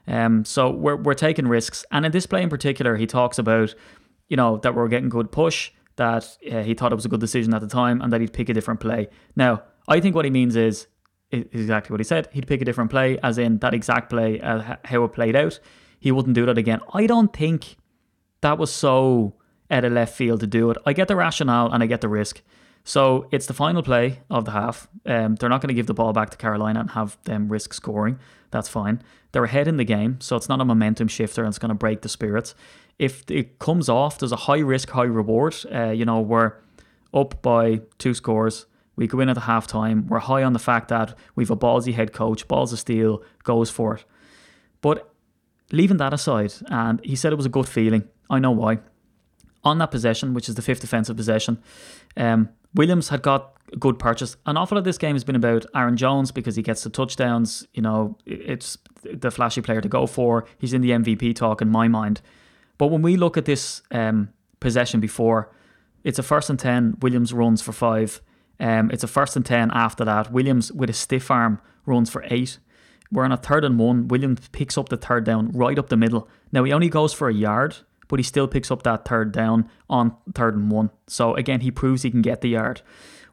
Um, 0.07 0.47
so 0.47 0.71
we're 0.71 0.97
we're 0.97 1.15
taking 1.15 1.47
risks, 1.47 1.85
and 1.91 2.07
in 2.07 2.13
this 2.13 2.27
play 2.27 2.43
in 2.43 2.49
particular, 2.49 2.97
he 2.97 3.07
talks 3.07 3.39
about, 3.39 3.75
you 4.29 4.37
know, 4.37 4.57
that 4.59 4.75
we're 4.75 4.89
getting 4.89 5.11
good 5.11 5.31
push, 5.31 5.73
that 5.97 6.39
uh, 6.51 6.63
he 6.63 6.73
thought 6.73 6.91
it 6.91 6.97
was 6.97 7.05
a 7.05 7.11
good 7.11 7.21
decision 7.21 7.53
at 7.53 7.61
the 7.61 7.69
time, 7.69 8.01
and 8.01 8.11
that 8.13 8.21
he'd 8.23 8.33
pick 8.33 8.49
a 8.49 8.55
different 8.55 8.81
play. 8.81 9.09
Now, 9.37 9.63
I 9.89 10.01
think 10.01 10.15
what 10.15 10.25
he 10.25 10.31
means 10.31 10.57
is 10.57 10.87
exactly 11.31 11.93
what 11.93 12.01
he 12.01 12.05
said. 12.05 12.29
He'd 12.33 12.47
pick 12.47 12.61
a 12.61 12.65
different 12.65 12.91
play, 12.91 13.19
as 13.23 13.39
in 13.39 13.59
that 13.59 13.75
exact 13.75 14.11
play, 14.11 14.41
uh, 14.41 14.77
how 14.85 15.05
it 15.05 15.13
played 15.13 15.37
out. 15.37 15.59
He 15.99 16.13
wouldn't 16.13 16.35
do 16.35 16.47
that 16.47 16.59
again. 16.59 16.81
I 16.93 17.07
don't 17.07 17.33
think 17.33 17.77
that 18.41 18.59
was 18.59 18.73
so 18.73 19.35
out 19.71 19.85
of 19.85 19.93
left 19.93 20.15
field 20.15 20.41
to 20.41 20.47
do 20.47 20.71
it. 20.71 20.77
I 20.85 20.93
get 20.93 21.09
the 21.09 21.17
rationale 21.17 21.73
and 21.73 21.83
I 21.83 21.87
get 21.87 22.01
the 22.01 22.09
risk. 22.09 22.43
So 22.85 23.27
it's 23.31 23.47
the 23.47 23.55
final 23.55 23.83
play 23.83 24.21
of 24.31 24.45
the 24.45 24.51
half. 24.51 24.89
Um, 25.07 25.37
they're 25.37 25.49
not 25.49 25.63
going 25.63 25.69
to 25.69 25.75
give 25.75 25.87
the 25.87 25.95
ball 25.95 26.13
back 26.13 26.29
to 26.31 26.37
Carolina 26.37 26.81
and 26.81 26.91
have 26.91 27.17
them 27.25 27.49
risk 27.49 27.73
scoring. 27.73 28.19
That's 28.51 28.69
fine. 28.69 29.03
They're 29.33 29.45
ahead 29.45 29.67
in 29.67 29.79
the 29.79 29.85
game, 29.85 30.21
so 30.21 30.37
it's 30.37 30.49
not 30.49 30.61
a 30.61 30.65
momentum 30.65 31.09
shifter 31.09 31.43
and 31.43 31.49
it's 31.49 31.59
going 31.59 31.71
to 31.71 31.75
break 31.75 32.03
the 32.03 32.09
spirits. 32.11 32.55
If 32.99 33.29
it 33.31 33.59
comes 33.59 33.89
off, 33.89 34.19
there's 34.19 34.33
a 34.33 34.37
high 34.37 34.59
risk, 34.59 34.91
high 34.91 35.05
reward. 35.05 35.57
Uh, 35.73 35.89
you 35.91 36.05
know, 36.05 36.21
we're 36.21 36.53
up 37.15 37.41
by 37.41 37.81
two 37.99 38.13
scores 38.13 38.67
we 38.97 39.07
go 39.07 39.21
in 39.21 39.29
at 39.29 39.35
the 39.35 39.41
half 39.41 39.67
time. 39.67 40.07
We're 40.07 40.21
high 40.21 40.43
on 40.43 40.53
the 40.53 40.59
fact 40.59 40.89
that 40.89 41.17
we've 41.35 41.51
a 41.51 41.57
ballsy 41.57 41.95
head 41.95 42.13
coach, 42.13 42.47
balls 42.49 42.73
of 42.73 42.79
steel, 42.79 43.23
goes 43.43 43.71
for 43.71 43.97
it. 43.97 44.05
But 44.81 45.11
leaving 45.73 45.97
that 45.99 46.13
aside, 46.13 46.53
and 46.67 47.01
he 47.05 47.17
said 47.17 47.33
it 47.33 47.37
was 47.37 47.47
a 47.47 47.51
good 47.51 47.69
feeling. 47.69 48.09
I 48.31 48.39
know 48.39 48.51
why. 48.51 48.79
On 49.65 49.79
that 49.79 49.91
possession, 49.91 50.35
which 50.35 50.49
is 50.49 50.55
the 50.55 50.63
fifth 50.63 50.81
defensive 50.81 51.17
possession, 51.17 51.63
um, 52.17 52.51
Williams 52.75 53.09
had 53.09 53.23
got 53.23 53.57
a 53.73 53.77
good 53.77 53.99
purchase. 53.99 54.37
An 54.47 54.57
awful 54.57 54.77
lot 54.77 54.81
of 54.81 54.85
this 54.85 54.99
game 54.99 55.15
has 55.15 55.25
been 55.25 55.37
about 55.37 55.65
Aaron 55.75 55.97
Jones 55.97 56.31
because 56.31 56.57
he 56.57 56.63
gets 56.63 56.83
the 56.83 56.91
touchdowns. 56.91 57.67
You 57.73 57.83
know, 57.83 58.19
it's 58.27 58.79
the 59.05 59.31
flashy 59.31 59.63
player 59.63 59.81
to 59.81 59.89
go 59.89 60.07
for. 60.07 60.45
He's 60.59 60.73
in 60.73 60.83
the 60.83 60.91
MVP 60.91 61.35
talk 61.35 61.63
in 61.63 61.69
my 61.69 61.89
mind. 61.89 62.21
But 62.77 62.89
when 62.89 63.03
we 63.03 63.17
look 63.17 63.37
at 63.37 63.45
this 63.45 63.83
um, 63.91 64.31
possession 64.61 65.01
before, 65.01 65.51
it's 66.03 66.19
a 66.19 66.23
first 66.23 66.51
and 66.51 66.59
10. 66.59 66.99
Williams 67.01 67.33
runs 67.33 67.63
for 67.63 67.73
five. 67.73 68.21
Um, 68.61 68.91
it's 68.91 69.05
a 69.05 69.09
first 69.09 69.37
and 69.37 69.45
10 69.45 69.71
after 69.73 70.05
that. 70.05 70.33
Williams, 70.33 70.73
with 70.73 70.91
a 70.91 70.95
stiff 70.95 71.31
arm, 71.31 71.61
runs 71.87 72.11
for 72.11 72.25
eight. 72.31 72.59
We're 73.11 73.25
on 73.25 73.33
a 73.33 73.37
third 73.37 73.65
and 73.65 73.79
one. 73.79 74.09
Williams 74.09 74.49
picks 74.53 74.79
up 74.79 74.89
the 74.89 74.97
third 74.97 75.25
down 75.25 75.51
right 75.53 75.79
up 75.79 75.89
the 75.89 75.97
middle. 75.97 76.29
Now, 76.53 76.65
he 76.65 76.73
only 76.73 76.89
goes 76.89 77.13
for 77.13 77.29
a 77.29 77.35
yard, 77.35 77.77
but 78.09 78.19
he 78.19 78.23
still 78.23 78.49
picks 78.49 78.71
up 78.71 78.83
that 78.83 79.05
third 79.05 79.33
down 79.33 79.69
on 79.89 80.17
third 80.35 80.57
and 80.57 80.71
one. 80.71 80.91
So, 81.07 81.35
again, 81.35 81.61
he 81.61 81.71
proves 81.71 82.03
he 82.03 82.11
can 82.11 82.23
get 82.23 82.41
the 82.41 82.51
yard. 82.51 82.83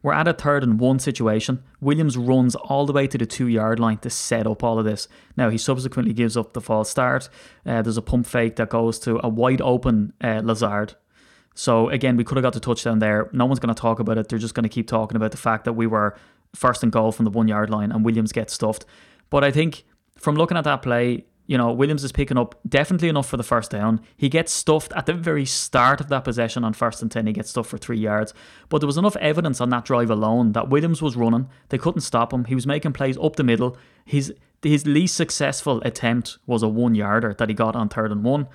We're 0.04 0.14
at 0.14 0.28
a 0.28 0.34
third 0.34 0.64
and 0.64 0.80
one 0.80 1.00
situation. 1.00 1.64
Williams 1.80 2.18
runs 2.18 2.56
all 2.56 2.86
the 2.86 2.94
way 2.94 3.08
to 3.08 3.18
the 3.18 3.26
two 3.26 3.48
yard 3.48 3.80
line 3.80 4.00
to 4.00 4.10
set 4.10 4.48
up 4.48 4.64
all 4.64 4.80
of 4.80 4.86
this. 4.86 5.08
Now, 5.38 5.50
he 5.50 5.58
subsequently 5.58 6.14
gives 6.14 6.36
up 6.36 6.54
the 6.54 6.62
false 6.62 6.90
start. 6.90 7.30
Uh, 7.66 7.82
there's 7.82 7.98
a 7.98 8.02
pump 8.02 8.26
fake 8.26 8.56
that 8.56 8.70
goes 8.70 8.98
to 9.00 9.20
a 9.24 9.30
wide 9.30 9.62
open 9.62 10.14
uh, 10.22 10.42
Lazard. 10.44 10.96
So 11.54 11.90
again, 11.90 12.18
we 12.18 12.24
could 12.24 12.38
have 12.38 12.44
got 12.44 12.54
the 12.54 12.60
touchdown 12.60 13.00
there. 13.00 13.30
No 13.34 13.46
one's 13.46 13.60
going 13.60 13.74
to 13.74 13.80
talk 13.80 14.00
about 14.00 14.18
it. 14.18 14.30
They're 14.30 14.40
just 14.40 14.54
going 14.54 14.64
to 14.64 14.70
keep 14.70 14.88
talking 14.88 15.16
about 15.16 15.32
the 15.32 15.38
fact 15.38 15.66
that 15.66 15.74
we 15.74 15.88
were 15.88 16.16
first 16.56 16.84
and 16.84 16.92
goal 16.92 17.12
from 17.12 17.26
the 17.26 17.32
one 17.32 17.48
yard 17.48 17.70
line 17.70 17.92
and 17.92 18.04
Williams 18.04 18.32
gets 18.32 18.54
stuffed. 18.54 18.86
But 19.30 19.44
I 19.44 19.52
think 19.52 19.84
from 20.18 20.36
looking 20.36 20.58
at 20.58 20.64
that 20.66 20.82
play, 20.82 21.26
you 21.48 21.58
know, 21.58 21.72
Williams 21.72 22.04
is 22.04 22.12
picking 22.12 22.38
up 22.38 22.58
definitely 22.68 23.10
enough 23.10 23.28
for 23.28 23.36
the 23.36 23.44
first 23.44 23.72
down. 23.72 24.00
He 24.16 24.30
gets 24.30 24.52
stuffed 24.52 24.94
at 24.94 25.06
the 25.06 25.14
very 25.14 25.46
start 25.46 26.00
of 26.00 26.08
that 26.10 26.24
possession 26.24 26.64
on 26.64 26.74
first 26.74 27.02
and 27.02 27.12
10. 27.12 27.28
He 27.28 27.34
gets 27.34 27.50
stuffed 27.50 27.70
for 27.70 27.78
three 27.78 27.98
yards. 27.98 28.34
But 28.70 28.80
there 28.80 28.88
was 28.88 28.98
enough 28.98 29.18
evidence 29.18 29.60
on 29.60 29.70
that 29.72 29.84
drive 29.84 30.10
alone 30.10 30.54
that 30.54 30.70
Williams 30.70 31.02
was 31.02 31.18
running. 31.18 31.50
They 31.70 31.78
couldn't 31.78 32.02
stop 32.02 32.32
him. 32.32 32.46
He 32.46 32.56
was 32.56 32.68
making 32.68 32.94
plays 32.94 33.18
up 33.18 33.36
the 33.36 33.44
middle. 33.44 33.76
His, 34.06 34.34
his 34.62 34.86
least 34.86 35.16
successful 35.16 35.82
attempt 35.84 36.38
was 36.46 36.64
a 36.64 36.70
one 36.70 36.96
yarder 36.96 37.34
that 37.34 37.50
he 37.50 37.56
got 37.56 37.76
on 37.76 37.90
third 37.90 38.12
and 38.12 38.24
one. 38.24 38.48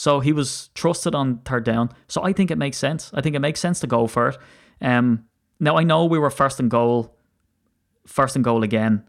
So 0.00 0.20
he 0.20 0.32
was 0.32 0.70
trusted 0.74 1.14
on 1.14 1.40
third 1.44 1.62
down. 1.62 1.90
So 2.08 2.24
I 2.24 2.32
think 2.32 2.50
it 2.50 2.56
makes 2.56 2.78
sense. 2.78 3.10
I 3.12 3.20
think 3.20 3.36
it 3.36 3.40
makes 3.40 3.60
sense 3.60 3.80
to 3.80 3.86
go 3.86 4.06
for 4.06 4.28
it. 4.28 4.38
Um, 4.80 5.26
now 5.60 5.76
I 5.76 5.82
know 5.82 6.06
we 6.06 6.18
were 6.18 6.30
first 6.30 6.58
and 6.58 6.70
goal, 6.70 7.14
first 8.06 8.34
and 8.34 8.42
goal 8.42 8.62
again, 8.62 9.04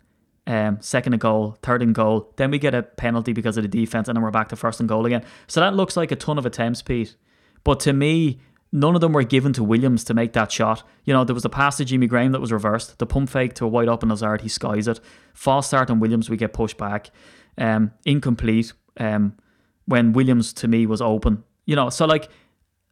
um, 0.47 0.79
second 0.81 1.13
and 1.13 1.21
goal, 1.21 1.57
third 1.63 1.81
and 1.81 1.95
goal. 1.95 2.33
Then 2.35 2.51
we 2.51 2.59
get 2.59 2.75
a 2.75 2.83
penalty 2.83 3.31
because 3.31 3.55
of 3.55 3.63
the 3.63 3.69
defense, 3.69 4.09
and 4.09 4.17
then 4.17 4.21
we're 4.21 4.31
back 4.31 4.49
to 4.49 4.57
first 4.57 4.81
and 4.81 4.89
goal 4.89 5.05
again. 5.05 5.23
So 5.47 5.61
that 5.61 5.75
looks 5.75 5.95
like 5.95 6.11
a 6.11 6.17
ton 6.17 6.37
of 6.37 6.45
attempts, 6.45 6.81
Pete. 6.81 7.15
But 7.63 7.79
to 7.81 7.93
me, 7.93 8.41
none 8.73 8.93
of 8.93 8.99
them 8.99 9.13
were 9.13 9.23
given 9.23 9.53
to 9.53 9.63
Williams 9.63 10.03
to 10.03 10.13
make 10.13 10.33
that 10.33 10.51
shot. 10.51 10.83
You 11.05 11.13
know, 11.13 11.23
there 11.23 11.33
was 11.33 11.45
a 11.45 11.49
pass 11.49 11.77
to 11.77 11.85
Jimmy 11.85 12.07
Graham 12.07 12.33
that 12.33 12.41
was 12.41 12.51
reversed. 12.51 12.99
The 12.99 13.05
pump 13.05 13.29
fake 13.29 13.53
to 13.53 13.65
a 13.65 13.69
wide 13.69 13.87
open 13.87 14.09
Lazard, 14.09 14.41
he 14.41 14.49
skies 14.49 14.89
it. 14.89 14.99
False 15.33 15.67
start 15.67 15.89
on 15.89 16.01
Williams, 16.01 16.29
we 16.29 16.35
get 16.35 16.51
pushed 16.51 16.77
back. 16.77 17.11
Um, 17.57 17.93
incomplete. 18.03 18.73
Um, 18.99 19.37
when 19.85 20.13
Williams 20.13 20.53
to 20.53 20.67
me 20.67 20.85
was 20.85 21.01
open. 21.01 21.43
You 21.65 21.75
know, 21.75 21.89
so 21.89 22.05
like 22.05 22.29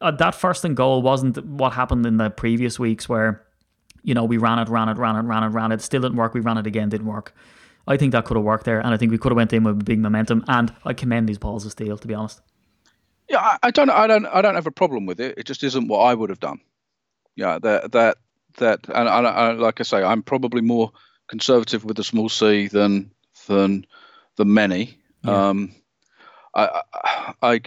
uh, 0.00 0.10
that 0.12 0.34
first 0.34 0.64
and 0.64 0.76
goal 0.76 1.02
wasn't 1.02 1.44
what 1.44 1.72
happened 1.72 2.06
in 2.06 2.16
the 2.16 2.30
previous 2.30 2.78
weeks 2.78 3.08
where, 3.08 3.44
you 4.02 4.14
know, 4.14 4.24
we 4.24 4.38
ran 4.38 4.58
it, 4.58 4.68
ran 4.68 4.88
it, 4.88 4.96
ran 4.96 5.16
it, 5.16 5.22
ran 5.22 5.42
it, 5.42 5.48
ran 5.48 5.72
it. 5.72 5.80
Still 5.82 6.02
didn't 6.02 6.16
work. 6.16 6.34
We 6.34 6.40
ran 6.40 6.58
it 6.58 6.66
again, 6.66 6.88
didn't 6.88 7.06
work. 7.06 7.34
I 7.86 7.96
think 7.96 8.12
that 8.12 8.24
could 8.24 8.36
have 8.36 8.44
worked 8.44 8.64
there, 8.64 8.78
and 8.78 8.94
I 8.94 8.96
think 8.96 9.10
we 9.10 9.18
could 9.18 9.32
have 9.32 9.36
went 9.36 9.52
in 9.52 9.64
with 9.64 9.84
big 9.84 9.98
momentum. 9.98 10.44
And 10.46 10.72
I 10.84 10.92
commend 10.92 11.28
these 11.28 11.38
balls 11.38 11.64
of 11.64 11.72
steel, 11.72 11.98
to 11.98 12.06
be 12.06 12.14
honest. 12.14 12.40
Yeah, 13.28 13.40
I, 13.40 13.58
I 13.64 13.70
don't, 13.70 13.90
I 13.90 14.06
don't, 14.06 14.26
I 14.26 14.42
don't 14.42 14.54
have 14.54 14.66
a 14.66 14.70
problem 14.70 15.06
with 15.06 15.20
it. 15.20 15.36
It 15.38 15.46
just 15.46 15.62
isn't 15.64 15.88
what 15.88 16.00
I 16.00 16.14
would 16.14 16.30
have 16.30 16.40
done. 16.40 16.60
Yeah, 17.36 17.58
that 17.58 17.92
that 17.92 18.18
that, 18.58 18.80
and 18.88 19.08
I, 19.08 19.20
I, 19.20 19.52
like 19.52 19.80
I 19.80 19.84
say, 19.84 20.02
I'm 20.02 20.22
probably 20.22 20.60
more 20.60 20.92
conservative 21.28 21.84
with 21.84 21.96
the 21.96 22.04
small 22.04 22.28
c 22.28 22.68
than 22.68 23.10
than 23.46 23.86
than 24.36 24.54
many. 24.54 24.98
Yeah. 25.24 25.48
Um, 25.48 25.74
I, 26.64 26.82
I, 27.42 27.60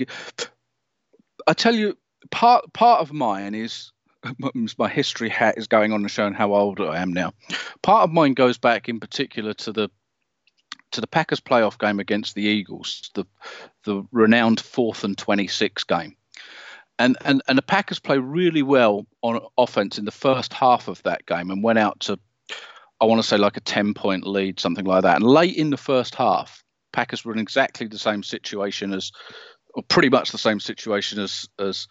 I, 1.47 1.53
tell 1.53 1.75
you, 1.75 1.97
part 2.31 2.71
part 2.73 3.01
of 3.01 3.13
mine 3.13 3.55
is 3.55 3.91
my 4.77 4.89
history 4.89 5.29
hat 5.29 5.57
is 5.57 5.67
going 5.67 5.91
on 5.91 6.01
and 6.01 6.11
showing 6.11 6.33
how 6.33 6.53
old 6.53 6.79
I 6.79 7.01
am 7.01 7.13
now. 7.13 7.33
Part 7.81 8.03
of 8.03 8.11
mine 8.13 8.33
goes 8.33 8.57
back 8.57 8.89
in 8.89 8.99
particular 8.99 9.53
to 9.55 9.71
the 9.71 9.89
to 10.91 11.01
the 11.01 11.07
Packers 11.07 11.39
playoff 11.39 11.79
game 11.79 11.99
against 11.99 12.35
the 12.35 12.43
Eagles, 12.43 13.09
the 13.13 13.25
the 13.83 14.03
renowned 14.11 14.59
fourth 14.59 15.03
and 15.03 15.17
twenty 15.17 15.47
six 15.47 15.83
game. 15.83 16.15
And, 16.99 17.17
and 17.25 17.41
and 17.47 17.57
the 17.57 17.63
Packers 17.63 17.99
play 17.99 18.19
really 18.19 18.61
well 18.61 19.07
on 19.23 19.41
offense 19.57 19.97
in 19.97 20.05
the 20.05 20.11
first 20.11 20.53
half 20.53 20.87
of 20.87 21.01
that 21.03 21.25
game 21.25 21.49
and 21.49 21.63
went 21.63 21.79
out 21.79 21.99
to 22.01 22.19
I 23.03 23.05
want 23.05 23.21
to 23.21 23.27
say 23.27 23.37
like 23.37 23.57
a 23.57 23.61
10 23.61 23.93
point 23.93 24.25
lead, 24.25 24.61
something 24.61 24.85
like 24.85 25.03
that. 25.03 25.17
And 25.17 25.25
late 25.25 25.57
in 25.57 25.71
the 25.71 25.77
first 25.77 26.15
half, 26.15 26.63
Packers 26.93 27.25
were 27.25 27.33
in 27.33 27.39
exactly 27.39 27.87
the 27.87 27.99
same 27.99 28.23
situation 28.23 28.93
as, 28.93 29.11
or 29.73 29.83
pretty 29.83 30.09
much 30.09 30.31
the 30.31 30.37
same 30.37 30.59
situation 30.59 31.19
as 31.19 31.47
as 31.59 31.87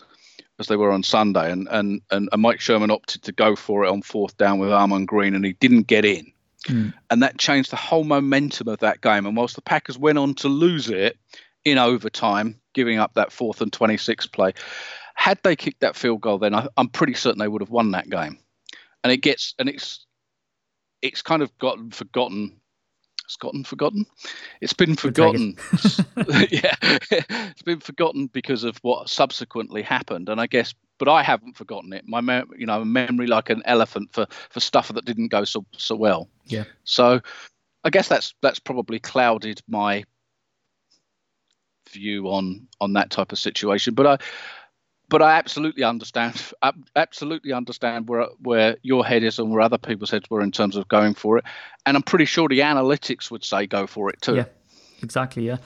as 0.59 0.69
they 0.69 0.77
were 0.77 0.93
on 0.93 1.03
Sunday. 1.03 1.53
And 1.53 1.69
and 1.71 2.01
and, 2.11 2.29
Mike 2.37 2.61
Sherman 2.61 2.91
opted 2.91 3.23
to 3.23 3.33
go 3.33 3.55
for 3.55 3.85
it 3.85 3.91
on 3.91 4.01
fourth 4.01 4.37
down 4.37 4.59
with 4.59 4.73
Ahman 4.73 5.05
Green, 5.05 5.35
and 5.35 5.45
he 5.45 5.53
didn't 5.55 5.87
get 5.87 6.05
in. 6.05 6.33
Mm. 6.69 6.95
And 7.11 7.23
that 7.23 7.39
changed 7.39 7.71
the 7.71 7.77
whole 7.77 8.05
momentum 8.05 8.69
of 8.69 8.79
that 8.79 9.01
game. 9.01 9.27
And 9.27 9.37
whilst 9.37 9.57
the 9.57 9.63
Packers 9.63 9.99
went 9.99 10.19
on 10.19 10.35
to 10.37 10.49
lose 10.49 10.89
it 10.89 11.19
in 11.65 11.79
overtime, 11.79 12.61
giving 12.73 12.99
up 12.99 13.15
that 13.15 13.33
fourth 13.33 13.61
and 13.61 13.73
26 13.73 14.29
play, 14.29 14.53
had 15.15 15.39
they 15.43 15.57
kicked 15.57 15.81
that 15.81 15.97
field 15.97 16.21
goal, 16.21 16.39
then 16.39 16.55
I, 16.55 16.69
I'm 16.77 16.89
pretty 16.89 17.15
certain 17.15 17.39
they 17.39 17.49
would 17.49 17.63
have 17.63 17.71
won 17.71 17.91
that 17.93 18.09
game. 18.09 18.39
And 19.05 19.13
it 19.13 19.19
gets 19.19 19.55
and 19.59 19.69
it's 19.69 20.07
it's 21.01 21.23
kind 21.23 21.43
of 21.43 21.57
gotten 21.59 21.91
forgotten. 21.91 22.61
It's 23.33 23.39
gotten 23.39 23.65
forgotten. 23.65 24.05
It's 24.61 24.75
been 24.75 24.95
forgotten. 24.95 25.57
yeah, 26.51 26.75
it's 26.83 27.63
been 27.63 27.81
forgotten 27.81 28.27
because 28.27 28.63
of 28.63 28.77
what 28.83 29.09
subsequently 29.09 29.81
happened. 29.81 30.29
And 30.29 30.39
I 30.39 30.47
guess, 30.47 30.75
but 30.99 31.09
I 31.09 31.23
haven't 31.23 31.57
forgotten 31.57 31.95
it. 31.95 32.05
My, 32.07 32.21
mem- 32.21 32.51
you 32.59 32.67
know, 32.67 32.85
memory 32.85 33.27
like 33.27 33.49
an 33.49 33.63
elephant 33.65 34.11
for 34.13 34.27
for 34.51 34.61
stuff 34.61 34.93
that 34.93 35.07
didn't 35.07 35.29
go 35.29 35.45
so 35.45 35.65
so 35.79 35.97
well. 35.97 36.29
Yeah. 36.45 36.65
So, 36.85 37.23
I 37.85 37.89
guess 37.89 38.07
that's 38.07 38.35
that's 38.43 38.59
probably 38.59 38.99
clouded 38.99 39.63
my 39.67 40.05
view 41.91 42.27
on 42.29 42.69
on 42.83 42.93
that 42.93 43.09
type 43.09 43.33
of 43.33 43.39
situation. 43.39 43.95
But 43.95 44.07
I 44.07 44.19
but 45.13 45.21
I 45.21 45.33
absolutely 45.33 45.85
understand. 45.85 46.43
I 46.63 46.73
absolutely 46.97 47.53
understand 47.53 48.09
where 48.09 48.27
where 48.41 48.77
your 48.83 49.05
head 49.05 49.23
is 49.23 49.39
and 49.39 49.53
where 49.53 49.61
other 49.61 49.79
people's 49.79 50.11
heads 50.11 50.29
were 50.31 50.41
in 50.41 50.51
terms 50.51 50.75
of 50.75 50.89
going 50.89 51.15
for 51.15 51.37
it. 51.39 51.45
And 51.85 51.97
I'm 51.97 52.03
pretty 52.03 52.25
sure 52.25 52.49
the 52.49 52.61
analytics 52.61 53.31
would 53.31 53.45
say 53.45 53.67
go 53.67 53.87
for 53.87 54.09
it 54.09 54.21
too. 54.23 54.37
Yeah, 54.37 54.47
exactly. 55.03 55.47
Yeah. 55.47 55.59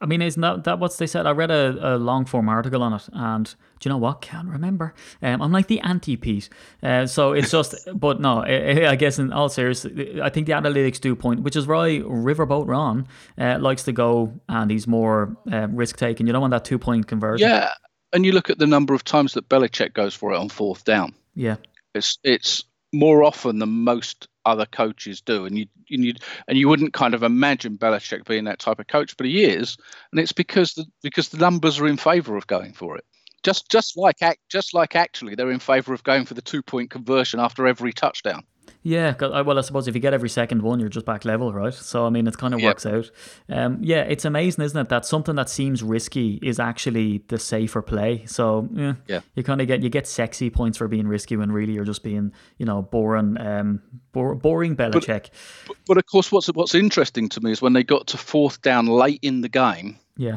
I 0.00 0.06
mean, 0.06 0.22
isn't 0.22 0.40
that, 0.40 0.62
that 0.62 0.78
what 0.78 0.96
they 0.96 1.08
said? 1.08 1.26
I 1.26 1.32
read 1.32 1.50
a, 1.50 1.96
a 1.96 1.98
long 1.98 2.24
form 2.24 2.48
article 2.48 2.84
on 2.84 2.92
it, 2.92 3.08
and 3.12 3.46
do 3.80 3.88
you 3.88 3.90
know 3.90 3.98
what? 3.98 4.20
Can't 4.20 4.46
remember. 4.46 4.94
Um, 5.20 5.42
I'm 5.42 5.50
like 5.50 5.66
the 5.66 5.80
anti 5.80 6.16
Pete. 6.16 6.48
Uh, 6.80 7.04
so 7.04 7.32
it's 7.32 7.50
just, 7.50 7.74
but 7.94 8.20
no, 8.20 8.44
I, 8.44 8.90
I 8.90 8.94
guess 8.94 9.18
in 9.18 9.32
all 9.32 9.48
seriousness, 9.48 10.20
I 10.22 10.28
think 10.28 10.46
the 10.46 10.52
analytics 10.52 11.00
do 11.00 11.16
point, 11.16 11.40
which 11.40 11.56
is 11.56 11.66
why 11.66 11.98
Riverboat 11.98 12.68
Ron 12.68 13.08
uh, 13.38 13.58
likes 13.58 13.82
to 13.82 13.92
go 13.92 14.32
and 14.48 14.70
he's 14.70 14.86
more 14.86 15.36
uh, 15.52 15.66
risk 15.68 15.96
taking. 15.96 16.28
You 16.28 16.32
don't 16.32 16.42
want 16.42 16.52
that 16.52 16.64
two 16.64 16.78
point 16.78 17.08
conversion. 17.08 17.48
Yeah, 17.48 17.72
and 18.12 18.24
you 18.24 18.32
look 18.32 18.50
at 18.50 18.58
the 18.58 18.66
number 18.66 18.94
of 18.94 19.04
times 19.04 19.34
that 19.34 19.48
Belichick 19.48 19.92
goes 19.94 20.14
for 20.14 20.32
it 20.32 20.38
on 20.38 20.48
fourth 20.48 20.84
down. 20.84 21.14
Yeah. 21.34 21.56
It's 21.94 22.18
it's 22.24 22.64
more 22.92 23.22
often 23.22 23.58
than 23.58 23.68
most 23.68 24.28
other 24.44 24.66
coaches 24.66 25.20
do, 25.20 25.44
and 25.44 25.58
you 25.58 25.66
and 25.90 26.04
you 26.04 26.14
and 26.46 26.56
you 26.56 26.68
wouldn't 26.68 26.92
kind 26.92 27.14
of 27.14 27.22
imagine 27.22 27.78
Belichick 27.78 28.24
being 28.26 28.44
that 28.44 28.58
type 28.58 28.78
of 28.78 28.86
coach, 28.86 29.16
but 29.16 29.26
he 29.26 29.44
is, 29.44 29.76
and 30.10 30.20
it's 30.20 30.32
because 30.32 30.72
the 30.74 30.86
because 31.02 31.28
the 31.28 31.38
numbers 31.38 31.78
are 31.78 31.86
in 31.86 31.96
favour 31.96 32.36
of 32.36 32.46
going 32.46 32.72
for 32.72 32.96
it. 32.96 33.04
Just 33.42 33.70
just 33.70 33.96
like 33.96 34.22
act 34.22 34.40
just 34.48 34.74
like 34.74 34.96
actually 34.96 35.34
they're 35.34 35.50
in 35.50 35.60
favour 35.60 35.94
of 35.94 36.02
going 36.02 36.24
for 36.24 36.34
the 36.34 36.42
two 36.42 36.62
point 36.62 36.90
conversion 36.90 37.40
after 37.40 37.66
every 37.66 37.92
touchdown. 37.92 38.42
Yeah, 38.84 39.14
well, 39.20 39.58
I 39.58 39.62
suppose 39.62 39.88
if 39.88 39.94
you 39.94 40.00
get 40.00 40.14
every 40.14 40.28
second 40.28 40.62
one, 40.62 40.78
you're 40.78 40.88
just 40.88 41.04
back 41.04 41.24
level, 41.24 41.52
right? 41.52 41.74
So, 41.74 42.06
I 42.06 42.10
mean, 42.10 42.26
it 42.26 42.38
kind 42.38 42.54
of 42.54 42.60
Yeah. 42.60 42.66
works 42.66 42.86
out. 42.86 43.10
Um, 43.48 43.78
yeah, 43.82 44.02
it's 44.02 44.24
amazing, 44.24 44.64
isn't 44.64 44.80
it, 44.80 44.88
that 44.88 45.04
something 45.04 45.34
that 45.34 45.50
seems 45.50 45.82
risky 45.82 46.38
is 46.42 46.60
actually 46.60 47.22
the 47.28 47.38
safer 47.38 47.82
play. 47.82 48.24
So, 48.26 48.68
yeah, 48.72 48.94
Yeah. 49.08 49.20
you 49.34 49.42
kind 49.42 49.60
of 49.60 49.66
get 49.66 49.82
you 49.82 49.90
get 49.90 50.06
sexy 50.06 50.48
points 50.48 50.78
for 50.78 50.86
being 50.88 51.08
risky 51.08 51.36
when 51.36 51.50
really 51.50 51.72
you're 51.72 51.84
just 51.84 52.02
being, 52.04 52.32
you 52.56 52.66
know, 52.66 52.80
boring, 52.82 53.36
um, 53.38 53.82
bor- 54.12 54.36
boring 54.36 54.76
Belichick. 54.76 55.30
But, 55.66 55.76
but 55.86 55.98
of 55.98 56.06
course, 56.06 56.30
what's 56.30 56.46
what's 56.46 56.74
interesting 56.74 57.28
to 57.30 57.40
me 57.40 57.50
is 57.50 57.60
when 57.60 57.72
they 57.72 57.82
got 57.82 58.06
to 58.08 58.16
fourth 58.16 58.62
down 58.62 58.86
late 58.86 59.18
in 59.22 59.40
the 59.40 59.48
game, 59.48 59.98
yeah, 60.16 60.36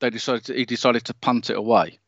they 0.00 0.10
decided 0.10 0.44
to, 0.44 0.54
he 0.54 0.64
decided 0.64 1.04
to 1.06 1.14
punt 1.14 1.50
it 1.50 1.56
away 1.56 1.98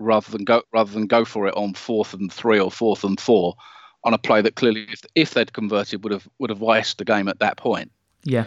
rather 0.00 0.30
than 0.32 0.44
go 0.44 0.62
rather 0.72 0.90
than 0.92 1.06
go 1.06 1.24
for 1.24 1.46
it 1.46 1.54
on 1.56 1.74
fourth 1.74 2.12
and 2.12 2.32
three 2.32 2.58
or 2.58 2.70
fourth 2.70 3.04
and 3.04 3.20
four 3.20 3.54
on 4.04 4.14
a 4.14 4.18
play 4.18 4.42
that 4.42 4.54
clearly 4.56 4.86
if, 4.90 5.02
if 5.14 5.34
they'd 5.34 5.52
converted 5.52 6.02
would 6.04 6.12
have 6.12 6.28
would 6.38 6.50
have 6.50 6.62
iced 6.62 6.98
the 6.98 7.04
game 7.04 7.28
at 7.28 7.38
that 7.40 7.56
point. 7.56 7.90
yeah, 8.24 8.44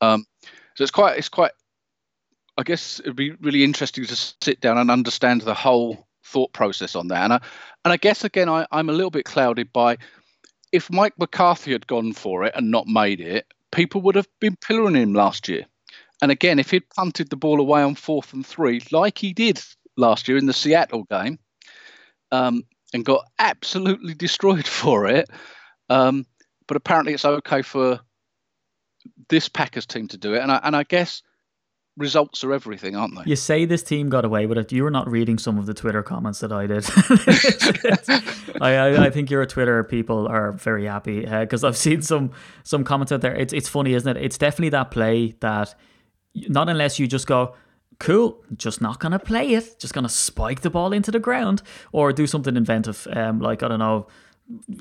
Um, 0.00 0.26
so 0.74 0.82
it's 0.82 0.90
quite 0.90 1.18
it's 1.18 1.28
quite. 1.28 1.52
I 2.56 2.62
guess 2.62 3.00
it'd 3.00 3.16
be 3.16 3.32
really 3.32 3.64
interesting 3.64 4.04
to 4.04 4.14
sit 4.14 4.60
down 4.60 4.78
and 4.78 4.88
understand 4.88 5.40
the 5.40 5.54
whole 5.54 6.06
thought 6.24 6.52
process 6.52 6.94
on 6.94 7.08
that. 7.08 7.24
And 7.24 7.32
I 7.32 7.40
and 7.84 7.92
I 7.92 7.96
guess 7.96 8.24
again 8.24 8.48
I, 8.48 8.66
I'm 8.70 8.88
a 8.88 8.92
little 8.92 9.10
bit 9.10 9.24
clouded 9.24 9.72
by 9.72 9.98
if 10.72 10.90
Mike 10.90 11.14
McCarthy 11.18 11.72
had 11.72 11.86
gone 11.86 12.12
for 12.12 12.44
it 12.44 12.52
and 12.56 12.70
not 12.70 12.86
made 12.88 13.20
it, 13.20 13.46
people 13.70 14.00
would 14.02 14.16
have 14.16 14.28
been 14.40 14.56
pillaring 14.56 14.96
him 14.96 15.14
last 15.14 15.48
year. 15.48 15.66
And 16.20 16.32
again, 16.32 16.58
if 16.58 16.70
he'd 16.70 16.88
punted 16.90 17.30
the 17.30 17.36
ball 17.36 17.60
away 17.60 17.82
on 17.82 17.94
fourth 17.94 18.32
and 18.32 18.44
three, 18.44 18.82
like 18.90 19.18
he 19.18 19.32
did 19.32 19.60
last 19.96 20.26
year 20.26 20.36
in 20.36 20.46
the 20.46 20.52
Seattle 20.52 21.04
game, 21.04 21.38
um, 22.32 22.64
and 22.94 23.04
got 23.04 23.26
absolutely 23.38 24.14
destroyed 24.14 24.66
for 24.80 25.06
it, 25.06 25.28
um, 25.90 26.24
but 26.66 26.78
apparently 26.78 27.12
it's 27.12 27.26
okay 27.26 27.60
for 27.60 28.00
this 29.28 29.50
Packers 29.50 29.84
team 29.84 30.08
to 30.08 30.16
do 30.16 30.34
it. 30.34 30.40
And 30.40 30.50
I, 30.50 30.60
and 30.64 30.74
I 30.74 30.84
guess 30.84 31.22
results 31.96 32.42
are 32.42 32.52
everything, 32.52 32.96
aren't 32.96 33.14
they? 33.16 33.22
You 33.26 33.36
say 33.36 33.64
this 33.66 33.82
team 33.82 34.08
got 34.08 34.24
away 34.24 34.46
with 34.46 34.58
it. 34.58 34.72
You 34.72 34.82
were 34.84 34.90
not 34.90 35.08
reading 35.08 35.38
some 35.38 35.58
of 35.58 35.66
the 35.66 35.74
Twitter 35.74 36.02
comments 36.02 36.40
that 36.40 36.52
I 36.52 36.66
did. 36.66 36.84
I, 38.62 38.74
I, 38.76 39.06
I 39.06 39.10
think 39.10 39.30
your 39.30 39.44
Twitter 39.46 39.84
people 39.84 40.26
are 40.26 40.52
very 40.52 40.86
happy 40.86 41.26
because 41.26 41.64
I've 41.64 41.76
seen 41.76 42.02
some 42.02 42.32
some 42.62 42.84
comments 42.84 43.12
out 43.12 43.20
there. 43.20 43.34
It's 43.34 43.52
it's 43.52 43.68
funny, 43.68 43.94
isn't 43.94 44.16
it? 44.16 44.22
It's 44.22 44.38
definitely 44.38 44.70
that 44.70 44.90
play 44.90 45.34
that 45.40 45.74
not 46.34 46.68
unless 46.68 46.98
you 46.98 47.06
just 47.06 47.26
go. 47.26 47.54
Cool, 47.98 48.42
just 48.56 48.80
not 48.80 48.98
gonna 49.00 49.18
play 49.18 49.54
it. 49.54 49.78
Just 49.78 49.94
gonna 49.94 50.08
spike 50.08 50.60
the 50.60 50.70
ball 50.70 50.92
into 50.92 51.10
the 51.10 51.18
ground 51.20 51.62
or 51.92 52.12
do 52.12 52.26
something 52.26 52.56
inventive, 52.56 53.06
um, 53.12 53.38
like 53.40 53.62
I 53.62 53.68
don't 53.68 53.78
know, 53.78 54.06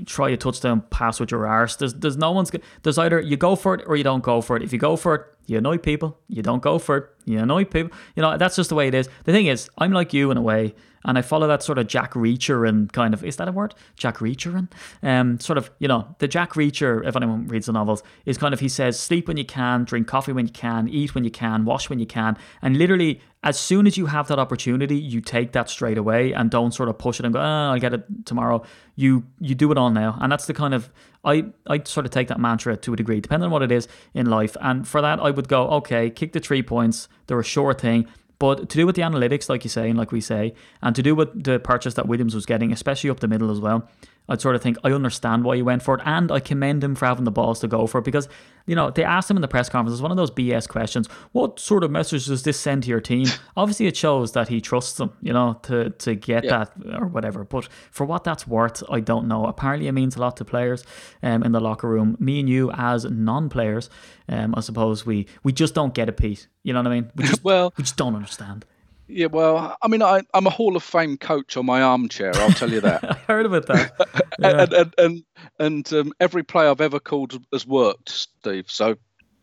try 0.06 0.30
a 0.30 0.38
touchdown 0.38 0.82
pass 0.90 1.20
with 1.20 1.32
your 1.32 1.48
arse. 1.48 1.76
There's 1.76 1.94
there's 1.94 2.18
no 2.18 2.32
one's. 2.32 2.52
There's 2.84 2.98
either 2.98 3.20
you 3.20 3.38
go 3.38 3.56
for 3.56 3.74
it 3.76 3.84
or 3.88 3.96
you 3.96 4.04
don't 4.04 4.24
go 4.24 4.42
for 4.42 4.58
it. 4.58 4.64
If 4.64 4.74
you 4.74 4.80
go 4.80 4.96
for 4.96 5.16
it, 5.16 5.26
you 5.46 5.58
annoy 5.58 5.78
people. 5.78 6.20
You 6.28 6.42
don't 6.42 6.62
go 6.62 6.80
for 6.80 6.98
it, 6.98 7.10
you 7.26 7.40
annoy 7.40 7.66
people. 7.66 7.96
You 8.16 8.22
know 8.22 8.38
that's 8.38 8.56
just 8.56 8.70
the 8.70 8.76
way 8.76 8.88
it 8.88 8.94
is. 8.94 9.10
The 9.24 9.32
thing 9.32 9.48
is, 9.48 9.70
I'm 9.78 9.92
like 9.92 10.14
you 10.14 10.32
in 10.32 10.38
a 10.38 10.42
way, 10.42 10.76
and 11.06 11.18
I 11.18 11.22
follow 11.22 11.48
that 11.48 11.64
sort 11.64 11.78
of 11.78 11.88
Jack 11.88 12.14
Reacher 12.14 12.68
and 12.68 12.92
kind 12.92 13.14
of 13.14 13.24
is 13.24 13.38
that 13.38 13.48
a 13.48 13.52
word? 13.52 13.74
Jack 13.96 14.18
Reacher 14.18 14.56
and 14.56 14.68
um, 15.02 15.40
sort 15.40 15.58
of 15.58 15.72
you 15.80 15.88
know 15.88 16.16
the 16.20 16.28
Jack 16.28 16.54
Reacher. 16.54 17.06
If 17.08 17.16
anyone 17.16 17.48
reads 17.48 17.68
the 17.68 17.74
novels, 17.74 18.04
is 18.26 18.38
kind 18.38 18.54
of 18.54 18.60
he 18.60 18.70
says 18.70 19.00
sleep 19.00 19.28
when 19.28 19.38
you 19.38 19.46
can, 19.46 19.86
drink 19.86 20.08
coffee 20.08 20.34
when 20.34 20.48
you 20.48 20.54
can, 20.54 20.88
eat 20.90 21.16
when 21.16 21.24
you 21.24 21.32
can, 21.32 21.66
wash 21.66 21.90
when 21.90 22.00
you 22.00 22.06
can, 22.06 22.38
and 22.62 22.78
literally 22.78 23.22
as 23.44 23.60
soon 23.60 23.86
as 23.86 23.98
you 23.98 24.06
have 24.06 24.28
that 24.30 24.40
opportunity, 24.40 24.96
you 24.96 25.20
take 25.20 25.52
that 25.52 25.70
straight 25.70 25.98
away 25.98 26.32
and 26.32 26.50
don't 26.50 26.74
sort 26.74 26.88
of 26.88 26.98
push 26.98 27.20
it 27.20 27.26
and 27.26 27.34
go, 27.34 27.42
oh, 27.42 27.44
I'll 27.44 27.80
get 27.80 27.94
it 27.94 28.26
tomorrow. 28.26 28.64
You 28.96 29.26
you 29.40 29.54
do 29.54 29.72
it 29.72 29.78
all 29.78 29.90
now, 29.90 30.18
and 30.22 30.32
that's 30.32 30.46
the 30.46 30.54
kind 30.54 30.74
of 30.74 30.90
I 31.26 31.46
I 31.68 31.82
sort 31.84 32.06
of 32.06 32.12
take 32.12 32.30
that 32.30 32.40
mantra 32.40 32.78
to 32.78 32.94
a 32.94 32.96
degree, 32.96 33.20
depending 33.20 33.46
on 33.46 33.52
what 33.52 33.62
it 33.62 33.72
is 33.72 33.88
in 34.14 34.28
life. 34.28 34.56
And 34.62 34.88
for 34.88 35.02
that, 35.02 35.20
I 35.20 35.30
would 35.30 35.50
go, 35.50 35.68
okay, 35.72 36.10
kick 36.10 36.32
the 36.32 36.40
three 36.40 36.64
points. 36.64 37.10
They're 37.28 37.40
a 37.40 37.44
sure 37.44 37.74
thing. 37.74 38.08
But 38.40 38.70
to 38.70 38.78
do 38.78 38.86
with 38.86 38.96
the 38.96 39.04
analytics, 39.04 39.48
like 39.48 39.64
you 39.64 39.70
say, 39.70 39.90
and 39.90 39.98
like 39.98 40.12
we 40.12 40.20
say, 40.20 40.54
and 40.82 40.96
to 40.96 41.04
do 41.04 41.16
with 41.16 41.44
the 41.44 41.60
purchase 41.60 41.94
that 41.94 42.08
Williams 42.08 42.36
was 42.36 42.46
getting, 42.46 42.72
especially 42.72 43.10
up 43.10 43.20
the 43.20 43.28
middle 43.28 43.52
as 43.52 43.60
well, 43.60 43.90
I'd 44.30 44.40
sort 44.42 44.56
of 44.56 44.62
think 44.62 44.78
I 44.84 44.92
understand 44.92 45.44
why 45.44 45.56
he 45.58 45.62
went 45.62 45.84
for 45.84 45.96
it, 45.96 46.02
and 46.06 46.32
I 46.32 46.40
commend 46.40 46.84
him 46.84 46.96
for 46.96 47.06
having 47.06 47.26
the 47.26 47.32
balls 47.32 47.60
to 47.60 47.68
go 47.68 47.88
for 47.88 47.98
it 48.00 48.06
because 48.06 48.30
you 48.66 48.76
know 48.76 48.90
they 48.90 49.04
asked 49.04 49.30
him 49.30 49.36
in 49.38 49.42
the 49.42 49.48
press 49.50 49.68
conference. 49.68 49.94
It's 49.96 50.02
one 50.02 50.12
of 50.12 50.18
those 50.18 50.32
BS 50.32 50.68
questions. 50.70 51.08
What 51.34 51.60
sort 51.60 51.84
of 51.84 51.92
message 51.92 52.28
does 52.28 52.44
this 52.44 52.58
send 52.60 52.84
to 52.84 52.90
your 52.90 53.02
team? 53.02 53.28
Obviously, 53.58 53.88
it 53.88 53.98
shows 53.98 54.32
that 54.32 54.48
he 54.48 54.62
trusts 54.62 54.98
them, 54.98 55.12
you 55.22 55.34
know, 55.34 55.60
to 55.64 55.90
to 55.90 56.16
get 56.16 56.46
Yeah. 56.46 56.66
that 56.66 57.02
or 57.02 57.08
whatever. 57.08 57.44
But 57.44 57.68
for 57.92 58.06
what 58.06 58.24
that's 58.24 58.48
worth, 58.48 58.82
I 58.90 59.02
don't 59.02 59.28
know. 59.28 59.46
Apparently, 59.46 59.88
it 59.88 59.92
means 59.92 60.16
a 60.16 60.20
lot 60.22 60.38
to 60.38 60.46
players 60.46 60.86
um, 61.22 61.44
in 61.44 61.52
the 61.52 61.60
locker 61.60 61.90
room. 61.90 62.16
Me 62.20 62.40
and 62.40 62.48
you, 62.50 62.72
as 62.72 63.04
non-players, 63.06 63.90
um, 64.30 64.54
I 64.56 64.62
suppose 64.62 65.06
we 65.06 65.28
we 65.44 65.52
just 65.52 65.74
don't 65.76 65.94
get 65.94 66.08
a 66.08 66.14
piece. 66.14 66.48
You 66.64 66.72
know 66.74 66.80
what 66.80 66.88
I 66.88 66.96
mean? 66.96 67.12
We 67.16 67.26
just 67.26 67.44
well, 67.50 67.74
we 67.78 67.84
just 67.84 67.98
don't 67.98 68.16
understand. 68.16 68.66
Yeah, 69.08 69.28
well, 69.28 69.76
I 69.82 69.88
mean, 69.88 70.02
I, 70.02 70.22
I'm 70.34 70.48
a 70.48 70.50
Hall 70.50 70.76
of 70.76 70.84
Fame 70.84 71.18
coach 71.18 71.58
on 71.58 71.66
my 71.66 71.82
armchair. 71.82 72.32
I'll 72.36 72.52
tell 72.52 72.72
you 72.72 72.82
that. 72.82 73.04
I 73.12 73.14
heard 73.32 73.46
about 73.46 73.66
that. 73.68 73.92
Yeah. 74.40 74.64
and 74.64 74.74
and 74.74 74.94
and, 74.98 75.24
and 75.60 75.94
um, 75.94 76.14
every 76.20 76.42
play 76.44 76.68
I've 76.68 76.82
ever 76.82 77.00
called 77.00 77.40
has 77.54 77.68
worked, 77.68 78.10
Steve. 78.10 78.66
So 78.68 78.96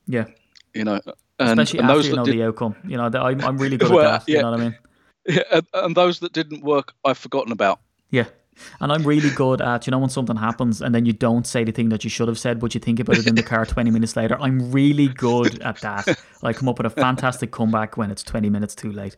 Yeah. 0.08 0.24
you 0.74 0.82
know, 0.82 1.00
and, 1.38 1.60
Especially 1.60 1.78
and 1.78 1.88
after 1.88 1.96
those 1.96 2.04
you 2.06 2.10
that 2.10 2.16
know 2.16 2.24
did, 2.24 2.34
the 2.34 2.42
outcome. 2.42 2.74
You 2.84 2.96
know, 2.96 3.04
I'm, 3.04 3.40
I'm 3.40 3.56
really 3.56 3.76
good 3.78 3.90
Well, 3.92 4.04
at 4.14 4.26
that. 4.26 4.28
yeah. 4.28 4.38
You 4.38 4.42
know 4.42 4.50
what 4.50 4.60
I 4.60 4.62
mean? 4.64 4.78
yeah, 5.28 5.42
and, 5.52 5.66
and 5.74 5.96
those 5.96 6.18
that 6.20 6.32
didn't 6.32 6.64
work, 6.64 6.92
I've 7.04 7.18
forgotten 7.18 7.52
about. 7.52 7.78
Yeah. 8.10 8.24
And 8.80 8.92
I'm 8.92 9.02
really 9.04 9.30
good 9.30 9.60
at, 9.60 9.86
you 9.86 9.90
know, 9.90 9.98
when 9.98 10.10
something 10.10 10.36
happens 10.36 10.80
and 10.82 10.94
then 10.94 11.06
you 11.06 11.12
don't 11.12 11.46
say 11.46 11.64
the 11.64 11.72
thing 11.72 11.88
that 11.90 12.04
you 12.04 12.10
should 12.10 12.28
have 12.28 12.38
said, 12.38 12.60
but 12.60 12.74
you 12.74 12.80
think 12.80 13.00
about 13.00 13.18
it 13.18 13.26
in 13.26 13.34
the 13.34 13.42
car 13.42 13.64
20 13.64 13.90
minutes 13.90 14.16
later. 14.16 14.36
I'm 14.40 14.70
really 14.70 15.08
good 15.08 15.60
at 15.62 15.80
that. 15.80 16.18
I 16.42 16.52
come 16.52 16.68
up 16.68 16.78
with 16.78 16.86
a 16.86 16.90
fantastic 16.90 17.50
comeback 17.50 17.96
when 17.96 18.10
it's 18.10 18.22
20 18.22 18.50
minutes 18.50 18.74
too 18.74 18.92
late. 18.92 19.16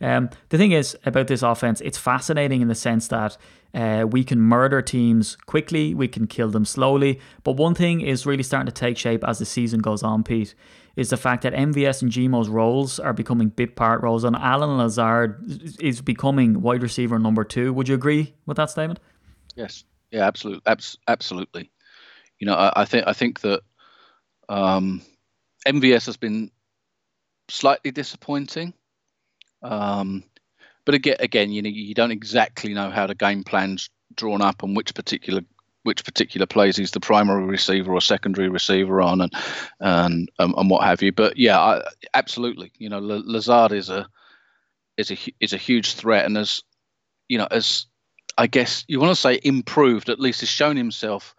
Um, 0.00 0.30
the 0.48 0.58
thing 0.58 0.72
is 0.72 0.96
about 1.04 1.28
this 1.28 1.42
offense, 1.42 1.80
it's 1.80 1.98
fascinating 1.98 2.62
in 2.62 2.68
the 2.68 2.74
sense 2.74 3.08
that 3.08 3.36
uh, 3.74 4.06
we 4.08 4.22
can 4.22 4.40
murder 4.40 4.80
teams 4.80 5.36
quickly, 5.46 5.94
we 5.94 6.06
can 6.06 6.26
kill 6.26 6.50
them 6.50 6.64
slowly. 6.64 7.20
But 7.42 7.52
one 7.52 7.74
thing 7.74 8.00
is 8.00 8.26
really 8.26 8.44
starting 8.44 8.66
to 8.66 8.72
take 8.72 8.96
shape 8.96 9.24
as 9.24 9.38
the 9.38 9.44
season 9.44 9.80
goes 9.80 10.02
on, 10.02 10.22
Pete, 10.22 10.54
is 10.96 11.10
the 11.10 11.16
fact 11.16 11.42
that 11.42 11.52
MVS 11.52 12.02
and 12.02 12.10
Gmo's 12.10 12.48
roles 12.48 12.98
are 12.98 13.12
becoming 13.12 13.48
bit 13.48 13.76
part 13.76 14.02
roles, 14.02 14.24
and 14.24 14.36
Allen 14.36 14.78
Lazard 14.78 15.42
is 15.80 16.00
becoming 16.00 16.60
wide 16.62 16.82
receiver 16.82 17.18
number 17.18 17.44
two. 17.44 17.72
Would 17.72 17.88
you 17.88 17.94
agree 17.94 18.34
with 18.46 18.56
that 18.56 18.70
statement? 18.70 19.00
Yes. 19.56 19.84
Yeah. 20.10 20.26
Absolutely. 20.26 20.62
Abs- 20.66 20.98
absolutely. 21.08 21.70
You 22.38 22.46
know, 22.46 22.54
I, 22.54 22.82
I 22.82 22.84
think 22.84 23.06
I 23.06 23.12
think 23.12 23.40
that 23.40 23.60
um, 24.48 25.02
MVS 25.66 26.06
has 26.06 26.16
been 26.16 26.50
slightly 27.48 27.90
disappointing. 27.90 28.74
Um, 29.62 30.24
but 30.84 30.94
again, 30.94 31.16
again, 31.20 31.50
you 31.50 31.62
know, 31.62 31.70
you 31.70 31.94
don't 31.94 32.10
exactly 32.10 32.74
know 32.74 32.90
how 32.90 33.06
the 33.06 33.14
game 33.14 33.44
plan's 33.44 33.88
drawn 34.14 34.42
up 34.42 34.62
and 34.62 34.76
which 34.76 34.94
particular 34.94 35.40
which 35.84 36.04
particular 36.04 36.46
plays 36.46 36.76
he's 36.76 36.90
the 36.90 37.00
primary 37.00 37.44
receiver 37.44 37.92
or 37.92 38.00
secondary 38.00 38.48
receiver 38.48 39.00
on, 39.00 39.20
and 39.20 39.32
and 39.80 40.30
um, 40.38 40.54
and 40.56 40.68
what 40.68 40.82
have 40.82 41.02
you. 41.02 41.12
But 41.12 41.36
yeah, 41.36 41.58
I, 41.58 41.82
absolutely. 42.12 42.72
You 42.78 42.88
know, 42.88 42.96
L- 42.96 43.22
Lazard 43.24 43.72
is 43.72 43.88
a 43.88 44.08
is 44.96 45.10
a 45.10 45.16
is 45.40 45.52
a 45.52 45.58
huge 45.58 45.94
threat, 45.94 46.26
and 46.26 46.36
as 46.36 46.62
you 47.28 47.38
know, 47.38 47.48
as 47.50 47.86
I 48.36 48.46
guess 48.46 48.84
you 48.88 48.98
want 48.98 49.12
to 49.12 49.20
say 49.20 49.40
improved, 49.44 50.08
at 50.08 50.20
least 50.20 50.40
has 50.40 50.48
shown 50.48 50.76
himself 50.76 51.34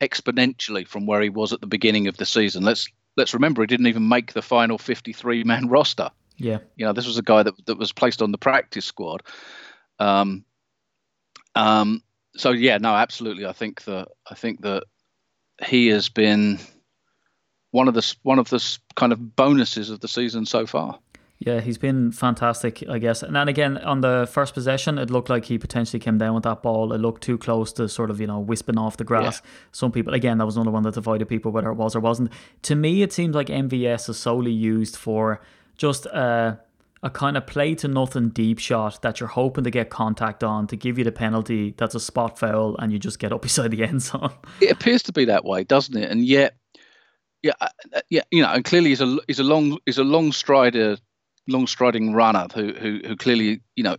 exponentially 0.00 0.86
from 0.86 1.06
where 1.06 1.20
he 1.20 1.28
was 1.28 1.52
at 1.52 1.60
the 1.60 1.66
beginning 1.66 2.08
of 2.08 2.16
the 2.16 2.26
season. 2.26 2.64
Let's 2.64 2.88
let's 3.16 3.34
remember 3.34 3.62
he 3.62 3.66
didn't 3.66 3.86
even 3.86 4.08
make 4.08 4.32
the 4.32 4.42
final 4.42 4.76
53 4.76 5.44
man 5.44 5.68
roster. 5.68 6.10
Yeah. 6.36 6.58
You 6.74 6.84
know, 6.84 6.92
this 6.92 7.06
was 7.06 7.18
a 7.18 7.22
guy 7.22 7.44
that 7.44 7.54
that 7.66 7.78
was 7.78 7.92
placed 7.92 8.22
on 8.22 8.32
the 8.32 8.38
practice 8.38 8.84
squad. 8.84 9.22
Um, 10.00 10.44
um, 11.54 12.02
so 12.36 12.50
yeah, 12.50 12.78
no, 12.78 12.94
absolutely. 12.94 13.46
I 13.46 13.52
think 13.52 13.84
that 13.84 14.08
I 14.30 14.34
think 14.34 14.62
that 14.62 14.84
he 15.64 15.88
has 15.88 16.08
been 16.08 16.58
one 17.70 17.88
of 17.88 17.94
the 17.94 18.14
one 18.22 18.38
of 18.38 18.50
the 18.50 18.78
kind 18.96 19.12
of 19.12 19.36
bonuses 19.36 19.90
of 19.90 20.00
the 20.00 20.08
season 20.08 20.46
so 20.46 20.66
far. 20.66 20.98
Yeah, 21.38 21.60
he's 21.60 21.78
been 21.78 22.12
fantastic, 22.12 22.82
I 22.88 22.98
guess. 22.98 23.22
And 23.22 23.34
then 23.36 23.48
again, 23.48 23.76
on 23.78 24.00
the 24.00 24.28
first 24.30 24.54
possession, 24.54 24.98
it 24.98 25.10
looked 25.10 25.28
like 25.28 25.44
he 25.44 25.58
potentially 25.58 26.00
came 26.00 26.16
down 26.16 26.34
with 26.34 26.44
that 26.44 26.62
ball. 26.62 26.92
It 26.92 26.98
looked 26.98 27.22
too 27.22 27.36
close 27.36 27.72
to 27.74 27.88
sort 27.88 28.10
of, 28.10 28.20
you 28.20 28.26
know, 28.26 28.38
wisping 28.38 28.78
off 28.78 28.96
the 28.96 29.04
grass. 29.04 29.42
Some 29.72 29.92
people, 29.92 30.14
again, 30.14 30.38
that 30.38 30.46
was 30.46 30.56
another 30.56 30.70
one 30.70 30.84
that 30.84 30.94
divided 30.94 31.28
people 31.28 31.50
whether 31.50 31.70
it 31.70 31.74
was 31.74 31.96
or 31.96 32.00
wasn't. 32.00 32.30
To 32.62 32.76
me, 32.76 33.02
it 33.02 33.12
seems 33.12 33.34
like 33.34 33.48
MVS 33.48 34.08
is 34.08 34.16
solely 34.16 34.52
used 34.52 34.96
for 34.96 35.42
just 35.76 36.06
a, 36.06 36.60
a 37.04 37.10
kind 37.10 37.36
of 37.36 37.46
play 37.46 37.74
to 37.74 37.86
nothing 37.86 38.30
deep 38.30 38.58
shot 38.58 39.02
that 39.02 39.20
you're 39.20 39.28
hoping 39.28 39.62
to 39.62 39.70
get 39.70 39.90
contact 39.90 40.42
on 40.42 40.66
to 40.66 40.74
give 40.74 40.96
you 40.96 41.04
the 41.04 41.12
penalty 41.12 41.74
that's 41.76 41.94
a 41.94 42.00
spot 42.00 42.38
foul 42.38 42.76
and 42.78 42.90
you 42.92 42.98
just 42.98 43.18
get 43.18 43.30
up 43.30 43.42
beside 43.42 43.70
the 43.70 43.84
end 43.84 44.02
zone. 44.02 44.32
It 44.60 44.72
appears 44.72 45.02
to 45.04 45.12
be 45.12 45.26
that 45.26 45.44
way, 45.44 45.64
doesn't 45.64 45.96
it? 45.96 46.10
And 46.10 46.24
yet, 46.24 46.56
yeah, 47.42 47.52
uh, 47.60 47.68
uh, 47.94 48.00
yeah, 48.08 48.22
you 48.30 48.42
know, 48.42 48.48
and 48.48 48.64
clearly 48.64 48.88
he's 48.88 49.02
a 49.02 49.18
he's 49.26 49.38
a 49.38 49.44
long 49.44 49.78
he's 49.84 49.98
a 49.98 50.04
long 50.04 50.32
strider, 50.32 50.96
long 51.46 51.66
striding 51.66 52.14
runner 52.14 52.46
who 52.54 52.72
who 52.72 53.00
who 53.06 53.16
clearly 53.16 53.60
you 53.76 53.84
know, 53.84 53.96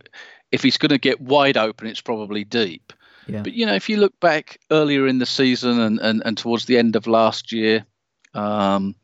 if 0.50 0.64
he's 0.64 0.76
going 0.76 0.90
to 0.90 0.98
get 0.98 1.20
wide 1.20 1.56
open, 1.56 1.86
it's 1.86 2.00
probably 2.00 2.42
deep. 2.42 2.92
Yeah. 3.28 3.42
But 3.42 3.52
you 3.52 3.64
know, 3.66 3.74
if 3.74 3.88
you 3.88 3.98
look 3.98 4.18
back 4.18 4.58
earlier 4.72 5.06
in 5.06 5.18
the 5.18 5.26
season 5.26 5.78
and 5.78 6.00
and, 6.00 6.22
and 6.24 6.36
towards 6.36 6.64
the 6.64 6.76
end 6.76 6.96
of 6.96 7.06
last 7.06 7.52
year, 7.52 7.86
um, 8.34 8.96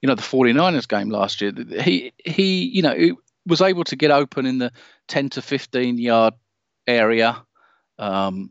you 0.00 0.06
know, 0.06 0.14
the 0.14 0.22
49ers 0.22 0.88
game 0.88 1.10
last 1.10 1.42
year, 1.42 1.52
he 1.82 2.14
he 2.24 2.64
you 2.64 2.80
know 2.80 3.16
was 3.46 3.60
able 3.60 3.84
to 3.84 3.96
get 3.96 4.10
open 4.10 4.46
in 4.46 4.58
the 4.58 4.72
10 5.08 5.30
to 5.30 5.42
15 5.42 5.98
yard 5.98 6.34
area. 6.86 7.42
Um, 7.98 8.50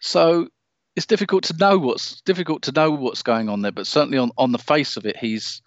so 0.00 0.48
it's 0.96 1.06
difficult 1.06 1.44
to 1.44 1.56
know 1.56 1.78
what's 1.78 2.20
difficult 2.22 2.62
to 2.62 2.72
know 2.72 2.90
what's 2.90 3.22
going 3.22 3.48
on 3.48 3.62
there, 3.62 3.72
but 3.72 3.86
certainly 3.86 4.18
on, 4.18 4.30
on 4.36 4.52
the 4.52 4.58
face 4.58 4.96
of 4.96 5.06
it, 5.06 5.16
he's 5.16 5.62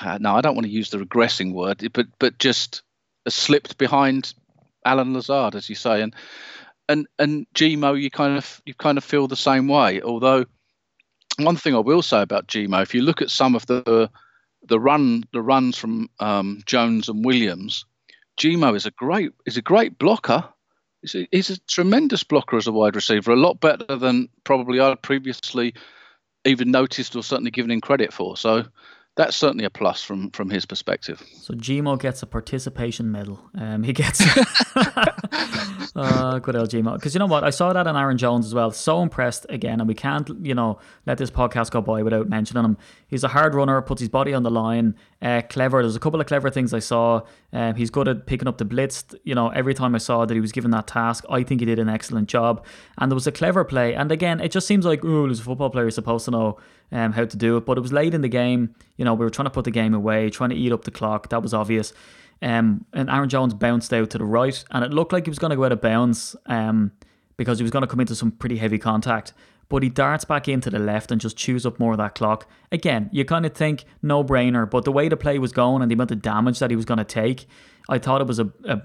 uh, 0.00 0.18
no, 0.20 0.34
I 0.34 0.40
don't 0.40 0.56
want 0.56 0.66
to 0.66 0.72
use 0.72 0.90
the 0.90 0.98
regressing 0.98 1.52
word, 1.52 1.88
but 1.92 2.06
but 2.18 2.38
just 2.38 2.82
slipped 3.28 3.78
behind 3.78 4.34
Allen 4.84 5.14
Lazard, 5.14 5.54
as 5.54 5.68
you 5.68 5.74
say, 5.74 6.02
and 6.02 6.14
and 6.88 7.06
and 7.18 7.46
Gmo, 7.54 8.00
you 8.00 8.10
kind 8.10 8.36
of 8.36 8.60
you 8.66 8.74
kind 8.74 8.98
of 8.98 9.04
feel 9.04 9.28
the 9.28 9.36
same 9.36 9.68
way. 9.68 10.02
Although 10.02 10.46
one 11.38 11.56
thing 11.56 11.74
I 11.74 11.80
will 11.80 12.02
say 12.02 12.22
about 12.22 12.48
Gmo, 12.48 12.82
if 12.82 12.94
you 12.94 13.02
look 13.02 13.22
at 13.22 13.30
some 13.30 13.54
of 13.54 13.66
the 13.66 14.10
the 14.68 14.80
run 14.80 15.24
the 15.32 15.42
runs 15.42 15.76
from 15.76 16.08
um, 16.20 16.62
Jones 16.66 17.08
and 17.08 17.24
Williams, 17.24 17.84
Gmo 18.38 18.74
is 18.76 18.86
a 18.86 18.90
great 18.90 19.32
is 19.46 19.56
a 19.56 19.62
great 19.62 19.98
blocker. 19.98 20.48
He's 21.02 21.14
a, 21.14 21.28
he's 21.30 21.50
a 21.50 21.60
tremendous 21.60 22.24
blocker 22.24 22.56
as 22.56 22.66
a 22.66 22.72
wide 22.72 22.96
receiver, 22.96 23.32
a 23.32 23.36
lot 23.36 23.60
better 23.60 23.96
than 23.96 24.28
probably 24.44 24.80
I'd 24.80 25.02
previously 25.02 25.74
even 26.44 26.70
noticed 26.70 27.14
or 27.14 27.22
certainly 27.22 27.50
given 27.50 27.70
him 27.70 27.80
credit 27.80 28.12
for. 28.12 28.36
So 28.36 28.64
that's 29.16 29.36
certainly 29.36 29.64
a 29.64 29.70
plus 29.70 30.02
from 30.02 30.30
from 30.30 30.50
his 30.50 30.66
perspective. 30.66 31.22
So 31.40 31.54
Gmo 31.54 32.00
gets 32.00 32.22
a 32.22 32.26
participation 32.26 33.12
medal. 33.12 33.40
Um, 33.56 33.82
he 33.82 33.92
gets. 33.92 34.24
uh, 35.96 36.38
good 36.38 36.56
old 36.56 36.70
Gmo. 36.70 36.94
Because 36.94 37.14
you 37.14 37.18
know 37.18 37.26
what, 37.26 37.44
I 37.44 37.50
saw 37.50 37.72
that 37.72 37.86
on 37.86 37.96
Aaron 37.96 38.18
Jones 38.18 38.46
as 38.46 38.54
well. 38.54 38.70
So 38.70 39.02
impressed 39.02 39.46
again, 39.48 39.80
and 39.80 39.88
we 39.88 39.94
can't, 39.94 40.28
you 40.42 40.54
know, 40.54 40.78
let 41.06 41.18
this 41.18 41.30
podcast 41.30 41.70
go 41.70 41.80
by 41.80 42.02
without 42.02 42.28
mentioning 42.28 42.64
him. 42.64 42.76
He's 43.08 43.24
a 43.24 43.28
hard 43.28 43.54
runner, 43.54 43.80
puts 43.82 44.00
his 44.00 44.08
body 44.08 44.34
on 44.34 44.42
the 44.42 44.50
line. 44.50 44.96
Uh, 45.22 45.42
clever. 45.48 45.82
There's 45.82 45.96
a 45.96 46.00
couple 46.00 46.20
of 46.20 46.26
clever 46.26 46.50
things 46.50 46.74
I 46.74 46.80
saw. 46.80 47.22
Um, 47.52 47.74
he's 47.76 47.90
good 47.90 48.08
at 48.08 48.26
picking 48.26 48.48
up 48.48 48.58
the 48.58 48.64
blitz. 48.64 49.04
You 49.24 49.34
know, 49.34 49.48
every 49.48 49.74
time 49.74 49.94
I 49.94 49.98
saw 49.98 50.26
that 50.26 50.34
he 50.34 50.40
was 50.40 50.52
given 50.52 50.70
that 50.72 50.86
task, 50.86 51.24
I 51.30 51.42
think 51.42 51.60
he 51.60 51.64
did 51.66 51.78
an 51.78 51.88
excellent 51.88 52.28
job. 52.28 52.64
And 52.98 53.10
there 53.10 53.14
was 53.14 53.26
a 53.26 53.32
clever 53.32 53.64
play. 53.64 53.94
And 53.94 54.12
again, 54.12 54.40
it 54.40 54.50
just 54.50 54.66
seems 54.66 54.84
like, 54.84 55.04
oh, 55.04 55.26
there's 55.26 55.40
a 55.40 55.44
football 55.44 55.70
player 55.70 55.84
who's 55.84 55.94
supposed 55.94 56.24
to 56.26 56.30
know 56.30 56.58
um, 56.92 57.12
how 57.12 57.24
to 57.24 57.36
do 57.36 57.56
it. 57.56 57.64
But 57.64 57.78
it 57.78 57.80
was 57.80 57.92
late 57.92 58.14
in 58.14 58.20
the 58.20 58.28
game. 58.28 58.74
You 58.96 59.04
know, 59.04 59.14
we 59.14 59.24
were 59.24 59.30
trying 59.30 59.46
to 59.46 59.50
put 59.50 59.64
the 59.64 59.70
game 59.70 59.94
away, 59.94 60.30
trying 60.30 60.50
to 60.50 60.56
eat 60.56 60.72
up 60.72 60.84
the 60.84 60.90
clock. 60.90 61.30
That 61.30 61.42
was 61.42 61.54
obvious. 61.54 61.92
Um, 62.42 62.84
and 62.92 63.08
Aaron 63.08 63.28
Jones 63.28 63.54
bounced 63.54 63.92
out 63.92 64.10
to 64.10 64.18
the 64.18 64.24
right, 64.24 64.64
and 64.70 64.84
it 64.84 64.92
looked 64.92 65.12
like 65.12 65.26
he 65.26 65.30
was 65.30 65.38
going 65.38 65.50
to 65.50 65.56
go 65.56 65.64
out 65.64 65.72
of 65.72 65.80
bounds 65.80 66.36
um, 66.46 66.92
because 67.36 67.58
he 67.58 67.62
was 67.62 67.70
going 67.70 67.82
to 67.82 67.88
come 67.88 68.00
into 68.00 68.14
some 68.14 68.32
pretty 68.32 68.56
heavy 68.56 68.78
contact. 68.78 69.32
But 69.68 69.82
he 69.82 69.88
darts 69.88 70.24
back 70.24 70.46
into 70.46 70.68
the 70.68 70.78
left 70.78 71.10
and 71.10 71.20
just 71.20 71.36
chews 71.36 71.64
up 71.64 71.80
more 71.80 71.92
of 71.92 71.98
that 71.98 72.14
clock. 72.14 72.46
Again, 72.70 73.08
you 73.12 73.24
kind 73.24 73.46
of 73.46 73.54
think 73.54 73.84
no 74.02 74.22
brainer, 74.22 74.70
but 74.70 74.84
the 74.84 74.92
way 74.92 75.08
the 75.08 75.16
play 75.16 75.38
was 75.38 75.52
going 75.52 75.80
and 75.80 75.90
the 75.90 75.94
amount 75.94 76.10
of 76.10 76.20
damage 76.20 76.58
that 76.58 76.70
he 76.70 76.76
was 76.76 76.84
going 76.84 76.98
to 76.98 77.04
take, 77.04 77.46
I 77.88 77.98
thought 77.98 78.20
it 78.20 78.26
was 78.26 78.38
a, 78.38 78.52
a 78.64 78.82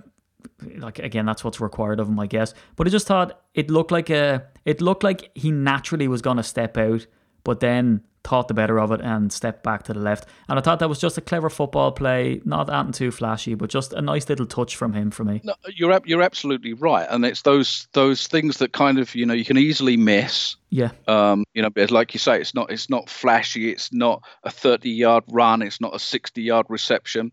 like 0.78 1.00
again 1.00 1.26
that's 1.26 1.43
what's 1.43 1.60
required 1.60 2.00
of 2.00 2.08
him, 2.08 2.20
I 2.20 2.28
guess. 2.28 2.54
But 2.76 2.88
I 2.88 2.89
just 2.89 3.08
thought 3.08 3.41
it 3.54 3.70
looked 3.70 3.91
like 3.91 4.10
a 4.10 4.45
it 4.66 4.82
looked 4.82 5.04
like 5.04 5.32
he 5.36 5.52
naturally 5.52 6.08
was 6.08 6.22
going 6.22 6.38
to 6.38 6.43
step 6.43 6.78
out, 6.78 7.06
but 7.43 7.60
then 7.60 8.02
thought 8.24 8.48
the 8.48 8.54
better 8.54 8.80
of 8.80 8.92
it 8.92 9.02
and 9.02 9.32
stepped 9.32 9.64
back 9.64 9.84
to 9.84 9.94
the 9.94 10.00
left. 10.00 10.28
And 10.48 10.60
I 10.60 10.62
thought 10.62 10.80
that 10.80 10.90
was 10.90 11.00
just 11.00 11.18
a 11.18 11.22
clever 11.22 11.50
football 11.50 11.92
play, 11.92 12.42
not 12.46 12.70
anything 12.70 12.92
too 12.92 13.12
flashy, 13.12 13.56
but 13.56 13.70
just 13.70 13.94
a 13.94 14.02
nice 14.02 14.28
little 14.28 14.46
touch 14.46 14.76
from 14.76 14.94
him 14.94 15.12
for 15.12 15.24
me. 15.24 15.42
No, 15.44 15.54
you're 15.74 16.00
you're 16.06 16.22
absolutely 16.22 16.74
right, 16.74 17.08
and 17.10 17.26
it's 17.26 17.44
those 17.44 17.88
those 17.94 18.28
things 18.28 18.58
that 18.58 18.74
kind 18.74 19.00
of 19.00 19.16
you 19.16 19.26
know 19.26 19.34
you 19.34 19.46
can 19.46 19.58
easily 19.58 19.98
miss. 19.98 20.56
Yeah. 20.70 20.92
Um, 21.08 21.46
you 21.54 21.62
know, 21.62 21.70
but 21.70 21.92
like 21.92 22.14
you 22.14 22.20
say, 22.20 22.40
it's 22.40 22.54
not 22.54 22.72
it's 22.72 22.90
not 22.90 23.10
flashy. 23.10 23.72
It's 23.72 23.92
not 23.94 24.24
a 24.44 24.52
30 24.52 24.90
yard 24.90 25.24
run. 25.30 25.62
It's 25.62 25.82
not 25.82 25.96
a 25.96 26.00
60 26.00 26.42
yard 26.42 26.66
reception. 26.70 27.32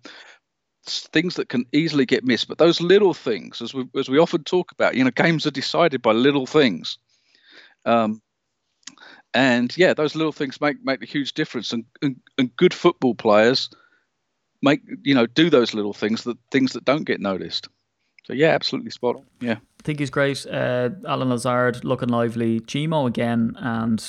It's 0.85 1.07
things 1.09 1.35
that 1.37 1.49
can 1.49 1.67
easily 1.73 2.07
get 2.07 2.25
missed. 2.25 2.49
But 2.49 2.59
those 2.59 2.81
little 2.81 3.15
things, 3.15 3.61
as 3.61 3.75
we 3.75 3.85
as 3.97 4.09
we 4.09 4.19
often 4.19 4.45
talk 4.45 4.73
about, 4.73 4.95
you 4.95 5.05
know, 5.05 5.11
games 5.11 5.47
are 5.47 5.51
decided 5.51 6.03
by 6.03 6.13
little 6.13 6.47
things. 6.47 6.99
Um, 7.85 8.21
and 9.37 9.77
yeah, 9.77 9.93
those 9.93 10.17
little 10.17 10.33
things 10.33 10.61
make 10.61 10.83
make 10.83 11.03
a 11.03 11.07
huge 11.07 11.35
difference. 11.35 11.73
And, 11.73 11.85
and 12.01 12.17
and 12.39 12.57
good 12.57 12.73
football 12.73 13.15
players 13.15 13.69
make 14.63 14.81
you 15.03 15.15
know 15.15 15.27
do 15.27 15.51
those 15.51 15.75
little 15.75 15.93
things 15.93 16.25
that 16.25 16.39
things 16.51 16.73
that 16.73 16.87
don't 16.87 17.05
get 17.05 17.21
noticed. 17.21 17.69
So 18.25 18.33
yeah, 18.33 18.49
absolutely 18.49 18.91
spot 18.91 19.17
on. 19.17 19.27
Yeah. 19.41 19.57
I 19.57 19.83
think 19.83 20.01
he's 20.01 20.11
great. 20.11 20.45
Uh, 20.47 20.91
Allen 21.07 21.29
Lazard 21.29 21.85
looking 21.85 22.09
lively. 22.09 22.61
Gmo 22.61 23.07
again, 23.07 23.55
and 23.59 24.03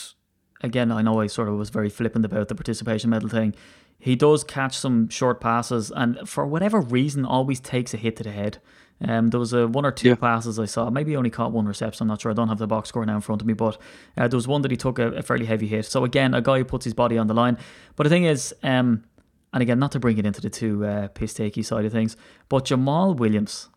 again, 0.61 0.91
I 0.91 1.01
know 1.01 1.19
I 1.19 1.27
sort 1.27 1.49
of 1.49 1.55
was 1.55 1.69
very 1.69 1.89
flippant 1.89 2.25
about 2.25 2.47
the 2.47 2.55
participation 2.55 3.09
medal 3.09 3.29
thing. 3.29 3.53
He 3.99 4.15
does 4.15 4.43
catch 4.43 4.77
some 4.77 5.09
short 5.09 5.41
passes, 5.41 5.91
and 5.91 6.27
for 6.27 6.45
whatever 6.45 6.79
reason, 6.79 7.25
always 7.25 7.59
takes 7.59 7.93
a 7.93 7.97
hit 7.97 8.15
to 8.17 8.23
the 8.23 8.31
head. 8.31 8.59
Um, 9.05 9.29
there 9.29 9.39
was 9.39 9.53
a 9.53 9.67
one 9.67 9.85
or 9.85 9.91
two 9.91 10.15
passes 10.15 10.59
I 10.59 10.65
saw. 10.65 10.89
Maybe 10.89 11.11
he 11.11 11.17
only 11.17 11.29
caught 11.29 11.51
one 11.51 11.67
reception. 11.67 12.03
I'm 12.03 12.07
not 12.07 12.21
sure. 12.21 12.31
I 12.31 12.33
don't 12.33 12.47
have 12.49 12.57
the 12.57 12.67
box 12.67 12.89
score 12.89 13.05
now 13.05 13.15
in 13.15 13.21
front 13.21 13.41
of 13.41 13.47
me, 13.47 13.53
but 13.53 13.77
uh, 14.17 14.27
there 14.27 14.37
was 14.37 14.47
one 14.47 14.61
that 14.63 14.71
he 14.71 14.77
took 14.77 14.97
a, 14.97 15.09
a 15.09 15.21
fairly 15.21 15.45
heavy 15.45 15.67
hit. 15.67 15.85
So 15.85 16.03
again, 16.03 16.33
a 16.33 16.41
guy 16.41 16.59
who 16.59 16.65
puts 16.65 16.85
his 16.85 16.93
body 16.93 17.17
on 17.17 17.27
the 17.27 17.33
line. 17.33 17.57
But 17.95 18.03
the 18.03 18.09
thing 18.09 18.23
is, 18.23 18.55
um, 18.63 19.03
and 19.53 19.61
again, 19.61 19.79
not 19.79 19.91
to 19.93 19.99
bring 19.99 20.17
it 20.17 20.25
into 20.25 20.41
the 20.41 20.49
too 20.49 20.85
uh, 20.85 21.07
piss 21.09 21.33
takey 21.33 21.63
side 21.63 21.85
of 21.85 21.91
things, 21.91 22.17
but 22.49 22.65
Jamaal 22.65 23.15
Williams 23.15 23.69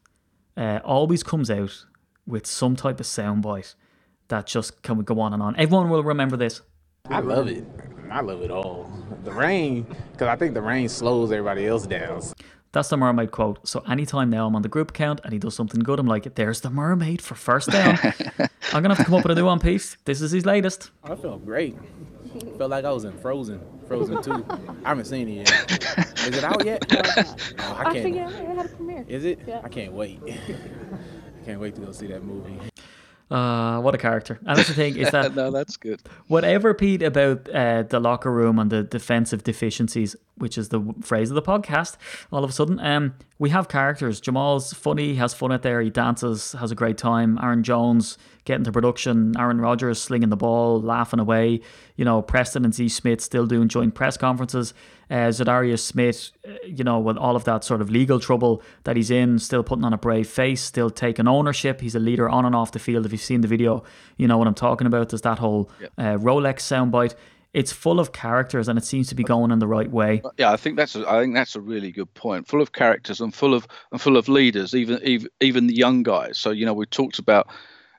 uh, 0.56 0.80
always 0.84 1.22
comes 1.22 1.50
out 1.50 1.84
with 2.26 2.46
some 2.46 2.76
type 2.76 3.00
of 3.00 3.06
soundbite 3.06 3.74
that 4.28 4.46
just 4.46 4.82
can 4.82 5.00
go 5.02 5.20
on 5.20 5.34
and 5.34 5.42
on. 5.42 5.54
Everyone 5.56 5.90
will 5.90 6.02
remember 6.02 6.36
this. 6.36 6.62
I 7.08 7.20
love 7.20 7.48
it. 7.48 7.64
I 8.10 8.20
love 8.20 8.42
it 8.42 8.50
all. 8.50 8.90
The 9.24 9.32
rain, 9.32 9.84
because 10.12 10.28
I 10.28 10.36
think 10.36 10.54
the 10.54 10.62
rain 10.62 10.88
slows 10.88 11.30
everybody 11.32 11.66
else 11.66 11.86
down. 11.86 12.22
That's 12.72 12.88
the 12.88 12.96
mermaid 12.96 13.32
quote. 13.32 13.66
So 13.66 13.80
anytime 13.88 14.30
now 14.30 14.46
I'm 14.46 14.54
on 14.54 14.62
the 14.62 14.68
group 14.68 14.90
account 14.90 15.20
and 15.24 15.32
he 15.32 15.38
does 15.40 15.54
something 15.56 15.80
good, 15.80 15.98
I'm 15.98 16.06
like, 16.06 16.34
there's 16.36 16.60
the 16.60 16.70
mermaid 16.70 17.20
for 17.20 17.34
first 17.34 17.70
down. 17.70 17.98
I'm 18.72 18.82
gonna 18.82 18.90
have 18.94 18.98
to 18.98 19.04
come 19.04 19.14
up 19.14 19.24
with 19.24 19.32
a 19.36 19.40
new 19.40 19.46
one 19.46 19.58
piece. 19.58 19.96
This 20.04 20.20
is 20.22 20.30
his 20.30 20.46
latest. 20.46 20.90
I 21.02 21.16
felt 21.16 21.44
great. 21.44 21.76
Felt 22.58 22.70
like 22.70 22.84
I 22.84 22.92
was 22.92 23.04
in 23.04 23.12
Frozen, 23.18 23.60
Frozen 23.88 24.22
2. 24.22 24.44
I 24.84 24.88
haven't 24.90 25.06
seen 25.06 25.28
it 25.28 25.48
yet. 25.48 26.20
Is 26.28 26.36
it 26.38 26.44
out 26.44 26.64
yet? 26.64 26.84
Oh, 27.58 27.74
I 27.74 27.80
I 27.80 27.92
can't. 27.92 28.02
think 28.04 28.16
it 28.16 28.20
it 28.20 28.56
had 28.56 28.66
a 28.66 28.68
premiere. 28.68 29.04
Is 29.08 29.24
it? 29.24 29.40
Yeah. 29.46 29.60
I 29.64 29.68
can't 29.68 29.92
wait. 29.92 30.20
I 30.28 31.44
can't 31.44 31.60
wait 31.60 31.74
to 31.74 31.80
go 31.80 31.90
see 31.92 32.06
that 32.08 32.22
movie. 32.22 32.56
Uh, 33.30 33.80
what 33.80 33.94
a 33.94 33.98
character. 33.98 34.40
And 34.44 34.58
that's 34.58 34.68
the 34.68 34.74
thing, 34.74 34.96
is 34.96 35.10
that 35.12 35.36
no, 35.36 35.50
that's 35.52 35.76
good. 35.76 36.00
whatever, 36.26 36.74
Pete, 36.74 37.02
about 37.02 37.48
uh, 37.48 37.84
the 37.84 38.00
locker 38.00 38.30
room 38.32 38.58
and 38.58 38.70
the 38.70 38.82
defensive 38.82 39.44
deficiencies, 39.44 40.16
which 40.36 40.58
is 40.58 40.70
the 40.70 40.94
phrase 41.00 41.30
of 41.30 41.36
the 41.36 41.42
podcast, 41.42 41.96
all 42.32 42.42
of 42.42 42.50
a 42.50 42.52
sudden, 42.52 42.80
um, 42.80 43.14
we 43.38 43.50
have 43.50 43.68
characters. 43.68 44.20
Jamaal's 44.20 44.72
funny, 44.72 45.14
has 45.14 45.32
fun 45.32 45.52
out 45.52 45.62
there, 45.62 45.80
he 45.80 45.90
dances, 45.90 46.52
has 46.52 46.72
a 46.72 46.74
great 46.74 46.98
time. 46.98 47.38
Aaron 47.40 47.62
Jones 47.62 48.18
getting 48.44 48.64
to 48.64 48.72
production, 48.72 49.34
Aaron 49.38 49.60
Rodgers 49.60 50.02
slinging 50.02 50.30
the 50.30 50.36
ball, 50.36 50.80
laughing 50.80 51.20
away. 51.20 51.60
You 51.96 52.04
know, 52.04 52.22
Preston 52.22 52.64
and 52.64 52.74
Z 52.74 52.88
Smith 52.88 53.20
still 53.20 53.46
doing 53.46 53.68
joint 53.68 53.94
press 53.94 54.16
conferences. 54.16 54.74
Uh, 55.10 55.28
Zadarius 55.28 55.80
Smith, 55.80 56.30
uh, 56.46 56.52
you 56.64 56.84
know, 56.84 57.00
with 57.00 57.16
all 57.16 57.34
of 57.34 57.42
that 57.42 57.64
sort 57.64 57.80
of 57.80 57.90
legal 57.90 58.20
trouble 58.20 58.62
that 58.84 58.96
he's 58.96 59.10
in, 59.10 59.40
still 59.40 59.64
putting 59.64 59.84
on 59.84 59.92
a 59.92 59.98
brave 59.98 60.28
face, 60.28 60.60
still 60.60 60.88
taking 60.88 61.26
ownership. 61.26 61.80
He's 61.80 61.96
a 61.96 61.98
leader 61.98 62.28
on 62.28 62.44
and 62.46 62.54
off 62.54 62.70
the 62.70 62.78
field. 62.78 63.06
If 63.06 63.12
you've 63.12 63.20
seen 63.20 63.40
the 63.40 63.48
video, 63.48 63.82
you 64.16 64.28
know 64.28 64.38
what 64.38 64.46
I'm 64.46 64.54
talking 64.54 64.86
about. 64.86 65.08
There's 65.08 65.22
that 65.22 65.40
whole 65.40 65.68
uh, 65.98 66.16
Rolex 66.16 66.60
soundbite. 66.60 67.16
It's 67.52 67.72
full 67.72 67.98
of 67.98 68.12
characters 68.12 68.68
and 68.68 68.78
it 68.78 68.84
seems 68.84 69.08
to 69.08 69.16
be 69.16 69.24
going 69.24 69.50
in 69.50 69.58
the 69.58 69.66
right 69.66 69.90
way. 69.90 70.22
Yeah, 70.38 70.52
I 70.52 70.56
think 70.56 70.76
that's 70.76 70.94
a, 70.94 71.10
I 71.10 71.20
think 71.20 71.34
that's 71.34 71.56
a 71.56 71.60
really 71.60 71.90
good 71.90 72.12
point. 72.14 72.46
Full 72.46 72.62
of 72.62 72.70
characters 72.70 73.20
and 73.20 73.34
full 73.34 73.54
of 73.54 73.66
and 73.90 74.00
full 74.00 74.16
of 74.16 74.28
leaders, 74.28 74.74
even 74.74 75.00
even 75.02 75.28
even 75.40 75.66
the 75.66 75.74
young 75.74 76.04
guys. 76.04 76.38
So 76.38 76.52
you 76.52 76.64
know 76.64 76.74
we 76.74 76.86
talked 76.86 77.18
about 77.18 77.48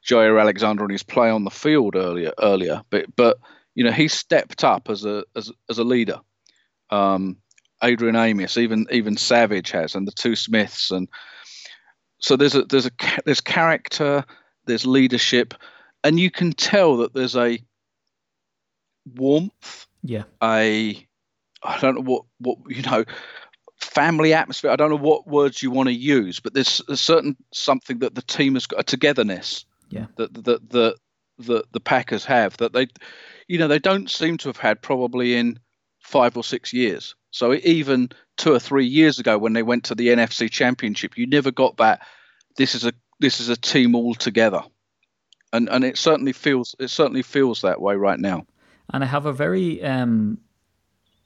Jaire 0.07 0.39
Alexander 0.39 0.83
and 0.83 0.91
his 0.91 1.03
play 1.03 1.29
on 1.29 1.43
the 1.43 1.51
field 1.51 1.97
earlier 1.97 2.31
earlier, 2.41 2.81
but 2.89 3.13
but 3.17 3.39
you 3.75 3.83
know 3.83 3.91
he 3.91 4.07
stepped 4.07 4.63
up 4.63 4.89
as 4.89 5.03
a 5.03 5.25
as 5.35 5.51
as 5.69 5.77
a 5.77 5.83
leader. 5.83 6.21
Um, 6.91 7.37
Adrian 7.83 8.15
Amos, 8.15 8.57
even 8.57 8.85
even 8.91 9.17
Savage 9.17 9.71
has, 9.71 9.95
and 9.95 10.07
the 10.07 10.11
two 10.11 10.35
Smiths, 10.35 10.91
and 10.91 11.07
so 12.19 12.35
there's 12.35 12.55
a 12.55 12.63
there's 12.63 12.85
a 12.85 12.91
there's 13.25 13.41
character, 13.41 14.23
there's 14.65 14.85
leadership, 14.85 15.53
and 16.03 16.19
you 16.19 16.29
can 16.29 16.53
tell 16.53 16.97
that 16.97 17.13
there's 17.13 17.35
a 17.35 17.59
warmth 19.15 19.87
Yeah. 20.03 20.23
a 20.43 21.07
I 21.63 21.79
don't 21.79 21.95
know 21.95 22.01
what 22.01 22.23
what 22.39 22.57
you 22.67 22.83
know 22.83 23.03
family 23.79 24.33
atmosphere. 24.33 24.71
I 24.71 24.75
don't 24.75 24.89
know 24.89 24.95
what 24.95 25.27
words 25.27 25.63
you 25.63 25.71
want 25.71 25.89
to 25.89 25.93
use, 25.93 26.39
but 26.39 26.53
there's 26.53 26.81
a 26.87 26.95
certain 26.95 27.35
something 27.51 27.99
that 27.99 28.15
the 28.15 28.21
team 28.21 28.53
has 28.53 28.67
got 28.67 28.79
a 28.79 28.83
togetherness. 28.83 29.65
Yeah. 29.89 30.05
That 30.17 30.33
that 30.45 30.69
the 30.69 30.95
the 31.39 31.63
the 31.71 31.79
Packers 31.79 32.25
have 32.25 32.57
that 32.57 32.73
they, 32.73 32.87
you 33.47 33.57
know, 33.57 33.67
they 33.67 33.79
don't 33.79 34.09
seem 34.09 34.37
to 34.37 34.49
have 34.49 34.57
had 34.57 34.81
probably 34.81 35.35
in 35.35 35.59
five 36.11 36.35
or 36.35 36.43
six 36.43 36.73
years. 36.73 37.15
So 37.31 37.53
even 37.53 38.09
two 38.35 38.53
or 38.53 38.59
three 38.59 38.85
years 38.85 39.17
ago 39.17 39.37
when 39.37 39.53
they 39.53 39.63
went 39.63 39.85
to 39.85 39.95
the 39.95 40.09
NFC 40.09 40.51
Championship, 40.51 41.17
you 41.17 41.25
never 41.25 41.51
got 41.51 41.77
that. 41.77 42.01
This 42.57 42.75
is 42.75 42.85
a 42.85 42.91
this 43.19 43.39
is 43.39 43.49
a 43.49 43.55
team 43.55 43.95
all 43.95 44.13
together, 44.13 44.61
and 45.53 45.69
and 45.69 45.83
it 45.85 45.97
certainly 45.97 46.33
feels 46.33 46.75
it 46.79 46.89
certainly 46.89 47.21
feels 47.23 47.61
that 47.61 47.81
way 47.81 47.95
right 47.95 48.19
now. 48.19 48.45
and 48.93 49.03
I 49.03 49.07
have 49.07 49.25
a 49.25 49.31
very 49.31 49.81
um, 49.81 50.39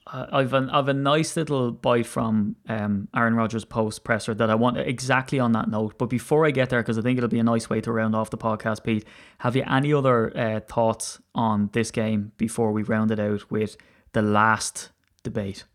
uh, 0.06 0.28
I've 0.32 0.54
an 0.54 0.70
I've 0.70 0.88
a 0.88 0.94
nice 0.94 1.36
little 1.36 1.72
bite 1.72 2.06
from 2.06 2.56
um 2.70 3.08
Aaron 3.16 3.34
Rodgers 3.34 3.66
post 3.66 4.04
presser 4.04 4.36
that 4.36 4.52
I 4.52 4.56
want 4.56 4.78
exactly 4.78 5.40
on 5.40 5.54
that 5.54 5.68
note. 5.68 5.98
But 5.98 6.12
before 6.12 6.46
I 6.46 6.52
get 6.52 6.70
there, 6.70 6.84
because 6.84 7.00
I 7.00 7.02
think 7.02 7.18
it'll 7.18 7.28
be 7.28 7.40
a 7.40 7.44
nice 7.44 7.72
way 7.72 7.82
to 7.82 7.92
round 7.92 8.16
off 8.16 8.30
the 8.30 8.38
podcast, 8.38 8.84
Pete. 8.84 9.06
Have 9.40 9.56
you 9.56 9.64
any 9.68 9.92
other 9.94 10.38
uh, 10.38 10.60
thoughts 10.60 11.20
on 11.34 11.70
this 11.74 11.90
game 11.90 12.34
before 12.38 12.72
we 12.72 12.84
round 12.84 13.10
it 13.10 13.20
out 13.20 13.50
with 13.50 13.78
the 14.16 14.24
last 14.24 14.90
debate? 15.24 15.66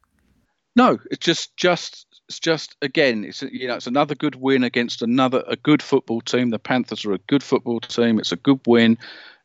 No, 0.75 0.99
it's 1.11 1.25
just 1.25 1.57
just 1.57 2.07
it's 2.29 2.41
just 2.41 2.75
again, 2.83 3.25
it's 3.25 3.43
you 3.43 3.69
know 3.69 3.77
it's 3.77 3.87
another 3.87 4.15
good 4.15 4.35
win 4.35 4.65
against 4.65 5.03
another 5.03 5.45
a 5.47 5.57
good 5.57 5.83
football 5.83 6.21
team. 6.21 6.51
The 6.51 6.59
Panthers 6.59 7.05
are 7.05 7.13
a 7.13 7.19
good 7.19 7.43
football 7.43 7.81
team. 7.81 8.19
It's 8.19 8.33
a 8.33 8.37
good 8.37 8.61
win. 8.67 8.99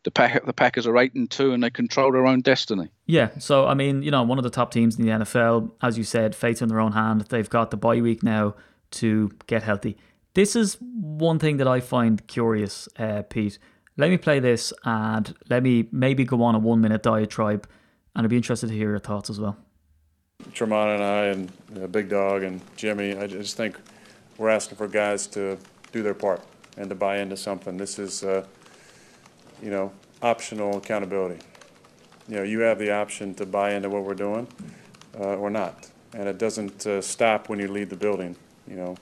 The 0.04 0.12
Pack 0.12 0.46
the 0.46 0.54
Packers 0.54 0.88
are 0.88 0.98
eight 0.98 1.14
and 1.14 1.30
two, 1.30 1.52
and 1.52 1.64
they 1.64 1.70
control 1.70 2.12
their 2.12 2.26
own 2.26 2.42
destiny. 2.42 2.90
Yeah, 3.06 3.30
so 3.38 3.68
I 3.68 3.74
mean, 3.74 4.02
you 4.02 4.12
know, 4.12 4.24
one 4.24 4.38
of 4.38 4.44
the 4.44 4.50
top 4.50 4.72
teams 4.72 4.98
in 4.98 5.06
the 5.06 5.12
NFL, 5.12 5.72
as 5.82 5.98
you 5.98 6.04
said, 6.04 6.36
fate 6.36 6.62
in 6.62 6.70
their 6.70 6.80
own 6.80 6.94
hand. 6.94 7.22
They've 7.30 7.50
got 7.50 7.72
the 7.72 7.78
bye 7.78 8.02
week 8.02 8.24
now 8.24 8.56
to 8.92 9.32
get 9.48 9.64
healthy. 9.64 9.98
This 10.36 10.56
is 10.56 10.78
one 10.80 11.40
thing 11.40 11.58
that 11.58 11.68
I 11.68 11.80
find 11.80 12.26
curious, 12.28 12.88
uh, 12.98 13.24
Pete. 13.24 13.58
Let 13.98 14.10
me 14.10 14.18
play 14.18 14.40
this 14.40 14.74
and 14.84 15.34
let 15.50 15.64
me 15.64 15.88
maybe 15.92 16.24
go 16.24 16.44
on 16.44 16.56
a 16.56 16.60
one 16.60 16.82
minute 16.82 17.02
diatribe, 17.02 17.68
and 18.16 18.26
I'd 18.26 18.30
be 18.30 18.38
interested 18.38 18.68
to 18.68 18.74
hear 18.74 18.90
your 18.90 19.00
thoughts 19.00 19.30
as 19.30 19.40
well. 19.40 19.58
Tramon 20.52 20.96
and 20.96 21.04
I 21.04 21.26
and 21.26 21.52
uh, 21.84 21.88
Big 21.88 22.10
Dog 22.10 22.44
and 22.44 22.62
Jimmy, 22.76 23.16
I 23.16 23.28
just 23.28 23.58
think 23.58 23.78
we're 24.38 24.50
asking 24.50 24.78
for 24.78 24.88
guys 24.88 25.28
to 25.28 25.58
do 25.92 26.04
their 26.04 26.14
part 26.14 26.42
and 26.78 26.90
to 26.90 26.96
buy 26.96 27.18
into 27.18 27.38
something. 27.38 27.78
This 27.78 28.00
is, 28.00 28.24
uh, 28.24 28.46
you 29.62 29.70
know, 29.70 29.92
optional 30.22 30.78
accountability. 30.78 31.42
You 32.28 32.38
know, 32.38 32.44
you 32.44 32.60
have 32.62 32.80
the 32.80 32.92
option 32.92 33.34
to 33.36 33.46
buy 33.46 33.74
into 33.74 33.90
what 33.90 34.04
we're 34.04 34.14
doing 34.14 34.48
uh, 35.20 35.36
or 35.36 35.50
not, 35.50 35.90
and 36.14 36.28
it 36.28 36.38
doesn't 36.38 36.86
uh, 36.86 37.02
stop 37.02 37.50
when 37.50 37.60
you 37.60 37.68
leave 37.68 37.90
the 37.90 37.96
building. 37.96 38.36
You 38.68 38.76
know, 38.76 38.96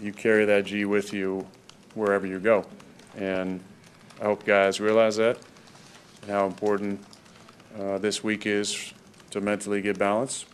you 0.00 0.12
carry 0.12 0.44
that 0.44 0.66
G 0.66 0.84
with 0.84 1.12
you 1.12 1.46
wherever 1.94 2.26
you 2.26 2.38
go, 2.38 2.64
and 3.16 3.60
I 4.20 4.24
hope 4.24 4.44
guys 4.44 4.80
realize 4.80 5.16
that 5.16 5.38
and 6.22 6.30
how 6.30 6.46
important 6.46 7.00
uh, 7.78 7.98
this 7.98 8.24
week 8.24 8.46
is 8.46 8.92
to 9.30 9.40
mentally 9.40 9.80
get 9.80 9.98
balanced 9.98 10.46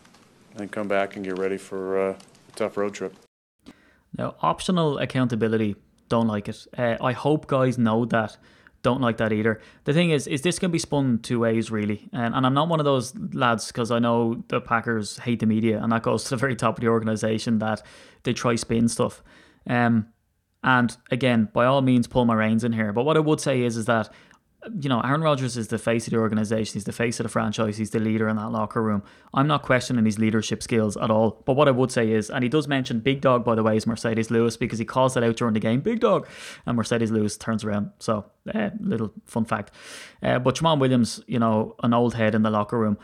and 0.56 0.70
come 0.70 0.88
back 0.88 1.16
and 1.16 1.24
get 1.24 1.38
ready 1.38 1.56
for 1.56 2.10
uh, 2.10 2.12
a 2.12 2.56
tough 2.56 2.76
road 2.76 2.94
trip. 2.94 3.14
Now, 4.16 4.36
optional 4.42 4.98
accountability, 4.98 5.76
don't 6.08 6.28
like 6.28 6.48
it. 6.48 6.66
Uh, 6.76 6.96
I 7.00 7.12
hope 7.12 7.46
guys 7.46 7.78
know 7.78 8.04
that. 8.06 8.36
Don't 8.82 9.00
like 9.00 9.16
that 9.16 9.32
either. 9.32 9.60
The 9.84 9.94
thing 9.94 10.10
is, 10.10 10.26
is 10.26 10.42
this 10.42 10.58
can 10.58 10.70
be 10.70 10.78
spun 10.78 11.20
two 11.20 11.40
ways 11.40 11.70
really, 11.70 12.06
and, 12.12 12.34
and 12.34 12.44
I'm 12.44 12.52
not 12.52 12.68
one 12.68 12.80
of 12.80 12.84
those 12.84 13.14
lads 13.32 13.68
because 13.68 13.90
I 13.90 13.98
know 13.98 14.44
the 14.48 14.60
Packers 14.60 15.18
hate 15.18 15.40
the 15.40 15.46
media, 15.46 15.82
and 15.82 15.90
that 15.90 16.02
goes 16.02 16.24
to 16.24 16.30
the 16.30 16.36
very 16.36 16.54
top 16.54 16.76
of 16.76 16.82
the 16.82 16.88
organization 16.88 17.60
that 17.60 17.82
they 18.24 18.34
try 18.34 18.56
spin 18.56 18.88
stuff. 18.88 19.22
Um, 19.66 20.08
and 20.62 20.94
again, 21.10 21.48
by 21.54 21.64
all 21.64 21.80
means, 21.80 22.06
pull 22.06 22.26
my 22.26 22.34
reins 22.34 22.62
in 22.62 22.72
here. 22.72 22.92
But 22.92 23.04
what 23.04 23.16
I 23.16 23.20
would 23.20 23.40
say 23.40 23.62
is, 23.62 23.78
is 23.78 23.86
that 23.86 24.12
you 24.80 24.88
know, 24.88 25.00
Aaron 25.00 25.20
Rodgers 25.20 25.56
is 25.56 25.68
the 25.68 25.78
face 25.78 26.06
of 26.06 26.12
the 26.12 26.18
organization. 26.18 26.74
He's 26.74 26.84
the 26.84 26.92
face 26.92 27.20
of 27.20 27.24
the 27.24 27.30
franchise. 27.30 27.76
He's 27.76 27.90
the 27.90 27.98
leader 27.98 28.28
in 28.28 28.36
that 28.36 28.50
locker 28.50 28.82
room. 28.82 29.02
I'm 29.32 29.46
not 29.46 29.62
questioning 29.62 30.04
his 30.04 30.18
leadership 30.18 30.62
skills 30.62 30.96
at 30.96 31.10
all. 31.10 31.42
But 31.44 31.54
what 31.54 31.68
I 31.68 31.70
would 31.70 31.90
say 31.90 32.10
is, 32.10 32.30
and 32.30 32.42
he 32.42 32.48
does 32.48 32.66
mention 32.66 33.00
Big 33.00 33.20
Dog, 33.20 33.44
by 33.44 33.54
the 33.54 33.62
way, 33.62 33.76
is 33.76 33.84
Marcedes 33.84 34.30
Lewis 34.30 34.56
because 34.56 34.78
he 34.78 34.84
calls 34.84 35.14
that 35.14 35.22
out 35.22 35.36
during 35.36 35.54
the 35.54 35.60
game, 35.60 35.80
Big 35.80 36.00
Dog, 36.00 36.26
and 36.66 36.78
Marcedes 36.78 37.10
Lewis 37.10 37.36
turns 37.36 37.64
around. 37.64 37.90
So, 37.98 38.24
uh, 38.54 38.70
little 38.80 39.12
fun 39.24 39.44
fact. 39.44 39.70
Uh, 40.22 40.38
but 40.38 40.54
Jamal 40.54 40.78
Williams, 40.78 41.20
you 41.26 41.38
know, 41.38 41.76
an 41.82 41.92
old 41.92 42.14
head 42.14 42.34
in 42.34 42.42
the 42.42 42.50
locker 42.50 42.78
room. 42.78 42.98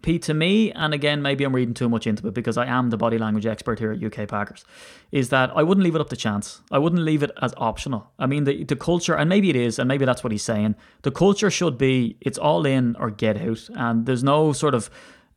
Pete, 0.00 0.22
to 0.22 0.34
me, 0.34 0.72
and 0.72 0.94
again, 0.94 1.20
maybe 1.20 1.44
I'm 1.44 1.54
reading 1.54 1.74
too 1.74 1.88
much 1.88 2.06
into 2.06 2.26
it 2.26 2.34
because 2.34 2.56
I 2.56 2.66
am 2.66 2.90
the 2.90 2.96
body 2.96 3.18
language 3.18 3.44
expert 3.44 3.78
here 3.78 3.92
at 3.92 4.02
UK 4.02 4.26
Packers, 4.28 4.64
is 5.10 5.28
that 5.28 5.50
I 5.54 5.62
wouldn't 5.62 5.84
leave 5.84 5.94
it 5.94 6.00
up 6.00 6.08
to 6.08 6.16
chance. 6.16 6.62
I 6.70 6.78
wouldn't 6.78 7.02
leave 7.02 7.22
it 7.22 7.30
as 7.42 7.52
optional. 7.56 8.10
I 8.18 8.26
mean, 8.26 8.44
the, 8.44 8.64
the 8.64 8.76
culture, 8.76 9.14
and 9.14 9.28
maybe 9.28 9.50
it 9.50 9.56
is, 9.56 9.78
and 9.78 9.86
maybe 9.88 10.04
that's 10.04 10.24
what 10.24 10.32
he's 10.32 10.42
saying. 10.42 10.76
The 11.02 11.10
culture 11.10 11.50
should 11.50 11.76
be 11.76 12.16
it's 12.20 12.38
all 12.38 12.64
in 12.64 12.96
or 12.96 13.10
get 13.10 13.36
out. 13.36 13.68
And 13.74 14.06
there's 14.06 14.24
no 14.24 14.52
sort 14.52 14.74
of 14.74 14.88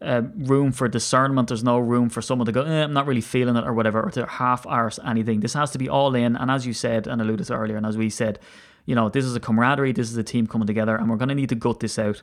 uh, 0.02 0.22
room 0.38 0.72
for 0.72 0.88
discernment. 0.88 1.50
There's 1.50 1.64
no 1.64 1.78
room 1.80 2.10
for 2.10 2.22
someone 2.22 2.46
to 2.46 2.52
go, 2.52 2.62
eh, 2.62 2.84
I'm 2.84 2.94
not 2.94 3.08
really 3.08 3.22
feeling 3.22 3.56
it 3.56 3.66
or 3.66 3.74
whatever, 3.74 4.02
or 4.02 4.12
to 4.12 4.26
half 4.26 4.66
arse 4.68 5.00
anything. 5.06 5.40
This 5.42 5.54
has 5.54 5.72
to 5.72 5.78
be 5.78 5.90
all 5.90 6.16
in. 6.16 6.36
And 6.36 6.50
as 6.50 6.66
you 6.66 6.74
said 6.74 7.08
and 7.08 7.22
alluded 7.22 7.48
to 7.48 7.56
earlier, 7.56 7.78
and 7.78 7.86
as 7.86 7.98
we 7.98 8.10
said, 8.10 8.40
you 8.86 8.96
know, 8.96 9.10
this 9.10 9.26
is 9.26 9.36
a 9.36 9.40
camaraderie, 9.40 9.94
this 9.94 10.10
is 10.10 10.18
a 10.18 10.24
team 10.24 10.48
coming 10.48 10.68
together, 10.68 10.96
and 10.96 11.10
we're 11.10 11.18
going 11.18 11.30
to 11.30 11.36
need 11.36 11.50
to 11.50 11.56
gut 11.56 11.80
this 11.80 11.98
out. 11.98 12.22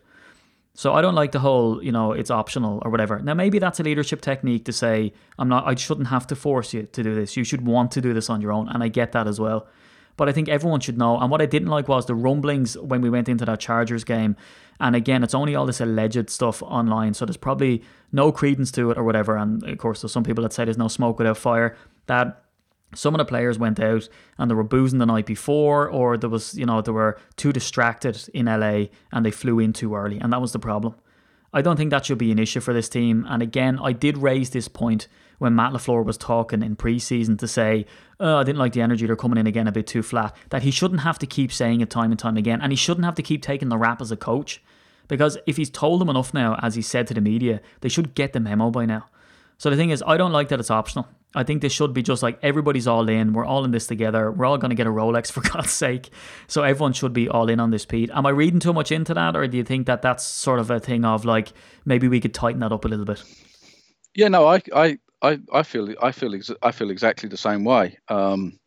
So 0.75 0.95
I 0.95 1.03
don't 1.03 1.15
like 1.15 1.33
the 1.33 1.39
whole, 1.39 1.83
you 1.83 1.93
know, 1.93 2.13
it's 2.13 2.31
optional 2.31 2.81
or 2.83 2.91
whatever. 2.91 3.19
Now 3.19 3.35
maybe 3.35 3.59
that's 3.59 3.79
a 3.79 3.83
leadership 3.83 4.21
technique 4.23 4.65
to 4.65 4.73
say 4.73 5.13
I'm 5.39 5.49
not 5.49 5.67
I 5.67 5.75
shouldn't 5.75 6.09
have 6.09 6.27
to 6.29 6.37
force 6.37 6.73
you 6.73 6.85
to 6.85 7.03
do 7.03 7.15
this. 7.15 7.37
You 7.37 7.45
should 7.45 7.67
want 7.67 7.91
to 7.93 8.01
do 8.01 8.15
this 8.15 8.31
on 8.31 8.41
your 8.41 8.53
own 8.53 8.69
and 8.69 8.83
I 8.83 8.89
get 8.89 9.13
that 9.13 9.27
as 9.27 9.39
well. 9.39 9.67
But 10.17 10.29
I 10.29 10.33
think 10.33 10.49
everyone 10.49 10.81
should 10.81 10.99
know. 10.99 11.19
And 11.19 11.31
what 11.31 11.41
I 11.41 11.47
didn't 11.47 11.69
like 11.69 11.89
was 11.89 12.07
the 12.07 12.15
rumblings 12.15 12.77
when 12.77 13.01
we 13.01 13.11
went 13.11 13.29
into 13.29 13.45
that 13.47 13.61
Chargers 13.61 14.05
game. 14.05 14.37
And 14.81 14.97
again, 14.97 15.23
it's 15.23 15.35
only 15.35 15.55
all 15.55 15.65
this 15.65 15.81
alleged 15.81 16.29
stuff 16.29 16.63
online, 16.63 17.15
so 17.15 17.25
there's 17.25 17.37
probably 17.37 17.83
no 18.11 18.33
credence 18.33 18.73
to 18.73 18.91
it 18.91 18.99
or 18.99 19.05
whatever. 19.05 19.37
And 19.37 19.63
of 19.63 19.79
course, 19.79 20.03
there's 20.03 20.13
some 20.13 20.25
people 20.25 20.43
that 20.43 20.53
say 20.53 20.65
there's 20.65 20.79
no 20.79 20.89
smoke 20.89 21.19
without 21.19 21.39
fire. 21.39 21.77
That 22.07 22.45
some 22.95 23.15
of 23.15 23.19
the 23.19 23.25
players 23.25 23.59
went 23.59 23.81
out 23.81 24.09
and 24.39 24.51
they 24.51 24.55
were 24.55 24.63
boozing 24.63 24.99
the 24.99 25.07
night 25.07 25.27
before, 25.27 25.89
or 25.89 26.17
there 26.17 26.31
was, 26.31 26.55
you 26.55 26.67
know, 26.67 26.81
they 26.81 26.93
were 26.93 27.19
too 27.37 27.53
distracted 27.53 28.29
in 28.35 28.47
LA 28.47 28.87
and 29.13 29.25
they 29.25 29.31
flew 29.31 29.59
in 29.59 29.73
too 29.73 29.95
early, 29.95 30.19
and 30.19 30.33
that 30.33 30.41
was 30.41 30.53
the 30.53 30.59
problem. 30.59 30.95
I 31.55 31.61
don't 31.61 31.77
think 31.77 31.91
that 31.91 32.07
should 32.07 32.19
be 32.19 32.33
an 32.33 32.39
issue 32.39 32.61
for 32.61 32.73
this 32.73 32.89
team. 32.89 33.27
And 33.29 33.43
again, 33.43 33.79
I 33.83 33.93
did 33.93 34.17
raise 34.17 34.51
this 34.51 34.69
point 34.69 35.07
when 35.39 35.55
Matt 35.55 35.73
LaFleur 35.73 36.05
was 36.05 36.17
talking 36.17 36.63
in 36.63 36.77
preseason 36.77 37.39
to 37.41 37.49
say, 37.49 37.85
oh, 38.21 38.39
I 38.39 38.45
didn't 38.45 38.59
like 38.59 38.73
the 38.73 38.81
energy, 38.81 39.07
they're 39.07 39.17
coming 39.17 39.39
in 39.39 39.47
again 39.47 39.69
a 39.69 39.73
bit 39.73 39.87
too 39.87 40.03
flat, 40.03 40.35
that 40.51 40.63
he 40.63 40.71
shouldn't 40.71 41.01
have 41.01 41.19
to 41.19 41.27
keep 41.27 41.53
saying 41.53 41.81
it 41.81 41.91
time 41.91 42.11
and 42.11 42.19
time 42.19 42.37
again, 42.37 42.61
and 42.63 42.73
he 42.73 42.77
shouldn't 42.77 43.05
have 43.05 43.17
to 43.17 43.23
keep 43.23 43.43
taking 43.43 43.69
the 43.69 43.77
rap 43.77 44.01
as 44.01 44.11
a 44.11 44.17
coach. 44.17 44.63
Because 45.09 45.37
if 45.47 45.57
he's 45.57 45.69
told 45.69 46.01
them 46.01 46.09
enough 46.09 46.33
now, 46.33 46.59
as 46.63 46.75
he 46.75 46.81
said 46.81 47.07
to 47.09 47.15
the 47.15 47.21
media, 47.21 47.61
they 47.81 47.89
should 47.89 48.15
get 48.15 48.33
the 48.33 48.41
memo 48.41 48.71
by 48.71 48.87
now. 48.87 49.09
So 49.59 49.69
the 49.69 49.77
thing 49.77 49.91
is, 49.91 50.03
I 50.07 50.17
don't 50.17 50.33
like 50.33 50.49
that 50.49 50.61
it's 50.61 50.71
optional. 50.71 51.07
I 51.35 51.45
think 51.45 51.63
this 51.63 51.73
should 51.73 51.95
be 51.95 52.03
just 52.03 52.23
like 52.23 52.39
everybody's 52.43 52.87
all 52.87 53.09
in. 53.09 53.33
We're 53.33 53.45
all 53.47 53.65
in 53.65 53.71
this 53.71 53.87
together. 53.87 54.31
We're 54.31 54.45
all 54.45 54.59
going 54.59 54.71
to 54.71 54.75
get 54.75 54.87
a 54.87 54.91
Rolex 54.91 55.31
for 55.33 55.41
God's 55.41 55.71
sake. 55.73 56.11
So 56.47 56.63
everyone 56.63 56.93
should 56.93 57.13
be 57.13 57.29
all 57.29 57.49
in 57.49 57.59
on 57.61 57.71
this, 57.71 57.87
Pete. 57.87 58.11
Am 58.13 58.27
I 58.27 58.31
reading 58.31 58.61
too 58.61 58.73
much 58.73 58.93
into 58.93 59.15
that, 59.15 59.35
or 59.37 59.47
do 59.47 59.57
you 59.57 59.65
think 59.65 59.87
that 59.87 60.03
that's 60.03 60.25
sort 60.25 60.59
of 60.59 60.71
a 60.71 60.79
thing 60.81 61.05
of 61.05 61.25
like 61.25 61.53
maybe 61.85 62.09
we 62.09 62.21
could 62.21 62.35
tighten 62.35 62.61
that 62.61 62.73
up 62.73 62.85
a 62.85 62.89
little 62.89 63.05
bit? 63.07 63.23
Yeah, 64.15 64.29
no, 64.29 64.47
I, 64.47 64.61
I, 64.75 64.99
I, 65.23 65.39
I 65.53 65.63
feel, 65.63 65.95
I 66.03 66.13
feel, 66.13 66.35
ex- 66.35 66.51
I 66.63 66.71
feel 66.71 66.91
exactly 66.91 67.29
the 67.31 67.37
same 67.39 67.65
way. 67.65 67.97
Um, 68.09 68.59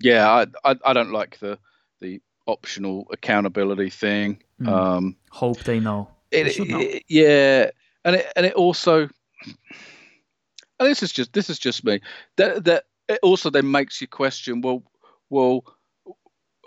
yeah, 0.00 0.28
I, 0.64 0.70
I, 0.70 0.76
I 0.86 0.92
don't 0.92 1.12
like 1.12 1.38
the, 1.38 1.58
the 2.00 2.20
optional 2.46 3.06
accountability 3.12 3.90
thing. 3.90 4.42
Mm. 4.60 4.68
Um, 4.68 5.16
Hope 5.30 5.60
they 5.64 5.80
know. 5.80 6.08
it, 6.30 6.56
They 6.56 6.64
know. 6.64 6.80
it- 6.80 7.04
yeah, 7.08 7.70
and 8.04 8.16
it, 8.16 8.32
and 8.36 8.46
it 8.46 8.54
also, 8.54 9.08
and 10.78 10.88
this 10.88 11.02
is 11.02 11.12
just 11.12 11.32
this 11.32 11.50
is 11.50 11.58
just 11.58 11.84
me. 11.84 12.00
That 12.36 12.64
that 12.64 12.84
it 13.08 13.20
also 13.22 13.50
then 13.50 13.70
makes 13.70 14.00
you 14.00 14.08
question. 14.08 14.60
Well, 14.60 14.82
well, 15.30 15.64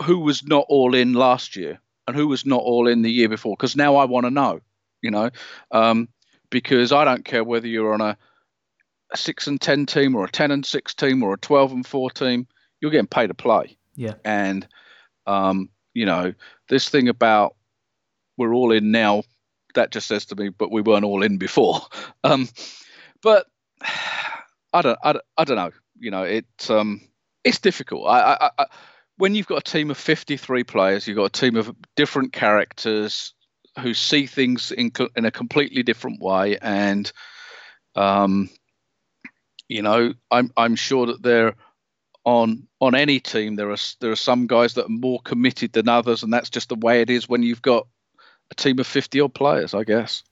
who 0.03 0.19
was 0.19 0.43
not 0.43 0.65
all 0.69 0.95
in 0.95 1.13
last 1.13 1.55
year 1.55 1.79
and 2.07 2.15
who 2.15 2.27
was 2.27 2.45
not 2.45 2.61
all 2.61 2.87
in 2.87 3.01
the 3.01 3.11
year 3.11 3.29
before? 3.29 3.55
Because 3.55 3.75
now 3.75 3.95
I 3.95 4.05
want 4.05 4.25
to 4.25 4.31
know. 4.31 4.61
You 5.01 5.11
know, 5.11 5.29
um, 5.71 6.09
because 6.49 6.91
I 6.91 7.05
don't 7.05 7.25
care 7.25 7.43
whether 7.43 7.67
you're 7.67 7.93
on 7.93 8.01
a, 8.01 8.17
a 9.11 9.17
six 9.17 9.45
and 9.45 9.61
ten 9.61 9.85
team 9.85 10.15
or 10.15 10.25
a 10.25 10.31
ten 10.31 10.51
and 10.51 10.65
six 10.65 10.93
team 10.95 11.21
or 11.21 11.33
a 11.33 11.37
twelve 11.37 11.71
and 11.71 11.85
four 11.85 12.09
team. 12.09 12.47
You're 12.81 12.91
getting 12.91 13.07
paid 13.07 13.27
to 13.27 13.33
play. 13.33 13.77
Yeah. 13.95 14.15
And 14.23 14.67
um, 15.27 15.69
you 15.93 16.05
know, 16.05 16.33
this 16.69 16.89
thing 16.89 17.07
about 17.07 17.55
we're 18.37 18.53
all 18.53 18.71
in 18.71 18.91
now, 18.91 19.23
that 19.75 19.91
just 19.91 20.07
says 20.07 20.25
to 20.27 20.35
me, 20.35 20.49
but 20.49 20.71
we 20.71 20.81
weren't 20.81 21.05
all 21.05 21.23
in 21.23 21.37
before. 21.37 21.81
Um, 22.23 22.49
but 23.21 23.45
I 23.81 24.81
don't, 24.81 24.99
I 25.03 25.13
don't, 25.13 25.25
I 25.37 25.43
don't 25.43 25.57
know. 25.57 25.71
You 25.97 26.11
know, 26.11 26.23
it, 26.23 26.45
um, 26.69 27.01
it's 27.43 27.59
difficult. 27.59 28.07
I, 28.07 28.33
I, 28.33 28.49
I, 28.59 28.65
when 29.17 29.35
you've 29.35 29.47
got 29.47 29.67
a 29.67 29.71
team 29.71 29.91
of 29.91 29.97
53 29.97 30.63
players, 30.63 31.07
you've 31.07 31.17
got 31.17 31.25
a 31.37 31.39
team 31.39 31.55
of 31.55 31.73
different 31.95 32.33
characters 32.33 33.33
who 33.79 33.93
see 33.93 34.25
things 34.25 34.71
in, 34.71 34.91
in 35.15 35.25
a 35.25 35.31
completely 35.31 35.83
different 35.83 36.21
way. 36.21 36.57
And, 36.61 37.11
um, 37.95 38.49
you 39.69 39.81
know, 39.81 40.13
I'm, 40.29 40.51
I'm 40.57 40.75
sure 40.75 41.07
that 41.07 41.23
there 41.23 41.55
on 42.25 42.67
on 42.81 42.95
any 42.95 43.19
team 43.19 43.55
there 43.55 43.71
are 43.71 43.77
there 44.01 44.11
are 44.11 44.17
some 44.17 44.47
guys 44.47 44.73
that 44.73 44.87
are 44.87 44.89
more 44.89 45.19
committed 45.21 45.71
than 45.71 45.87
others 45.87 46.23
and 46.23 46.33
that's 46.33 46.49
just 46.49 46.69
the 46.69 46.75
way 46.75 47.01
it 47.01 47.09
is 47.09 47.29
when 47.29 47.43
you've 47.43 47.61
got 47.61 47.87
a 48.51 48.55
team 48.55 48.79
of 48.79 48.87
50 48.87 49.21
odd 49.21 49.33
players 49.33 49.73
i 49.73 49.83
guess 49.83 50.23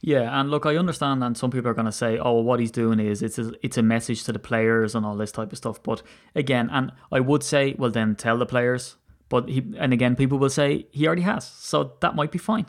Yeah, 0.00 0.38
and 0.38 0.48
look, 0.48 0.64
I 0.64 0.76
understand, 0.76 1.24
and 1.24 1.36
some 1.36 1.50
people 1.50 1.68
are 1.70 1.74
going 1.74 1.86
to 1.86 1.92
say, 1.92 2.18
"Oh, 2.18 2.34
well, 2.34 2.44
what 2.44 2.60
he's 2.60 2.70
doing 2.70 3.00
is 3.00 3.20
it's 3.20 3.38
a, 3.38 3.52
it's 3.62 3.76
a 3.76 3.82
message 3.82 4.22
to 4.24 4.32
the 4.32 4.38
players 4.38 4.94
and 4.94 5.04
all 5.04 5.16
this 5.16 5.32
type 5.32 5.50
of 5.50 5.58
stuff." 5.58 5.82
But 5.82 6.02
again, 6.36 6.68
and 6.70 6.92
I 7.10 7.20
would 7.20 7.42
say, 7.42 7.74
well, 7.76 7.90
then 7.90 8.14
tell 8.14 8.38
the 8.38 8.46
players. 8.46 8.96
But 9.28 9.48
he, 9.48 9.62
and 9.76 9.92
again, 9.92 10.14
people 10.16 10.38
will 10.38 10.50
say 10.50 10.86
he 10.92 11.06
already 11.06 11.22
has, 11.22 11.46
so 11.46 11.94
that 12.00 12.14
might 12.14 12.30
be 12.30 12.38
fine. 12.38 12.66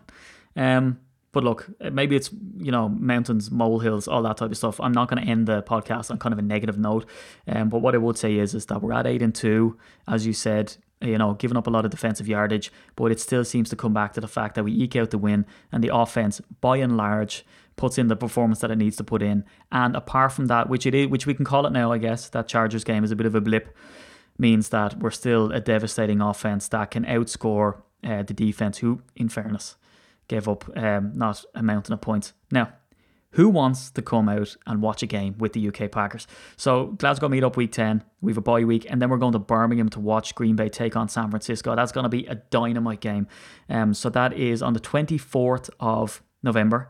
Um, 0.56 1.00
but 1.32 1.44
look, 1.44 1.70
maybe 1.80 2.16
it's 2.16 2.32
you 2.58 2.72
know 2.72 2.90
mountains, 2.90 3.52
molehills, 3.52 4.08
all 4.08 4.24
that 4.24 4.38
type 4.38 4.50
of 4.50 4.58
stuff. 4.58 4.80
I'm 4.80 4.92
not 4.92 5.08
going 5.08 5.24
to 5.24 5.30
end 5.30 5.46
the 5.48 5.62
podcast 5.62 6.10
on 6.10 6.18
kind 6.18 6.34
of 6.34 6.40
a 6.40 6.44
negative 6.44 6.80
note. 6.80 7.06
Um, 7.48 7.70
but 7.70 7.80
what 7.80 7.94
I 7.94 8.00
would 8.00 8.18
say 8.18 8.38
is 8.38 8.56
is 8.56 8.66
that 8.68 8.82
we're 8.82 8.94
at 8.94 9.06
eight 9.06 9.22
and 9.22 9.36
two, 9.36 9.78
as 10.08 10.26
you 10.26 10.34
said. 10.34 10.78
You 11.02 11.18
know, 11.18 11.34
giving 11.34 11.56
up 11.56 11.68
a 11.68 11.70
lot 11.70 11.86
of 11.86 11.92
defensive 11.92 12.28
yardage, 12.28 12.72
but 12.98 13.12
it 13.12 13.22
still 13.22 13.46
seems 13.46 13.70
to 13.70 13.78
come 13.78 13.94
back 13.94 14.14
to 14.14 14.22
the 14.22 14.28
fact 14.28 14.56
that 14.56 14.66
we 14.66 14.74
eke 14.74 14.98
out 14.98 15.12
the 15.12 15.18
win, 15.18 15.46
and 15.72 15.82
the 15.82 15.96
offense, 15.96 16.42
by 16.60 16.78
and 16.78 16.98
large, 16.98 17.46
puts 17.78 17.98
in 17.98 18.10
the 18.10 18.18
performance 18.18 18.60
that 18.60 18.72
it 18.72 18.78
needs 18.78 18.98
to 18.98 19.04
put 19.06 19.22
in. 19.22 19.46
And 19.72 19.96
apart 19.96 20.34
from 20.34 20.48
that, 20.48 20.68
which 20.68 20.86
it 20.86 20.94
is, 20.94 21.08
which 21.08 21.26
we 21.26 21.34
can 21.34 21.46
call 21.46 21.66
it 21.66 21.72
now, 21.72 21.94
I 21.94 21.98
guess, 22.00 22.28
that 22.30 22.50
Chargers 22.50 22.84
game 22.84 23.06
is 23.06 23.12
a 23.12 23.16
bit 23.16 23.26
of 23.26 23.36
a 23.36 23.40
blip, 23.40 23.74
means 24.38 24.70
that 24.70 25.00
we're 25.00 25.12
still 25.12 25.52
a 25.54 25.62
devastating 25.62 26.20
offense 26.20 26.68
that 26.68 26.92
can 26.92 27.06
outscore 27.06 27.82
uh, 28.04 28.24
the 28.24 28.34
defense, 28.34 28.80
who, 28.80 29.02
in 29.16 29.30
fairness, 29.30 29.78
gave 30.28 30.50
up 30.50 30.70
um, 30.78 31.14
not 31.16 31.46
a 31.56 31.64
mountain 31.64 31.94
of 31.94 32.02
points. 32.02 32.34
Now, 32.52 32.74
who 33.32 33.48
wants 33.50 33.92
to 33.92 34.02
come 34.02 34.28
out 34.28 34.56
and 34.66 34.82
watch 34.82 35.04
a 35.04 35.06
game 35.06 35.36
with 35.38 35.54
the 35.54 35.68
UK 35.68 35.92
Packers? 35.92 36.26
So 36.58 36.88
Glasgow 36.88 37.30
meet 37.30 37.44
up 37.44 37.58
week 37.58 37.72
10. 37.72 38.04
We 38.22 38.32
have 38.32 38.38
a 38.38 38.42
bye 38.42 38.64
week, 38.64 38.88
and 38.90 39.02
then 39.02 39.10
we're 39.10 39.18
going 39.18 39.34
to 39.34 39.40
Birmingham 39.40 39.90
to 39.90 40.00
watch 40.00 40.34
Green 40.36 40.56
Bay 40.56 40.70
take 40.70 40.96
on 40.96 41.10
San 41.10 41.30
Francisco. 41.30 41.76
That's 41.76 41.92
going 41.92 42.06
to 42.06 42.10
be 42.10 42.26
a 42.26 42.36
dynamite 42.36 43.02
game. 43.02 43.28
Um, 43.70 43.94
so 43.94 44.10
that 44.10 44.34
is 44.34 44.62
on 44.62 44.74
the 44.74 44.80
24th 44.80 45.70
of 45.80 46.24
November. 46.42 46.90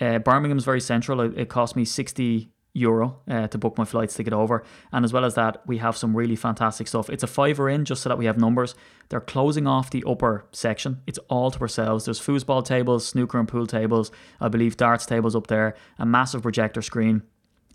Uh, 0.00 0.18
Birmingham's 0.18 0.64
very 0.64 0.80
central. 0.80 1.20
It, 1.20 1.38
it 1.38 1.48
cost 1.48 1.76
me 1.76 1.84
60 1.84 2.50
euro 2.72 3.20
uh, 3.28 3.48
to 3.48 3.58
book 3.58 3.76
my 3.76 3.84
flights 3.84 4.14
to 4.14 4.22
get 4.22 4.32
over. 4.32 4.64
And 4.92 5.04
as 5.04 5.12
well 5.12 5.24
as 5.24 5.34
that, 5.34 5.66
we 5.66 5.78
have 5.78 5.96
some 5.96 6.16
really 6.16 6.36
fantastic 6.36 6.88
stuff. 6.88 7.10
It's 7.10 7.22
a 7.22 7.26
fiver 7.26 7.68
in 7.68 7.84
just 7.84 8.02
so 8.02 8.08
that 8.08 8.18
we 8.18 8.26
have 8.26 8.38
numbers. 8.38 8.74
They're 9.08 9.20
closing 9.20 9.66
off 9.66 9.90
the 9.90 10.04
upper 10.06 10.44
section. 10.52 11.02
It's 11.06 11.18
all 11.28 11.50
to 11.50 11.60
ourselves. 11.60 12.04
There's 12.04 12.20
foosball 12.20 12.64
tables, 12.64 13.06
snooker 13.06 13.38
and 13.38 13.48
pool 13.48 13.66
tables, 13.66 14.10
I 14.40 14.48
believe 14.48 14.76
darts 14.76 15.06
tables 15.06 15.34
up 15.34 15.48
there, 15.48 15.74
a 15.98 16.06
massive 16.06 16.42
projector 16.42 16.82
screen. 16.82 17.22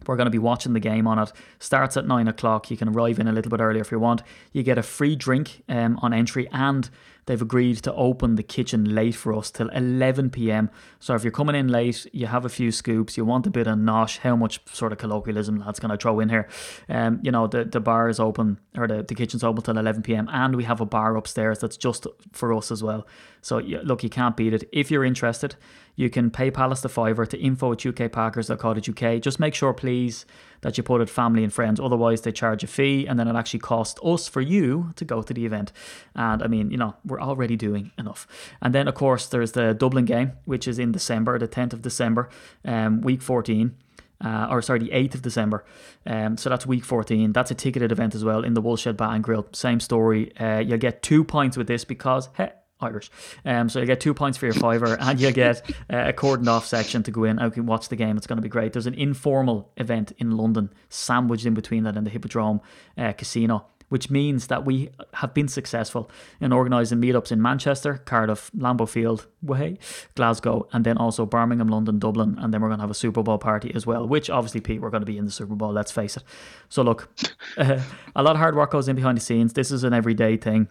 We're 0.07 0.17
going 0.17 0.25
to 0.25 0.31
be 0.31 0.37
watching 0.37 0.73
the 0.73 0.79
game 0.79 1.07
on 1.07 1.19
it. 1.19 1.31
Starts 1.59 1.97
at 1.97 2.05
nine 2.05 2.27
o'clock. 2.27 2.69
You 2.69 2.77
can 2.77 2.89
arrive 2.89 3.17
in 3.17 3.27
a 3.27 3.31
little 3.31 3.49
bit 3.49 3.59
earlier 3.59 3.81
if 3.81 3.91
you 3.91 3.99
want. 3.99 4.21
You 4.51 4.61
get 4.61 4.77
a 4.77 4.83
free 4.83 5.15
drink 5.15 5.63
um, 5.69 5.97
on 6.01 6.13
entry, 6.13 6.47
and 6.51 6.89
they've 7.25 7.41
agreed 7.41 7.77
to 7.77 7.93
open 7.93 8.35
the 8.35 8.43
kitchen 8.43 8.95
late 8.95 9.15
for 9.15 9.33
us 9.33 9.51
till 9.51 9.69
11 9.69 10.29
p.m. 10.29 10.69
So 10.99 11.15
if 11.15 11.23
you're 11.23 11.31
coming 11.31 11.55
in 11.55 11.67
late, 11.67 12.05
you 12.13 12.27
have 12.27 12.45
a 12.45 12.49
few 12.49 12.71
scoops, 12.71 13.17
you 13.17 13.25
want 13.25 13.47
a 13.47 13.49
bit 13.49 13.67
of 13.67 13.77
nosh. 13.77 14.19
How 14.19 14.35
much 14.35 14.59
sort 14.71 14.91
of 14.91 14.97
colloquialism 14.97 15.59
that's 15.59 15.79
going 15.79 15.91
to 15.91 15.97
throw 15.97 16.19
in 16.19 16.29
here? 16.29 16.47
Um, 16.89 17.19
you 17.23 17.31
know, 17.31 17.47
the, 17.47 17.65
the 17.65 17.79
bar 17.79 18.09
is 18.09 18.19
open 18.19 18.59
or 18.77 18.87
the, 18.87 19.03
the 19.03 19.15
kitchen's 19.15 19.43
open 19.43 19.63
till 19.63 19.77
11 19.77 20.03
p.m. 20.03 20.29
and 20.31 20.55
we 20.55 20.63
have 20.63 20.81
a 20.81 20.85
bar 20.85 21.15
upstairs 21.15 21.59
that's 21.59 21.77
just 21.77 22.07
for 22.31 22.53
us 22.53 22.71
as 22.71 22.83
well. 22.83 23.07
So 23.41 23.59
yeah, 23.59 23.79
look, 23.83 24.03
you 24.03 24.09
can't 24.09 24.35
beat 24.35 24.53
it. 24.53 24.67
If 24.71 24.89
you're 24.89 25.05
interested, 25.05 25.55
you 25.95 26.09
can 26.09 26.29
PayPal 26.29 26.71
us 26.71 26.81
the 26.81 26.89
fiver 26.89 27.25
to 27.25 27.37
info 27.39 27.71
at 27.71 27.79
ukpackers.co.uk. 27.79 29.21
Just 29.21 29.39
make 29.39 29.55
sure, 29.55 29.73
please, 29.73 30.25
that 30.65 30.79
you 30.79 30.83
put 30.83 30.99
it 30.99 31.11
family 31.11 31.43
and 31.43 31.53
friends. 31.53 31.79
Otherwise, 31.79 32.21
they 32.21 32.31
charge 32.31 32.63
a 32.63 32.67
fee 32.67 33.05
and 33.05 33.19
then 33.19 33.27
it 33.27 33.35
actually 33.35 33.59
costs 33.59 33.99
us 34.03 34.27
for 34.27 34.41
you 34.41 34.93
to 34.95 35.05
go 35.05 35.21
to 35.21 35.31
the 35.31 35.45
event. 35.45 35.71
And 36.15 36.41
I 36.41 36.47
mean, 36.47 36.71
you 36.71 36.77
know, 36.77 36.95
we're 37.05 37.21
already 37.21 37.55
doing 37.55 37.91
enough. 37.99 38.25
And 38.63 38.73
then, 38.73 38.87
of 38.87 38.95
course, 38.95 39.27
there's 39.27 39.51
the 39.51 39.75
Dublin 39.75 40.05
game, 40.05 40.31
which 40.45 40.67
is 40.67 40.79
in 40.79 40.91
December, 40.91 41.37
the 41.37 41.47
10th 41.47 41.73
of 41.73 41.83
December, 41.83 42.29
um, 42.65 43.01
week 43.01 43.21
14. 43.21 43.75
Uh, 44.23 44.47
or 44.49 44.61
sorry, 44.61 44.79
the 44.79 44.89
8th 44.89 45.15
of 45.15 45.21
December. 45.21 45.65
Um, 46.07 46.35
so 46.37 46.49
that's 46.49 46.65
week 46.65 46.83
14. 46.83 47.31
That's 47.31 47.51
a 47.51 47.53
ticketed 47.53 47.91
event 47.91 48.15
as 48.15 48.23
well 48.23 48.43
in 48.43 48.55
the 48.55 48.61
Woolshed 48.61 48.97
Bar 48.97 49.13
and 49.13 49.23
Grill. 49.23 49.45
Same 49.51 49.79
story. 49.79 50.35
Uh, 50.37 50.59
you'll 50.59 50.79
get 50.79 51.03
two 51.03 51.23
points 51.23 51.57
with 51.57 51.67
this 51.67 51.85
because, 51.85 52.29
hey, 52.37 52.53
Irish. 52.81 53.09
Um, 53.45 53.69
so 53.69 53.79
you 53.79 53.85
get 53.85 53.99
two 53.99 54.13
points 54.13 54.37
for 54.37 54.45
your 54.45 54.53
fiver, 54.53 54.97
and 54.99 55.19
you 55.19 55.31
get 55.31 55.69
uh, 55.89 56.05
a 56.07 56.13
cordoned 56.13 56.47
off 56.47 56.65
section 56.65 57.03
to 57.03 57.11
go 57.11 57.23
in. 57.23 57.39
I 57.39 57.49
can 57.49 57.65
watch 57.65 57.89
the 57.89 57.95
game. 57.95 58.17
It's 58.17 58.27
going 58.27 58.37
to 58.37 58.43
be 58.43 58.49
great. 58.49 58.73
There's 58.73 58.87
an 58.87 58.93
informal 58.93 59.71
event 59.77 60.11
in 60.17 60.31
London, 60.31 60.71
sandwiched 60.89 61.45
in 61.45 61.53
between 61.53 61.83
that 61.83 61.95
and 61.97 62.05
the 62.05 62.11
Hippodrome 62.11 62.61
uh, 62.97 63.13
Casino 63.13 63.65
which 63.89 64.09
means 64.09 64.47
that 64.47 64.65
we 64.65 64.89
have 65.13 65.33
been 65.33 65.47
successful 65.47 66.09
in 66.39 66.51
organising 66.51 66.99
meetups 66.99 67.31
in 67.31 67.41
Manchester, 67.41 68.01
Cardiff, 68.05 68.51
Lambeau 68.57 68.87
Field, 68.87 69.27
way, 69.41 69.77
Glasgow, 70.15 70.67
and 70.73 70.85
then 70.85 70.97
also 70.97 71.25
Birmingham, 71.25 71.67
London, 71.67 71.99
Dublin, 71.99 72.37
and 72.39 72.53
then 72.53 72.61
we're 72.61 72.69
going 72.69 72.79
to 72.79 72.83
have 72.83 72.91
a 72.91 72.95
Super 72.95 73.23
Bowl 73.23 73.37
party 73.37 73.71
as 73.75 73.85
well. 73.85 74.07
Which 74.07 74.29
obviously, 74.29 74.61
Pete, 74.61 74.81
we're 74.81 74.89
going 74.89 75.01
to 75.01 75.05
be 75.05 75.17
in 75.17 75.25
the 75.25 75.31
Super 75.31 75.55
Bowl. 75.55 75.71
Let's 75.71 75.91
face 75.91 76.17
it. 76.17 76.23
So 76.69 76.81
look, 76.81 77.09
uh, 77.57 77.81
a 78.15 78.23
lot 78.23 78.35
of 78.35 78.37
hard 78.37 78.55
work 78.55 78.71
goes 78.71 78.87
in 78.87 78.95
behind 78.95 79.17
the 79.17 79.21
scenes. 79.21 79.53
This 79.53 79.71
is 79.71 79.83
an 79.83 79.93
everyday 79.93 80.37
thing. 80.37 80.67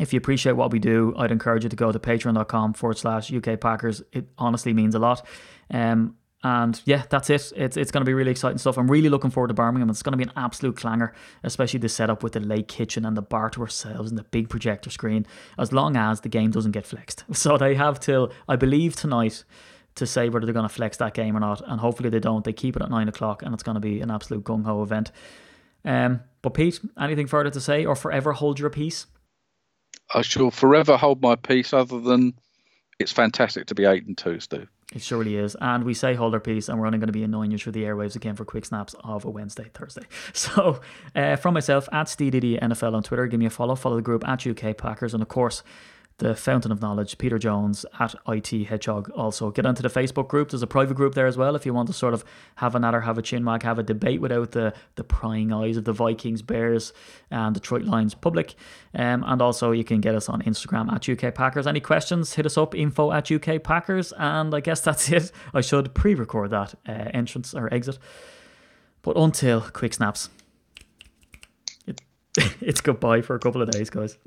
If 0.00 0.12
you 0.12 0.18
appreciate 0.18 0.52
what 0.52 0.72
we 0.72 0.78
do, 0.78 1.14
I'd 1.16 1.30
encourage 1.30 1.62
you 1.62 1.70
to 1.70 1.76
go 1.76 1.92
to 1.92 1.98
patreon.com 1.98 2.74
forward 2.74 2.98
slash 2.98 3.32
UK 3.32 3.60
Packers. 3.60 4.02
It 4.12 4.28
honestly 4.38 4.72
means 4.72 4.94
a 4.94 4.98
lot. 4.98 5.26
Um, 5.70 6.16
and 6.42 6.80
yeah, 6.86 7.02
that's 7.10 7.28
it. 7.28 7.52
It's 7.54 7.76
it's 7.76 7.90
going 7.90 8.00
to 8.00 8.06
be 8.06 8.14
really 8.14 8.30
exciting 8.30 8.56
stuff. 8.56 8.78
I'm 8.78 8.90
really 8.90 9.10
looking 9.10 9.30
forward 9.30 9.48
to 9.48 9.54
Birmingham. 9.54 9.90
It's 9.90 10.02
going 10.02 10.12
to 10.12 10.16
be 10.16 10.24
an 10.24 10.32
absolute 10.36 10.76
clanger, 10.76 11.12
especially 11.42 11.80
the 11.80 11.88
setup 11.90 12.22
with 12.22 12.32
the 12.32 12.40
lake 12.40 12.66
kitchen 12.66 13.04
and 13.04 13.14
the 13.14 13.22
bar 13.22 13.50
to 13.50 13.60
ourselves 13.60 14.10
and 14.10 14.18
the 14.18 14.24
big 14.24 14.48
projector 14.48 14.88
screen. 14.88 15.26
As 15.58 15.70
long 15.70 15.96
as 15.96 16.22
the 16.22 16.30
game 16.30 16.50
doesn't 16.50 16.72
get 16.72 16.86
flexed, 16.86 17.24
so 17.32 17.58
they 17.58 17.74
have 17.74 18.00
till 18.00 18.32
I 18.48 18.56
believe 18.56 18.96
tonight 18.96 19.44
to 19.96 20.06
say 20.06 20.30
whether 20.30 20.46
they're 20.46 20.54
going 20.54 20.68
to 20.68 20.74
flex 20.74 20.96
that 20.96 21.12
game 21.12 21.36
or 21.36 21.40
not. 21.40 21.60
And 21.66 21.78
hopefully 21.78 22.08
they 22.08 22.20
don't. 22.20 22.44
They 22.44 22.54
keep 22.54 22.74
it 22.74 22.82
at 22.82 22.90
nine 22.90 23.08
o'clock, 23.08 23.42
and 23.42 23.52
it's 23.52 23.62
going 23.62 23.74
to 23.74 23.80
be 23.80 24.00
an 24.00 24.10
absolute 24.10 24.44
gung 24.44 24.64
ho 24.64 24.82
event. 24.82 25.12
Um, 25.84 26.20
but 26.40 26.54
Pete, 26.54 26.80
anything 26.98 27.26
further 27.26 27.50
to 27.50 27.60
say, 27.60 27.84
or 27.84 27.94
forever 27.94 28.32
hold 28.32 28.58
your 28.58 28.70
peace? 28.70 29.06
I 30.14 30.22
shall 30.22 30.50
forever 30.50 30.96
hold 30.96 31.22
my 31.22 31.36
peace. 31.36 31.72
Other 31.72 32.00
than 32.00 32.34
it's 32.98 33.12
fantastic 33.12 33.66
to 33.66 33.74
be 33.74 33.84
eight 33.84 34.06
and 34.06 34.16
two, 34.16 34.40
Steve. 34.40 34.68
It 34.92 35.02
surely 35.02 35.36
is. 35.36 35.56
And 35.60 35.84
we 35.84 35.94
say 35.94 36.14
hold 36.14 36.34
our 36.34 36.40
peace, 36.40 36.68
and 36.68 36.78
we're 36.80 36.86
only 36.86 36.98
going 36.98 37.06
to 37.06 37.12
be 37.12 37.22
annoying 37.22 37.52
you 37.52 37.58
through 37.58 37.72
the 37.72 37.84
airwaves 37.84 38.16
again 38.16 38.34
for 38.34 38.44
quick 38.44 38.64
snaps 38.64 38.94
of 39.04 39.24
a 39.24 39.30
Wednesday, 39.30 39.70
Thursday. 39.72 40.02
So, 40.32 40.80
uh, 41.14 41.36
from 41.36 41.54
myself, 41.54 41.88
at 41.92 42.06
SteeDD 42.06 42.60
NFL 42.60 42.94
on 42.94 43.02
Twitter, 43.02 43.26
give 43.26 43.38
me 43.38 43.46
a 43.46 43.50
follow. 43.50 43.76
Follow 43.76 43.96
the 43.96 44.02
group 44.02 44.26
at 44.26 44.46
UK 44.46 44.76
Packers. 44.76 45.14
And 45.14 45.22
of 45.22 45.28
course, 45.28 45.62
the 46.20 46.36
fountain 46.36 46.70
of 46.70 46.80
knowledge, 46.80 47.18
Peter 47.18 47.38
Jones 47.38 47.84
at 47.98 48.14
IT 48.28 48.66
Hedgehog. 48.66 49.10
Also, 49.10 49.50
get 49.50 49.66
onto 49.66 49.82
the 49.82 49.88
Facebook 49.88 50.28
group. 50.28 50.50
There's 50.50 50.62
a 50.62 50.66
private 50.66 50.94
group 50.94 51.14
there 51.14 51.26
as 51.26 51.36
well 51.36 51.56
if 51.56 51.66
you 51.66 51.74
want 51.74 51.88
to 51.88 51.92
sort 51.92 52.14
of 52.14 52.24
have 52.56 52.74
an 52.74 52.82
natter, 52.82 53.00
have 53.00 53.18
a 53.18 53.22
chin 53.22 53.44
wag, 53.44 53.62
have 53.62 53.78
a 53.78 53.82
debate 53.82 54.20
without 54.20 54.52
the, 54.52 54.72
the 54.94 55.02
prying 55.02 55.52
eyes 55.52 55.76
of 55.76 55.84
the 55.84 55.92
Vikings, 55.92 56.42
Bears, 56.42 56.92
and 57.30 57.54
Detroit 57.54 57.84
Lions 57.84 58.14
public. 58.14 58.54
Um, 58.94 59.24
and 59.26 59.42
also, 59.42 59.72
you 59.72 59.82
can 59.82 60.00
get 60.00 60.14
us 60.14 60.28
on 60.28 60.42
Instagram 60.42 60.92
at 60.92 61.08
UK 61.08 61.34
Packers. 61.34 61.66
Any 61.66 61.80
questions, 61.80 62.34
hit 62.34 62.46
us 62.46 62.56
up, 62.56 62.74
info 62.74 63.12
at 63.12 63.30
UK 63.30 63.62
Packers. 63.62 64.12
And 64.18 64.54
I 64.54 64.60
guess 64.60 64.80
that's 64.80 65.10
it. 65.12 65.32
I 65.54 65.62
should 65.62 65.94
pre 65.94 66.14
record 66.14 66.50
that 66.50 66.74
uh, 66.86 67.10
entrance 67.14 67.54
or 67.54 67.72
exit. 67.72 67.98
But 69.02 69.16
until 69.16 69.62
quick 69.62 69.94
snaps, 69.94 70.28
it, 71.86 72.02
it's 72.60 72.82
goodbye 72.82 73.22
for 73.22 73.34
a 73.34 73.38
couple 73.40 73.62
of 73.62 73.70
days, 73.70 73.88
guys. 73.88 74.18